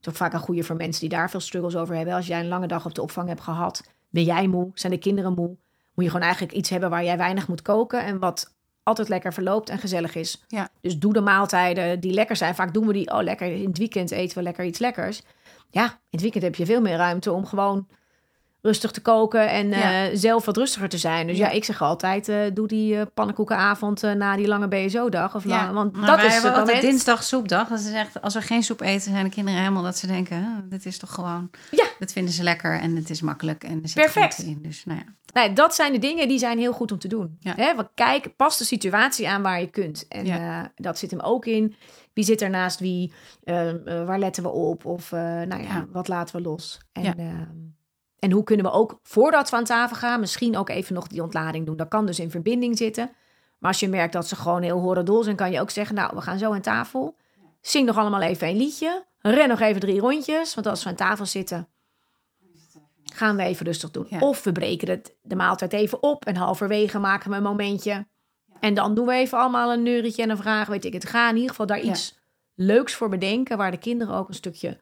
Is 0.06 0.12
ook 0.12 0.18
vaak 0.18 0.32
een 0.32 0.40
goede 0.40 0.62
voor 0.62 0.76
mensen 0.76 1.00
die 1.00 1.18
daar 1.18 1.30
veel 1.30 1.40
struggles 1.40 1.76
over 1.76 1.94
hebben. 1.94 2.14
Als 2.14 2.26
jij 2.26 2.40
een 2.40 2.48
lange 2.48 2.66
dag 2.66 2.86
op 2.86 2.94
de 2.94 3.02
opvang 3.02 3.28
hebt 3.28 3.40
gehad, 3.40 3.82
ben 4.08 4.24
jij 4.24 4.46
moe, 4.46 4.70
zijn 4.74 4.92
de 4.92 4.98
kinderen 4.98 5.34
moe. 5.34 5.56
Moet 5.94 6.04
je 6.04 6.10
gewoon 6.10 6.26
eigenlijk 6.26 6.56
iets 6.56 6.70
hebben 6.70 6.90
waar 6.90 7.04
jij 7.04 7.16
weinig 7.16 7.48
moet 7.48 7.62
koken 7.62 8.04
en 8.04 8.18
wat 8.18 8.54
altijd 8.82 9.08
lekker 9.08 9.32
verloopt 9.32 9.68
en 9.68 9.78
gezellig 9.78 10.14
is. 10.14 10.44
Ja. 10.48 10.68
Dus 10.80 10.98
doe 10.98 11.12
de 11.12 11.20
maaltijden 11.20 12.00
die 12.00 12.12
lekker 12.12 12.36
zijn. 12.36 12.54
Vaak 12.54 12.74
doen 12.74 12.86
we 12.86 12.92
die, 12.92 13.10
oh 13.10 13.22
lekker, 13.22 13.46
in 13.52 13.68
het 13.68 13.78
weekend 13.78 14.10
eten 14.10 14.36
we 14.36 14.42
lekker 14.42 14.64
iets 14.64 14.78
lekkers. 14.78 15.22
Ja, 15.70 15.84
in 15.84 15.90
het 16.10 16.20
weekend 16.20 16.44
heb 16.44 16.54
je 16.54 16.66
veel 16.66 16.80
meer 16.80 16.96
ruimte 16.96 17.32
om 17.32 17.46
gewoon 17.46 17.88
rustig 18.66 18.90
te 18.90 19.00
koken 19.00 19.48
en 19.50 19.68
Ja. 19.68 20.04
eh, 20.04 20.10
zelf 20.14 20.44
wat 20.44 20.56
rustiger 20.56 20.88
te 20.88 20.98
zijn. 20.98 21.26
Dus 21.26 21.36
ja, 21.36 21.46
Ja. 21.46 21.52
ik 21.52 21.64
zeg 21.64 21.82
altijd, 21.82 22.28
eh, 22.28 22.38
doe 22.54 22.66
die 22.68 22.96
eh, 22.98 23.02
pannenkoekenavond 23.14 24.02
na 24.02 24.36
die 24.36 24.46
lange 24.46 24.68
BSO-dag. 24.68 25.34
Of 25.34 25.44
Ja, 25.44 25.48
lang, 25.50 25.74
want 25.74 25.92
Maar 25.96 26.06
dat 26.06 26.16
wij 26.16 26.26
is 26.26 26.32
hebben 26.32 26.50
het 26.50 26.60
altijd 26.60 26.80
dinsdag 26.80 27.22
soepdag. 27.22 27.68
Dat 27.68 27.78
is 27.80 27.90
echt, 27.92 28.22
als 28.22 28.34
we 28.34 28.40
geen 28.40 28.62
soep 28.62 28.80
eten, 28.80 29.10
zijn 29.12 29.24
de 29.24 29.30
kinderen 29.30 29.60
helemaal 29.60 29.82
dat 29.82 29.98
ze 29.98 30.06
denken... 30.06 30.36
"Huh, 30.36 30.70
dit 30.70 30.86
is 30.86 30.98
toch 30.98 31.12
gewoon... 31.14 31.50
Ja. 31.70 31.84
Dit 31.98 32.12
vinden 32.12 32.32
ze 32.32 32.42
lekker 32.42 32.80
en 32.80 32.96
het 32.96 33.10
is 33.10 33.20
makkelijk 33.20 33.64
en 33.64 33.82
er 33.82 33.88
zit 33.88 33.94
Perfect. 34.02 34.38
in. 34.38 34.58
Dus 34.62 34.84
nou 34.84 34.98
ja. 34.98 35.04
Nee, 35.32 35.52
dat 35.52 35.74
zijn 35.74 35.92
de 35.92 35.98
dingen 35.98 36.28
die 36.28 36.38
zijn 36.38 36.58
heel 36.58 36.72
goed 36.72 36.92
om 36.92 36.98
te 36.98 37.08
doen. 37.08 37.36
Ja. 37.40 37.52
Hè, 37.56 37.74
want 37.74 37.88
kijk, 37.94 38.36
pas 38.36 38.58
de 38.58 38.64
situatie 38.64 39.28
aan 39.28 39.42
waar 39.42 39.60
je 39.60 39.66
kunt. 39.70 40.08
En 40.08 40.26
Ja. 40.26 40.72
dat 40.76 40.98
zit 40.98 41.10
hem 41.10 41.20
ook 41.20 41.46
in. 41.46 41.74
Wie 42.12 42.24
zit 42.24 42.40
er 42.40 42.50
naast 42.50 42.80
wie? 42.80 43.12
Eh, 43.44 43.68
eh, 43.70 44.06
waar 44.06 44.18
letten 44.18 44.42
we 44.42 44.48
op? 44.48 44.84
Of 44.84 45.10
nou 45.10 45.48
ja, 45.48 45.56
Ja. 45.56 45.86
wat 45.92 46.08
laten 46.08 46.36
we 46.36 46.42
los? 46.42 46.78
En, 46.92 47.02
Ja. 47.02 47.14
ehm, 47.16 47.44
en 48.18 48.30
hoe 48.32 48.44
kunnen 48.44 48.66
we 48.66 48.72
ook, 48.72 48.98
voordat 49.02 49.50
we 49.50 49.56
aan 49.56 49.64
tafel 49.64 49.96
gaan, 49.96 50.20
misschien 50.20 50.56
ook 50.56 50.68
even 50.68 50.94
nog 50.94 51.06
die 51.06 51.22
ontlading 51.22 51.66
doen. 51.66 51.76
Dat 51.76 51.88
kan 51.88 52.06
dus 52.06 52.18
in 52.18 52.30
verbinding 52.30 52.76
zitten. 52.76 53.10
Maar 53.58 53.70
als 53.70 53.80
je 53.80 53.88
merkt 53.88 54.12
dat 54.12 54.28
ze 54.28 54.36
gewoon 54.36 54.62
heel 54.62 54.78
horendol 54.78 55.22
zijn, 55.22 55.36
kan 55.36 55.50
je 55.50 55.60
ook 55.60 55.70
zeggen, 55.70 55.94
nou, 55.94 56.10
we 56.14 56.20
gaan 56.20 56.38
zo 56.38 56.52
aan 56.52 56.60
tafel. 56.60 57.16
Zing 57.60 57.86
nog 57.86 57.96
allemaal 57.96 58.20
even 58.20 58.48
een 58.48 58.56
liedje. 58.56 59.04
Ren 59.20 59.48
nog 59.48 59.60
even 59.60 59.80
drie 59.80 60.00
rondjes. 60.00 60.54
Want 60.54 60.66
als 60.66 60.82
we 60.82 60.88
aan 60.90 60.96
tafel 60.96 61.26
zitten, 61.26 61.68
gaan 63.04 63.36
we 63.36 63.42
even 63.42 63.66
rustig 63.66 63.90
doen. 63.90 64.06
Ja. 64.08 64.18
Of 64.18 64.44
we 64.44 64.52
breken 64.52 64.88
het, 64.88 65.14
de 65.22 65.36
maaltijd 65.36 65.72
even 65.72 66.02
op 66.02 66.24
en 66.24 66.36
halverwege 66.36 66.98
maken 66.98 67.30
we 67.30 67.36
een 67.36 67.42
momentje. 67.42 68.06
En 68.60 68.74
dan 68.74 68.94
doen 68.94 69.06
we 69.06 69.12
even 69.12 69.38
allemaal 69.38 69.72
een 69.72 69.82
neurietje 69.82 70.22
en 70.22 70.30
een 70.30 70.36
vraag, 70.36 70.68
weet 70.68 70.84
ik 70.84 70.92
het. 70.92 71.06
Ga 71.08 71.28
in 71.28 71.34
ieder 71.34 71.50
geval 71.50 71.66
daar 71.66 71.84
Ja. 71.84 71.90
iets 71.90 72.18
leuks 72.54 72.94
voor 72.94 73.08
bedenken, 73.08 73.56
waar 73.56 73.70
de 73.70 73.76
kinderen 73.76 74.14
ook 74.14 74.28
een 74.28 74.34
stukje 74.34 74.80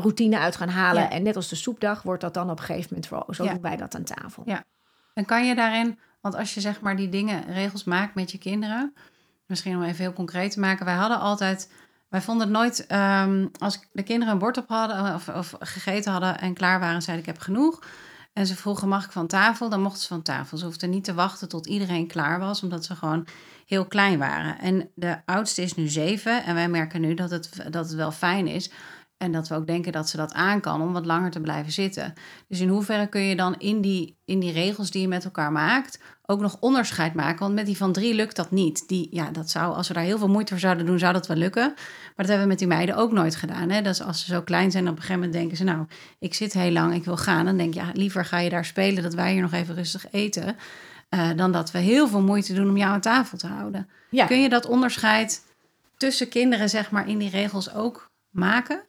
routine 0.00 0.38
uit 0.38 0.56
gaan 0.56 0.68
halen. 0.68 1.02
Ja. 1.02 1.10
En 1.10 1.22
net 1.22 1.36
als 1.36 1.48
de 1.48 1.56
soepdag 1.56 2.02
wordt 2.02 2.20
dat 2.20 2.34
dan 2.34 2.50
op 2.50 2.58
een 2.58 2.64
gegeven 2.64 2.88
moment 2.90 3.06
voor, 3.06 3.34
zo 3.34 3.44
Ja. 3.44 3.52
doen 3.52 3.62
wij 3.62 3.76
dat 3.76 3.94
aan 3.94 4.04
tafel. 4.04 4.42
Ja. 4.46 4.64
En 5.14 5.24
kan 5.24 5.46
je 5.46 5.54
daarin, 5.54 5.98
want 6.20 6.34
als 6.34 6.54
je 6.54 6.60
zeg 6.60 6.80
maar 6.80 6.96
die 6.96 7.08
dingen, 7.08 7.44
regels 7.52 7.84
maakt 7.84 8.14
met 8.14 8.30
je 8.30 8.38
kinderen, 8.38 8.94
misschien 9.46 9.76
om 9.76 9.82
even 9.82 10.04
heel 10.04 10.12
concreet 10.12 10.50
te 10.52 10.60
maken, 10.60 10.84
wij 10.84 10.94
hadden 10.94 11.18
altijd, 11.20 11.70
wij 12.08 12.20
vonden 12.20 12.46
het 12.48 12.56
nooit, 12.56 12.86
ehm, 12.86 13.46
als 13.58 13.80
de 13.92 14.02
kinderen 14.02 14.32
een 14.32 14.38
bord 14.38 14.56
op 14.56 14.68
hadden 14.68 15.14
of, 15.14 15.28
of 15.28 15.54
gegeten 15.60 16.12
hadden 16.12 16.38
en 16.38 16.54
klaar 16.54 16.80
waren, 16.80 17.02
zeiden 17.02 17.26
ik 17.26 17.32
heb 17.34 17.42
genoeg. 17.42 17.82
En 18.32 18.46
ze 18.46 18.56
vroegen 18.56 18.88
mag 18.88 19.04
ik 19.04 19.12
van 19.12 19.26
tafel, 19.26 19.68
dan 19.68 19.82
mochten 19.82 20.00
ze 20.02 20.08
van 20.08 20.22
tafel. 20.22 20.58
Ze 20.58 20.64
hoefden 20.64 20.90
niet 20.90 21.04
te 21.04 21.14
wachten 21.14 21.48
tot 21.48 21.66
iedereen 21.66 22.06
klaar 22.06 22.38
was, 22.38 22.62
omdat 22.62 22.84
ze 22.84 22.96
gewoon 22.96 23.26
heel 23.66 23.86
klein 23.86 24.18
waren. 24.18 24.58
En 24.58 24.90
de 24.94 25.16
oudste 25.24 25.62
is 25.62 25.74
nu 25.74 25.88
zeven 25.88 26.44
en 26.44 26.54
wij 26.54 26.68
merken 26.68 27.00
nu 27.00 27.14
dat 27.14 27.30
het, 27.30 27.50
dat 27.70 27.84
het 27.84 27.94
wel 27.94 28.10
fijn 28.12 28.46
is. 28.46 28.70
En 29.22 29.32
dat 29.32 29.48
we 29.48 29.54
ook 29.54 29.66
denken 29.66 29.92
dat 29.92 30.08
ze 30.08 30.16
dat 30.16 30.32
aan 30.32 30.60
kan 30.60 30.82
om 30.82 30.92
wat 30.92 31.06
langer 31.06 31.30
te 31.30 31.40
blijven 31.40 31.72
zitten. 31.72 32.14
Dus 32.48 32.60
in 32.60 32.68
hoeverre 32.68 33.06
kun 33.06 33.20
je 33.20 33.36
dan 33.36 33.54
in 33.58 33.80
die, 33.80 34.16
in 34.24 34.40
die 34.40 34.52
regels 34.52 34.90
die 34.90 35.00
je 35.00 35.08
met 35.08 35.24
elkaar 35.24 35.52
maakt 35.52 35.98
ook 36.26 36.40
nog 36.40 36.56
onderscheid 36.60 37.14
maken? 37.14 37.38
Want 37.38 37.54
met 37.54 37.66
die 37.66 37.76
van 37.76 37.92
drie 37.92 38.14
lukt 38.14 38.36
dat 38.36 38.50
niet. 38.50 38.88
Die, 38.88 39.08
ja, 39.10 39.30
dat 39.30 39.50
zou, 39.50 39.74
als 39.74 39.88
we 39.88 39.94
daar 39.94 40.02
heel 40.02 40.18
veel 40.18 40.28
moeite 40.28 40.52
voor 40.52 40.60
zouden 40.60 40.86
doen, 40.86 40.98
zou 40.98 41.12
dat 41.12 41.26
wel 41.26 41.36
lukken. 41.36 41.62
Maar 41.66 42.14
dat 42.16 42.26
hebben 42.26 42.42
we 42.42 42.48
met 42.48 42.58
die 42.58 42.66
meiden 42.66 42.96
ook 42.96 43.12
nooit 43.12 43.36
gedaan. 43.36 43.70
Hè? 43.70 43.82
Dus 43.82 44.02
als 44.02 44.24
ze 44.24 44.32
zo 44.32 44.42
klein 44.42 44.70
zijn, 44.70 44.84
op 44.84 44.90
een 44.90 44.96
gegeven 44.96 45.20
moment 45.20 45.32
denken 45.32 45.56
ze... 45.56 45.64
nou, 45.64 45.86
ik 46.18 46.34
zit 46.34 46.52
heel 46.52 46.72
lang, 46.72 46.94
ik 46.94 47.04
wil 47.04 47.16
gaan. 47.16 47.44
Dan 47.44 47.56
denk 47.56 47.74
je, 47.74 47.80
ja, 47.80 47.90
liever 47.92 48.24
ga 48.24 48.38
je 48.38 48.50
daar 48.50 48.64
spelen... 48.64 49.02
dat 49.02 49.14
wij 49.14 49.32
hier 49.32 49.42
nog 49.42 49.52
even 49.52 49.74
rustig 49.74 50.06
eten... 50.10 50.56
eh, 51.08 51.30
dan 51.36 51.52
dat 51.52 51.70
we 51.70 51.78
heel 51.78 52.08
veel 52.08 52.22
moeite 52.22 52.54
doen 52.54 52.68
om 52.68 52.76
jou 52.76 52.92
aan 52.92 53.00
tafel 53.00 53.38
te 53.38 53.46
houden. 53.46 53.88
Ja. 54.10 54.26
Kun 54.26 54.40
je 54.42 54.48
dat 54.48 54.66
onderscheid 54.66 55.42
tussen 55.96 56.28
kinderen, 56.28 56.68
zeg 56.68 56.90
maar, 56.90 57.08
in 57.08 57.18
die 57.18 57.30
regels 57.30 57.74
ook 57.74 58.10
maken? 58.30 58.82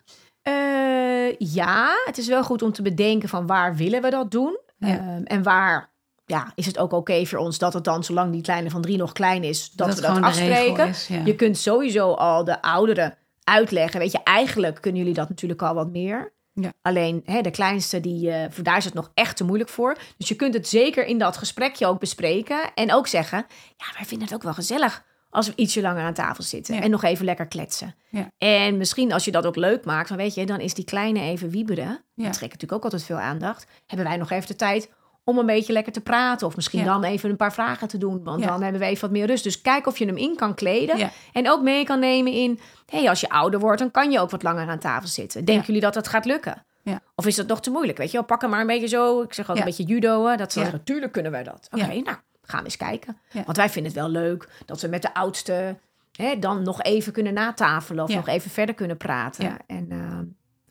Eh, 0.44 1.38
ja, 1.38 1.92
het 2.06 2.18
is 2.18 2.28
wel 2.28 2.44
goed 2.44 2.62
om 2.62 2.72
te 2.72 2.82
bedenken 2.82 3.30
van 3.30 3.48
waar 3.48 3.76
willen 3.76 4.02
we 4.02 4.10
dat 4.10 4.32
doen? 4.32 4.60
Ja. 4.78 4.88
Ehm, 4.88 5.24
en 5.24 5.44
waar 5.44 5.92
ja, 6.26 6.52
is 6.56 6.66
het 6.66 6.78
ook 6.78 6.92
oké 6.92 7.26
voor 7.26 7.40
ons 7.40 7.58
dat 7.58 7.74
het 7.74 7.84
dan, 7.84 8.04
zolang 8.04 8.32
die 8.32 8.42
kleine 8.42 8.70
van 8.70 8.82
drie 8.82 8.98
nog 8.98 9.12
klein 9.12 9.44
is, 9.44 9.72
dat, 9.72 9.96
we 9.96 10.02
dat 10.02 10.22
afspreken. 10.22 10.88
is, 10.88 11.08
ja. 11.08 11.22
Je 11.26 11.36
kunt 11.36 11.58
sowieso 11.58 12.12
al 12.12 12.44
de 12.44 12.62
ouderen 12.62 13.18
uitleggen. 13.44 14.00
Weet 14.00 14.12
je, 14.12 14.24
eigenlijk 14.24 14.82
kunnen 14.82 15.02
jullie 15.02 15.16
dat 15.16 15.30
natuurlijk 15.30 15.62
al 15.62 15.74
wat 15.74 15.92
meer. 15.92 16.34
Ja. 16.54 16.74
Alleen 16.82 17.22
hè, 17.26 17.42
de 17.42 17.52
kleinste, 17.52 18.00
die, 18.00 18.32
eh, 18.32 18.50
daar 18.62 18.78
is 18.78 18.86
het 18.86 18.94
nog 18.94 19.12
echt 19.14 19.38
te 19.38 19.44
moeilijk 19.44 19.70
voor. 19.70 19.98
Dus 20.18 20.28
je 20.28 20.36
kunt 20.36 20.54
het 20.54 20.68
zeker 20.68 21.06
in 21.06 21.18
dat 21.18 21.38
gesprekje 21.38 21.88
ook 21.88 22.00
bespreken. 22.00 22.74
En 22.74 22.94
ook 22.94 23.08
zeggen, 23.08 23.46
ja, 23.78 23.86
wij 23.98 24.06
vinden 24.06 24.28
het 24.28 24.36
ook 24.36 24.44
wel 24.44 24.54
gezellig 24.54 25.04
als 25.34 25.48
we 25.48 25.54
ietsje 25.56 25.82
langer 25.82 26.04
aan 26.04 26.14
tafel 26.14 26.44
zitten. 26.44 26.76
Ja. 26.76 26.82
En 26.82 26.90
nog 26.90 27.04
even 27.04 27.26
lekker 27.26 27.48
kletsen. 27.48 27.96
Ja. 28.10 28.28
En 28.38 28.78
misschien 28.78 29.12
als 29.14 29.26
je 29.26 29.32
dat 29.32 29.46
ook 29.46 29.56
leuk 29.56 29.86
maakt, 29.86 30.08
dan 30.10 30.18
weet 30.18 30.34
je, 30.34 30.46
dan 30.46 30.60
is 30.60 30.74
die 30.74 30.86
kleine 30.86 31.20
even 31.22 31.50
wieberen. 31.50 31.88
Ja. 32.14 32.24
Dat 32.24 32.34
trekt 32.34 32.54
natuurlijk 32.54 32.72
ook 32.74 32.84
altijd 32.84 33.04
veel 33.04 33.18
aandacht. 33.20 33.66
Hebben 33.88 34.08
wij 34.08 34.18
nog 34.18 34.32
even 34.32 34.48
de 34.48 34.56
tijd 34.56 34.90
om 35.24 35.38
een 35.38 35.46
beetje 35.46 35.74
lekker 35.74 35.94
te 35.94 36.02
praten. 36.02 36.48
Of 36.48 36.56
misschien 36.56 36.80
Ja. 36.80 36.86
dan 36.86 37.04
even 37.04 37.30
een 37.30 37.36
paar 37.36 37.54
vragen 37.54 37.88
te 37.88 37.98
doen. 37.98 38.24
Want 38.24 38.40
Ja. 38.42 38.48
dan 38.48 38.62
hebben 38.62 38.82
we 38.82 38.88
even 38.88 39.02
wat 39.02 39.12
meer 39.12 39.26
rust. 39.26 39.44
Dus 39.44 39.62
kijk 39.62 39.88
of 39.88 39.98
je 39.98 40.06
hem 40.06 40.18
in 40.18 40.36
kan 40.36 40.54
kleden. 40.56 40.98
Ja. 40.98 41.12
En 41.34 41.50
ook 41.52 41.62
mee 41.62 41.84
kan 41.86 42.00
nemen 42.00 42.32
in... 42.32 42.60
hey, 42.86 43.10
als 43.10 43.20
je 43.20 43.30
ouder 43.30 43.60
wordt, 43.60 43.80
dan 43.80 43.92
kan 43.92 44.12
je 44.12 44.20
ook 44.20 44.30
wat 44.30 44.44
langer 44.44 44.68
aan 44.68 44.80
tafel 44.80 45.08
zitten. 45.08 45.46
Denken 45.46 45.66
jullie 45.66 45.82
dat 45.82 45.94
dat 45.94 46.08
gaat 46.08 46.26
lukken? 46.26 46.66
Ja. 46.84 47.02
Of 47.16 47.26
is 47.26 47.36
dat 47.36 47.48
nog 47.48 47.62
te 47.62 47.70
moeilijk? 47.70 47.98
Weet 47.98 48.12
je 48.12 48.18
wel, 48.18 48.26
pak 48.26 48.42
hem 48.42 48.50
maar 48.50 48.62
een 48.62 48.68
beetje 48.68 48.88
zo. 48.88 49.22
Ik 49.22 49.34
zeg 49.34 49.50
ook 49.50 49.56
Ja. 49.56 49.62
een 49.62 49.68
beetje 49.68 49.84
judoën. 49.84 50.38
Dat 50.38 50.52
ze 50.52 50.60
Ja. 50.60 50.66
zeggen, 50.66 50.84
tuurlijk 50.84 51.12
kunnen 51.12 51.32
wij 51.32 51.44
dat. 51.44 51.68
Oké, 51.72 51.86
nou, 51.86 52.18
gaan 52.46 52.64
eens 52.64 52.78
kijken. 52.78 53.18
Ja. 53.32 53.44
Want 53.44 53.58
wij 53.58 53.70
vinden 53.70 53.92
het 53.92 54.02
wel 54.02 54.10
leuk 54.10 54.50
dat 54.66 54.82
we 54.82 54.88
met 54.88 55.02
de 55.02 55.14
oudste... 55.14 55.78
Hè, 56.14 56.40
dan 56.40 56.64
nog 56.64 56.82
even 56.82 57.14
kunnen 57.14 57.34
natafelen. 57.34 58.04
Of 58.04 58.10
Ja. 58.10 58.16
nog 58.16 58.28
even 58.28 58.52
verder 58.52 58.76
kunnen 58.76 58.98
praten. 58.98 59.44
Ja. 59.44 59.58
En 59.68 59.88
eh, 59.92 60.20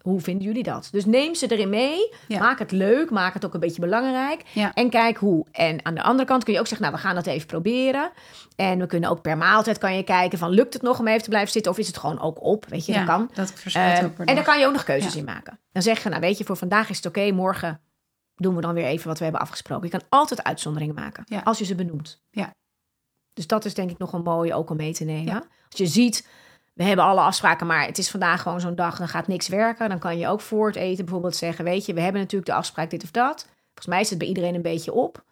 hoe 0.00 0.20
vinden 0.20 0.46
jullie 0.46 0.62
dat? 0.62 0.88
Dus 0.92 1.04
neem 1.04 1.34
ze 1.34 1.46
erin 1.46 1.68
mee. 1.68 2.12
Maak 2.28 2.58
het 2.58 2.70
leuk. 2.70 3.10
Maak 3.10 3.34
het 3.34 3.44
ook 3.44 3.54
een 3.54 3.60
beetje 3.60 3.80
belangrijk. 3.80 4.42
En 4.74 4.90
kijk 4.90 5.16
hoe. 5.16 5.46
En 5.52 5.84
aan 5.84 5.94
de 5.94 6.02
andere 6.02 6.28
kant 6.28 6.44
kun 6.44 6.52
je 6.52 6.58
ook 6.58 6.66
zeggen, 6.66 6.86
nou, 6.86 6.98
we 6.98 7.06
gaan 7.06 7.14
dat 7.14 7.26
even 7.26 7.46
proberen. 7.46 8.10
En 8.56 8.78
we 8.78 8.86
kunnen 8.86 9.10
ook 9.10 9.22
per 9.22 9.36
maaltijd 9.36 9.78
kan 9.78 9.96
je 9.96 10.02
kijken 10.02 10.38
van, 10.38 10.50
lukt 10.50 10.72
het 10.72 10.82
nog 10.82 10.98
om 10.98 11.06
even 11.08 11.22
te 11.22 11.28
blijven 11.28 11.52
zitten? 11.52 11.72
Of 11.72 11.78
is 11.78 11.86
het 11.86 11.96
gewoon 11.98 12.20
ook 12.20 12.42
op? 12.42 12.66
Weet 12.68 12.86
je, 12.86 12.92
dat 12.92 13.04
kan. 13.04 13.30
Dat 13.34 13.52
verschilt 13.52 13.84
Eh, 13.86 13.98
en 14.28 14.34
daar 14.34 14.44
kan 14.44 14.58
je 14.58 14.66
ook 14.66 14.72
nog 14.72 14.84
keuzes 14.84 15.16
in 15.16 15.24
maken. 15.24 15.58
Dan 15.72 15.82
zeg 15.82 16.02
je, 16.02 16.08
nou 16.08 16.20
weet 16.20 16.38
je, 16.38 16.44
voor 16.44 16.56
vandaag 16.56 16.90
is 16.90 16.96
het 16.96 17.06
oké. 17.06 17.30
morgen 17.30 17.80
doen 18.42 18.54
we 18.54 18.60
dan 18.60 18.74
weer 18.74 18.84
even 18.84 19.08
wat 19.08 19.18
we 19.18 19.24
hebben 19.24 19.42
afgesproken. 19.42 19.84
Je 19.84 19.98
kan 19.98 20.06
altijd 20.08 20.42
uitzonderingen 20.42 20.94
maken. 20.94 21.24
Ja. 21.26 21.40
Als 21.40 21.58
je 21.58 21.64
ze 21.64 21.74
benoemt. 21.74 22.22
Ja. 22.30 22.54
Dus 23.32 23.46
dat 23.46 23.64
is 23.64 23.74
denk 23.74 23.90
ik 23.90 23.98
nog 23.98 24.12
een 24.12 24.22
mooie 24.22 24.54
ook 24.54 24.70
om 24.70 24.76
mee 24.76 24.92
te 24.92 25.04
nemen. 25.04 25.32
Ja. 25.32 25.44
Als 25.68 25.78
je 25.78 25.86
ziet, 25.86 26.28
we 26.74 26.84
hebben 26.84 27.04
alle 27.04 27.20
afspraken, 27.20 27.66
maar 27.66 27.86
het 27.86 27.98
is 27.98 28.10
vandaag 28.10 28.42
gewoon 28.42 28.60
zo'n 28.60 28.74
dag, 28.74 28.98
dan 28.98 29.08
gaat 29.08 29.26
niks 29.26 29.48
werken. 29.48 29.88
Dan 29.88 29.98
kan 29.98 30.18
je 30.18 30.28
ook 30.28 30.40
voor 30.40 30.66
het 30.66 30.76
eten 30.76 31.04
bijvoorbeeld 31.04 31.36
zeggen, 31.36 31.64
weet 31.64 31.86
je, 31.86 31.94
we 31.94 32.00
hebben 32.00 32.20
natuurlijk 32.20 32.50
de 32.50 32.56
afspraak 32.56 32.90
dit 32.90 33.02
of 33.02 33.10
dat. 33.10 33.46
Volgens 33.64 33.86
mij 33.86 34.00
is 34.00 34.10
het 34.10 34.18
bij 34.18 34.28
iedereen 34.28 34.54
een 34.54 34.62
beetje 34.62 34.92
op. 34.92 35.24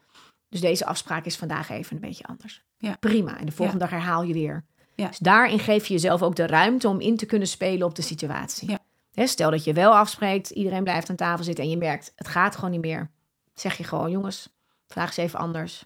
Dus 0.49 0.61
deze 0.61 0.87
afspraak 0.87 1.25
is 1.25 1.37
vandaag 1.37 1.71
even 1.71 1.95
een 1.95 2.03
beetje 2.03 2.25
anders. 2.25 2.63
Ja. 2.77 2.97
Prima. 3.01 3.39
En 3.39 3.47
de 3.47 3.53
volgende 3.53 3.81
dag 3.81 3.91
herhaal 3.91 4.23
je 4.23 4.33
weer. 4.33 4.65
Ja. 4.95 5.07
Dus 5.07 5.19
daarin 5.19 5.59
geef 5.59 5.87
je 5.87 5.93
jezelf 5.93 6.23
ook 6.23 6.37
de 6.37 6.47
ruimte 6.47 6.89
om 6.89 7.01
in 7.01 7.17
te 7.17 7.27
kunnen 7.27 7.49
spelen 7.49 7.87
op 7.87 7.95
de 7.95 8.03
situatie. 8.03 8.71
Ja. 8.71 8.79
Stel 9.15 9.51
dat 9.51 9.65
je 9.65 9.73
wel 9.73 9.97
afspreekt, 9.97 10.51
iedereen 10.51 10.83
blijft 10.83 11.11
aan 11.11 11.17
tafel 11.17 11.45
zitten 11.45 11.65
en 11.65 11.71
je 11.71 11.77
merkt, 11.77 12.13
het 12.15 12.29
gaat 12.29 12.55
gewoon 12.55 12.71
niet 12.71 12.81
meer. 12.81 13.11
Zeg 13.55 13.77
je 13.77 13.85
gewoon, 13.85 14.11
jongens, 14.11 14.55
vandaag 14.87 15.11
is 15.11 15.17
even 15.17 15.39
anders. 15.39 15.85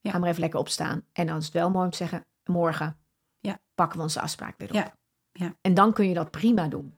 Ja. 0.00 0.10
Ga 0.10 0.18
maar 0.18 0.28
even 0.28 0.40
lekker 0.40 0.58
opstaan. 0.60 1.02
En 1.12 1.26
dan 1.26 1.36
is 1.36 1.44
het 1.44 1.54
wel 1.54 1.70
mooi 1.70 1.84
om 1.84 1.90
te 1.90 1.96
zeggen, 1.96 2.24
morgen 2.44 2.96
Ja. 3.40 3.58
pakken 3.74 3.96
we 3.98 4.02
onze 4.04 4.20
afspraak 4.20 4.54
weer 4.58 4.68
op. 4.68 4.74
Ja. 4.74 4.92
Ja. 5.32 5.54
En 5.60 5.74
dan 5.74 5.92
kun 5.92 6.08
je 6.08 6.14
dat 6.14 6.30
prima 6.30 6.68
doen. 6.68 6.94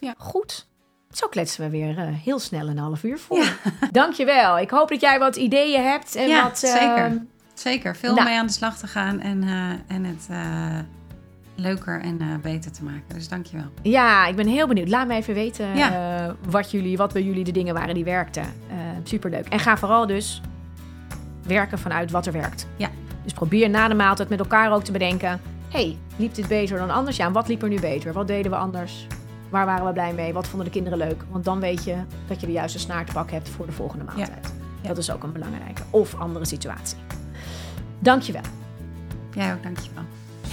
Ja. 0.00 0.14
Goed. 0.18 0.68
Zo 1.10 1.28
kletsen 1.28 1.64
we 1.64 1.70
weer 1.70 1.98
eh, 1.98 2.06
heel 2.08 2.38
snel 2.38 2.68
een 2.68 2.78
half 2.78 3.02
uur 3.02 3.18
voor. 3.18 3.56
Dankjewel. 3.90 4.58
Ik 4.58 4.70
hoop 4.70 4.88
dat 4.88 5.00
jij 5.00 5.18
wat 5.18 5.36
ideeën 5.36 5.82
hebt. 5.82 6.14
En 6.14 6.28
Ja, 6.28 6.42
wat, 6.42 6.58
zeker. 6.58 7.26
Zeker, 7.54 7.96
veel 7.96 8.14
Nou. 8.14 8.28
mee 8.28 8.38
aan 8.38 8.46
de 8.46 8.52
slag 8.52 8.78
te 8.78 8.86
gaan 8.86 9.20
en, 9.20 9.42
eh, 9.42 9.96
en 9.96 10.04
het 10.04 10.26
eh, 10.30 10.78
leuker 11.54 12.00
en 12.00 12.20
eh, 12.20 12.26
beter 12.42 12.72
te 12.72 12.84
maken. 12.84 13.02
Dus 13.14 13.28
dankjewel. 13.28 13.66
Ja, 13.82 14.26
ik 14.26 14.36
ben 14.36 14.46
heel 14.46 14.66
benieuwd. 14.66 14.88
Laat 14.88 15.06
me 15.06 15.14
even 15.14 15.34
weten 15.34 15.76
Ja. 15.76 16.24
eh, 16.26 16.32
wat, 16.48 16.70
jullie, 16.70 16.96
wat 16.96 17.12
bij 17.12 17.22
jullie 17.22 17.44
de 17.44 17.52
dingen 17.52 17.74
waren 17.74 17.94
die 17.94 18.04
werkten. 18.04 18.42
Eh, 18.42 18.76
superleuk. 19.02 19.46
En 19.48 19.58
ga 19.58 19.76
vooral 19.76 20.06
dus 20.06 20.40
werken 21.46 21.78
vanuit 21.78 22.10
wat 22.10 22.26
er 22.26 22.32
werkt. 22.32 22.66
Ja. 22.76 22.88
Dus 23.22 23.32
probeer 23.32 23.70
na 23.70 23.88
de 23.88 23.94
maaltijd 23.94 24.28
met 24.28 24.38
elkaar 24.38 24.72
ook 24.72 24.84
te 24.84 24.92
bedenken. 24.92 25.40
hey, 25.70 25.96
liep 26.16 26.34
dit 26.34 26.48
beter 26.48 26.78
dan 26.78 26.90
anders? 26.90 27.16
Ja, 27.16 27.26
en 27.26 27.32
wat 27.32 27.48
liep 27.48 27.62
er 27.62 27.68
nu 27.68 27.80
beter? 27.80 28.12
Wat 28.12 28.26
deden 28.26 28.50
we 28.50 28.56
anders? 28.56 29.06
Waar 29.48 29.66
waren 29.66 29.86
we 29.86 29.92
blij 29.92 30.12
mee? 30.12 30.32
Wat 30.32 30.46
vonden 30.46 30.66
de 30.66 30.72
kinderen 30.72 30.98
leuk? 30.98 31.22
Want 31.30 31.44
dan 31.44 31.60
weet 31.60 31.84
je 31.84 31.96
dat 32.26 32.40
je 32.40 32.46
de 32.46 32.52
juiste 32.52 32.78
snaar 32.78 33.04
te 33.04 33.12
pak 33.12 33.30
hebt 33.30 33.48
voor 33.48 33.66
de 33.66 33.72
volgende 33.72 34.04
maaltijd. 34.04 34.52
Ja. 34.80 34.88
Dat 34.88 34.98
is 34.98 35.10
ook 35.10 35.22
een 35.22 35.32
belangrijke. 35.32 35.82
Of 35.90 36.14
andere 36.14 36.44
situatie. 36.44 36.96
Dankjewel. 37.98 38.42
Jij 39.34 39.52
ook, 39.52 39.62
dankjewel. 39.62 40.02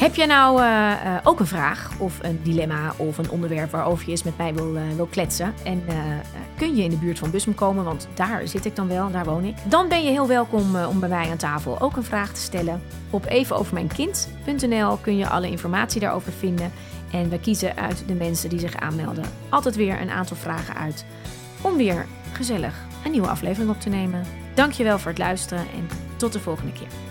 Heb 0.02 0.16
jij 0.16 0.26
nou 0.26 0.62
uh, 0.62 0.92
uh, 1.06 1.18
ook 1.24 1.40
een 1.40 1.48
vraag 1.48 1.92
of 1.98 2.18
een 2.22 2.40
dilemma 2.44 2.94
of 2.98 3.18
een 3.18 3.30
onderwerp 3.30 3.72
waarover 3.72 4.06
je 4.06 4.12
eens 4.12 4.24
met 4.24 4.38
mij 4.38 4.54
wil, 4.54 4.76
uh, 4.76 4.82
wil 4.96 5.06
kletsen? 5.06 5.54
En 5.64 5.84
kun 6.58 6.76
je 6.76 6.84
in 6.84 6.90
de 6.90 6.96
buurt 6.96 7.20
van 7.20 7.32
Busum 7.32 7.56
komen, 7.56 7.84
want 7.84 8.08
daar 8.14 8.48
zit 8.48 8.66
ik 8.66 8.76
dan 8.76 8.88
wel, 8.88 9.12
daar 9.12 9.26
woon 9.26 9.44
ik. 9.44 9.56
Dan 9.64 9.88
ben 9.88 10.04
je 10.04 10.10
heel 10.10 10.28
welkom 10.28 10.76
om 10.76 11.00
bij 11.00 11.10
mij 11.10 11.30
aan 11.30 11.38
tafel 11.38 11.80
ook 11.80 11.96
een 11.96 12.04
vraag 12.04 12.34
te 12.34 12.42
stellen. 12.42 12.82
Op 13.10 13.26
evenovermijnkind.nl 13.26 14.98
kun 14.98 15.18
je 15.18 15.28
alle 15.28 15.50
informatie 15.50 16.02
daarover 16.02 16.32
vinden. 16.32 16.72
En 17.12 17.30
we 17.30 17.40
kiezen 17.40 17.78
uit 17.78 18.04
de 18.08 18.14
mensen 18.14 18.50
die 18.50 18.60
zich 18.60 18.76
aanmelden 18.76 19.26
altijd 19.50 19.76
weer 19.76 20.02
een 20.02 20.10
aantal 20.10 20.38
vragen 20.38 20.76
uit 20.76 21.06
om 21.62 21.78
weer 21.78 22.06
gezellig 22.32 22.76
een 23.06 23.12
nieuwe 23.12 23.28
aflevering 23.28 23.70
op 23.70 23.82
te 23.82 23.90
nemen. 23.90 24.24
Dankjewel 24.54 25.00
voor 25.00 25.10
het 25.12 25.20
luisteren 25.20 25.66
en 25.76 25.88
tot 26.18 26.34
de 26.34 26.40
volgende 26.40 26.72
keer. 26.72 27.11